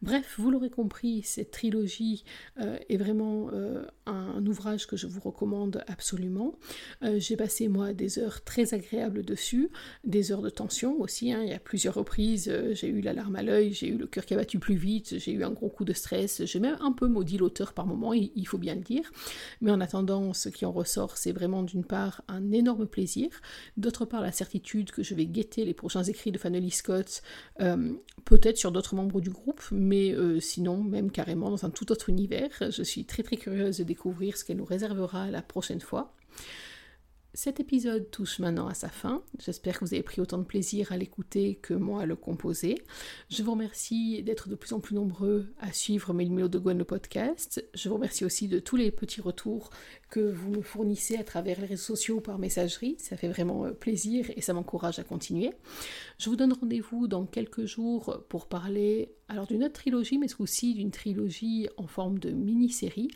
Bref, 0.02 0.36
vous 0.38 0.52
l'aurez 0.52 0.70
compris, 0.70 1.22
cette 1.24 1.52
trilogie 1.52 2.24
euh, 2.60 2.78
est 2.90 2.98
vraiment 2.98 3.50
euh, 3.54 3.86
un, 4.06 4.46
ouvrage 4.46 4.86
que 4.86 4.98
je 4.98 5.08
vous 5.08 5.22
recommande 5.22 5.84
absolument. 5.88 6.56
Euh, 7.04 7.20
j'ai 7.20 7.38
passé 7.38 7.68
moi 7.68 7.94
des 7.94 8.20
heures 8.20 8.44
très 8.44 8.74
agréables 8.74 9.24
dessus, 9.24 9.70
des 10.04 10.32
heures 10.32 10.42
de 10.42 10.50
tension 10.50 11.00
aussi. 11.00 11.32
Hein. 11.32 11.42
il 11.44 11.50
y 11.50 11.54
a 11.54 11.60
plusieurs 11.60 11.96
reprises, 11.96 12.52
j'ai 12.74 12.88
eu 12.88 13.02
la 13.02 13.14
larme 13.14 13.36
à 13.36 13.44
l'œil, 13.44 13.74
j'ai 13.74 13.88
eu 13.88 13.98
le 13.98 14.08
cœur 14.08 14.26
qui 14.26 14.34
a 14.34 14.38
battu 14.38 14.60
plus 14.60 14.76
vite, 14.76 15.18
j'ai 15.20 15.32
eu 15.32 15.44
un 15.44 15.52
gros 15.52 15.70
coup 15.70 15.86
de 15.86 15.94
stress, 15.94 16.44
j'ai 16.46 16.60
même 16.60 16.78
un 16.82 16.92
peu 16.92 17.08
maudit 17.08 17.38
l'auteur 17.38 17.74
par 17.74 17.86
moment, 17.86 18.14
il, 18.14 18.48
faut 18.48 18.58
bien 18.58 18.76
le 18.76 18.82
dire. 18.82 19.10
Mais 19.62 19.72
en 19.72 19.80
attendant, 19.80 20.34
ce 20.34 20.50
qui 20.50 20.66
en 20.66 20.72
ressort, 20.72 21.18
c'est 21.18 21.32
vraiment 21.32 21.64
d'une 21.64 21.86
part 21.86 22.24
un 22.28 22.52
énorme 22.52 22.88
plaisir, 22.88 23.30
d'autre 23.78 24.06
part 24.06 24.22
la 24.22 24.32
certitude 24.32 24.92
que 24.92 25.04
je 25.04 25.16
vais 25.16 25.26
guetter 25.26 25.66
les 25.66 25.74
prochains 25.74 26.04
écrits 26.04 26.32
de 26.32 26.38
Fanny 26.38 26.72
Scott, 26.72 27.22
peut-être 28.26 28.58
sur 28.58 28.72
d'autres 28.72 28.96
membres 28.96 29.22
du 29.22 29.30
groupe, 29.30 29.62
mais 29.74 30.14
euh, 30.14 30.40
sinon, 30.40 30.84
même 30.84 31.12
carrément 31.12 31.50
dans 31.50 31.66
un 31.66 31.70
tout 31.70 31.92
autre 31.92 32.10
univers. 32.10 32.50
Je 32.70 32.84
suis 32.84 33.06
très 33.06 33.24
très 33.24 33.38
curieuse 33.38 33.78
de 33.78 33.84
découvrir 33.84 34.38
ce 34.38 34.46
qu'elle 34.46 34.58
nous 34.58 34.66
réservera 34.66 35.30
la 35.32 35.42
prochaine 35.42 35.82
fois. 35.82 36.14
Cet 37.36 37.60
épisode 37.60 38.12
touche 38.12 38.38
maintenant 38.38 38.68
à 38.68 38.76
sa 38.76 38.90
fin. 38.90 39.24
J'espère 39.40 39.80
que 39.80 39.86
vous 39.86 39.96
avez 39.96 40.04
pris 40.04 40.22
autant 40.22 40.38
de 40.38 40.44
plaisir 40.44 40.92
à 40.92 40.98
l'écouter 40.98 41.56
que 41.56 41.74
moi 41.74 42.04
à 42.04 42.06
le 42.06 42.16
composer. 42.16 42.76
Je 43.32 43.42
vous 43.42 43.54
remercie 43.54 44.22
d'être 44.22 44.50
de 44.50 44.56
plus 44.56 44.72
en 44.72 44.80
plus 44.80 44.94
nombreux 44.94 45.48
à 45.60 45.74
suivre 45.74 46.14
Mélo 46.14 46.48
de 46.48 46.60
Gwen 46.60 46.78
le 46.78 46.84
podcast. 46.84 47.66
Je 47.74 47.90
vous 47.90 47.96
remercie 47.96 48.24
aussi 48.24 48.48
de 48.48 48.60
tous 48.60 48.76
les 48.76 48.92
petits 48.92 49.20
retours 49.20 49.72
que 50.12 50.20
vous 50.20 50.52
me 50.52 50.62
fournissez 50.62 51.18
à 51.18 51.24
travers 51.24 51.60
les 51.60 51.66
réseaux 51.66 51.96
sociaux 51.96 52.18
ou 52.18 52.22
par 52.22 52.38
messagerie. 52.38 52.98
Ça 53.00 53.18
fait 53.18 53.30
vraiment 53.30 53.66
euh, 53.66 53.72
plaisir 53.72 54.30
et 54.36 54.42
ça 54.42 54.54
m'encourage 54.54 55.00
à 55.00 55.04
continuer. 55.04 55.54
Je 56.24 56.30
vous 56.30 56.38
donne 56.38 56.54
rendez-vous 56.54 57.08
dans 57.10 57.26
quelques 57.26 57.66
jours 57.66 58.24
pour 58.30 58.48
parler 58.48 59.10
alors 59.28 59.48
d'une 59.48 59.64
autre 59.64 59.74
trilogie, 59.74 60.18
mais 60.18 60.28
aussi 60.40 60.74
d'une 60.74 60.92
trilogie 60.92 61.68
en 61.78 61.88
forme 61.88 62.20
de 62.20 62.30
mini-série, 62.30 63.10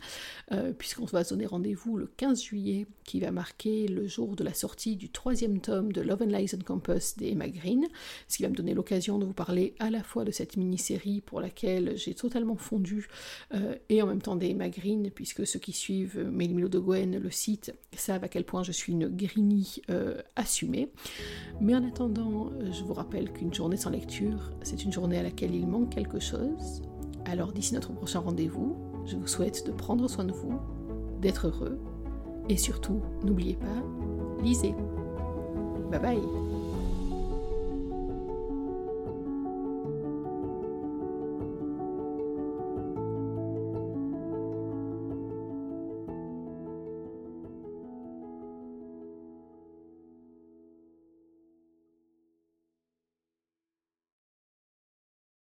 euh, 0.52 0.72
puisqu'on 0.72 1.04
va 1.04 1.24
se 1.24 1.30
donner 1.30 1.46
rendez-vous 1.46 1.96
le 1.96 2.06
15 2.06 2.42
juillet, 2.42 2.86
qui 3.04 3.20
va 3.20 3.30
marquer 3.30 3.88
le 3.88 4.06
jour 4.06 4.36
de 4.36 4.44
la 4.44 4.52
sortie 4.52 4.96
du 4.96 5.10
troisième 5.10 5.60
tome 5.60 5.92
de 5.92 6.00
Love 6.00 6.22
and 6.22 6.26
Lies 6.26 6.50
and 6.54 6.64
Compass 6.66 7.16
d'Emma 7.16 7.48
Green, 7.48 7.86
ce 8.26 8.36
qui 8.36 8.42
va 8.42 8.48
me 8.48 8.54
donner 8.54 8.74
l'occasion 8.74 9.18
de 9.18 9.24
vous 9.24 9.32
parler 9.32 9.74
à 9.78 9.90
la 9.90 10.02
fois 10.02 10.24
de 10.24 10.30
cette 10.30 10.56
mini-série 10.56 11.20
pour 11.20 11.40
laquelle 11.40 11.96
j'ai 11.96 12.14
totalement 12.14 12.56
fondu, 12.56 13.08
euh, 13.54 13.76
et 13.88 14.02
en 14.02 14.06
même 14.06 14.20
temps 14.20 14.36
d'Emma 14.36 14.68
Green, 14.68 15.10
puisque 15.10 15.46
ceux 15.46 15.58
qui 15.58 15.72
suivent 15.72 16.18
Mélimilo 16.30 16.68
de 16.68 16.78
le 16.78 17.30
site, 17.30 17.72
savent 17.92 18.24
à 18.24 18.28
quel 18.28 18.44
point 18.44 18.62
je 18.62 18.72
suis 18.72 18.92
une 18.92 19.08
Greenie 19.08 19.82
euh, 19.90 20.20
assumée. 20.36 20.88
Mais 21.60 21.74
en 21.74 21.86
attendant, 21.86 22.50
euh, 22.52 22.72
je 22.72 22.82
vous 22.82 22.94
rappelle 22.98 23.32
qu'une 23.32 23.54
journée 23.54 23.76
sans 23.76 23.90
lecture, 23.90 24.50
c'est 24.62 24.84
une 24.84 24.92
journée 24.92 25.18
à 25.18 25.22
laquelle 25.22 25.54
il 25.54 25.66
manque 25.66 25.90
quelque 25.90 26.18
chose. 26.18 26.82
Alors 27.24 27.52
d'ici 27.52 27.74
notre 27.74 27.92
prochain 27.92 28.20
rendez-vous, 28.20 28.76
je 29.06 29.16
vous 29.16 29.26
souhaite 29.26 29.66
de 29.66 29.72
prendre 29.72 30.08
soin 30.08 30.24
de 30.24 30.32
vous, 30.32 30.58
d'être 31.20 31.46
heureux, 31.46 31.78
et 32.48 32.56
surtout, 32.56 33.00
n'oubliez 33.22 33.54
pas, 33.54 34.42
lisez. 34.42 34.74
Bye 35.90 36.00
bye 36.00 36.47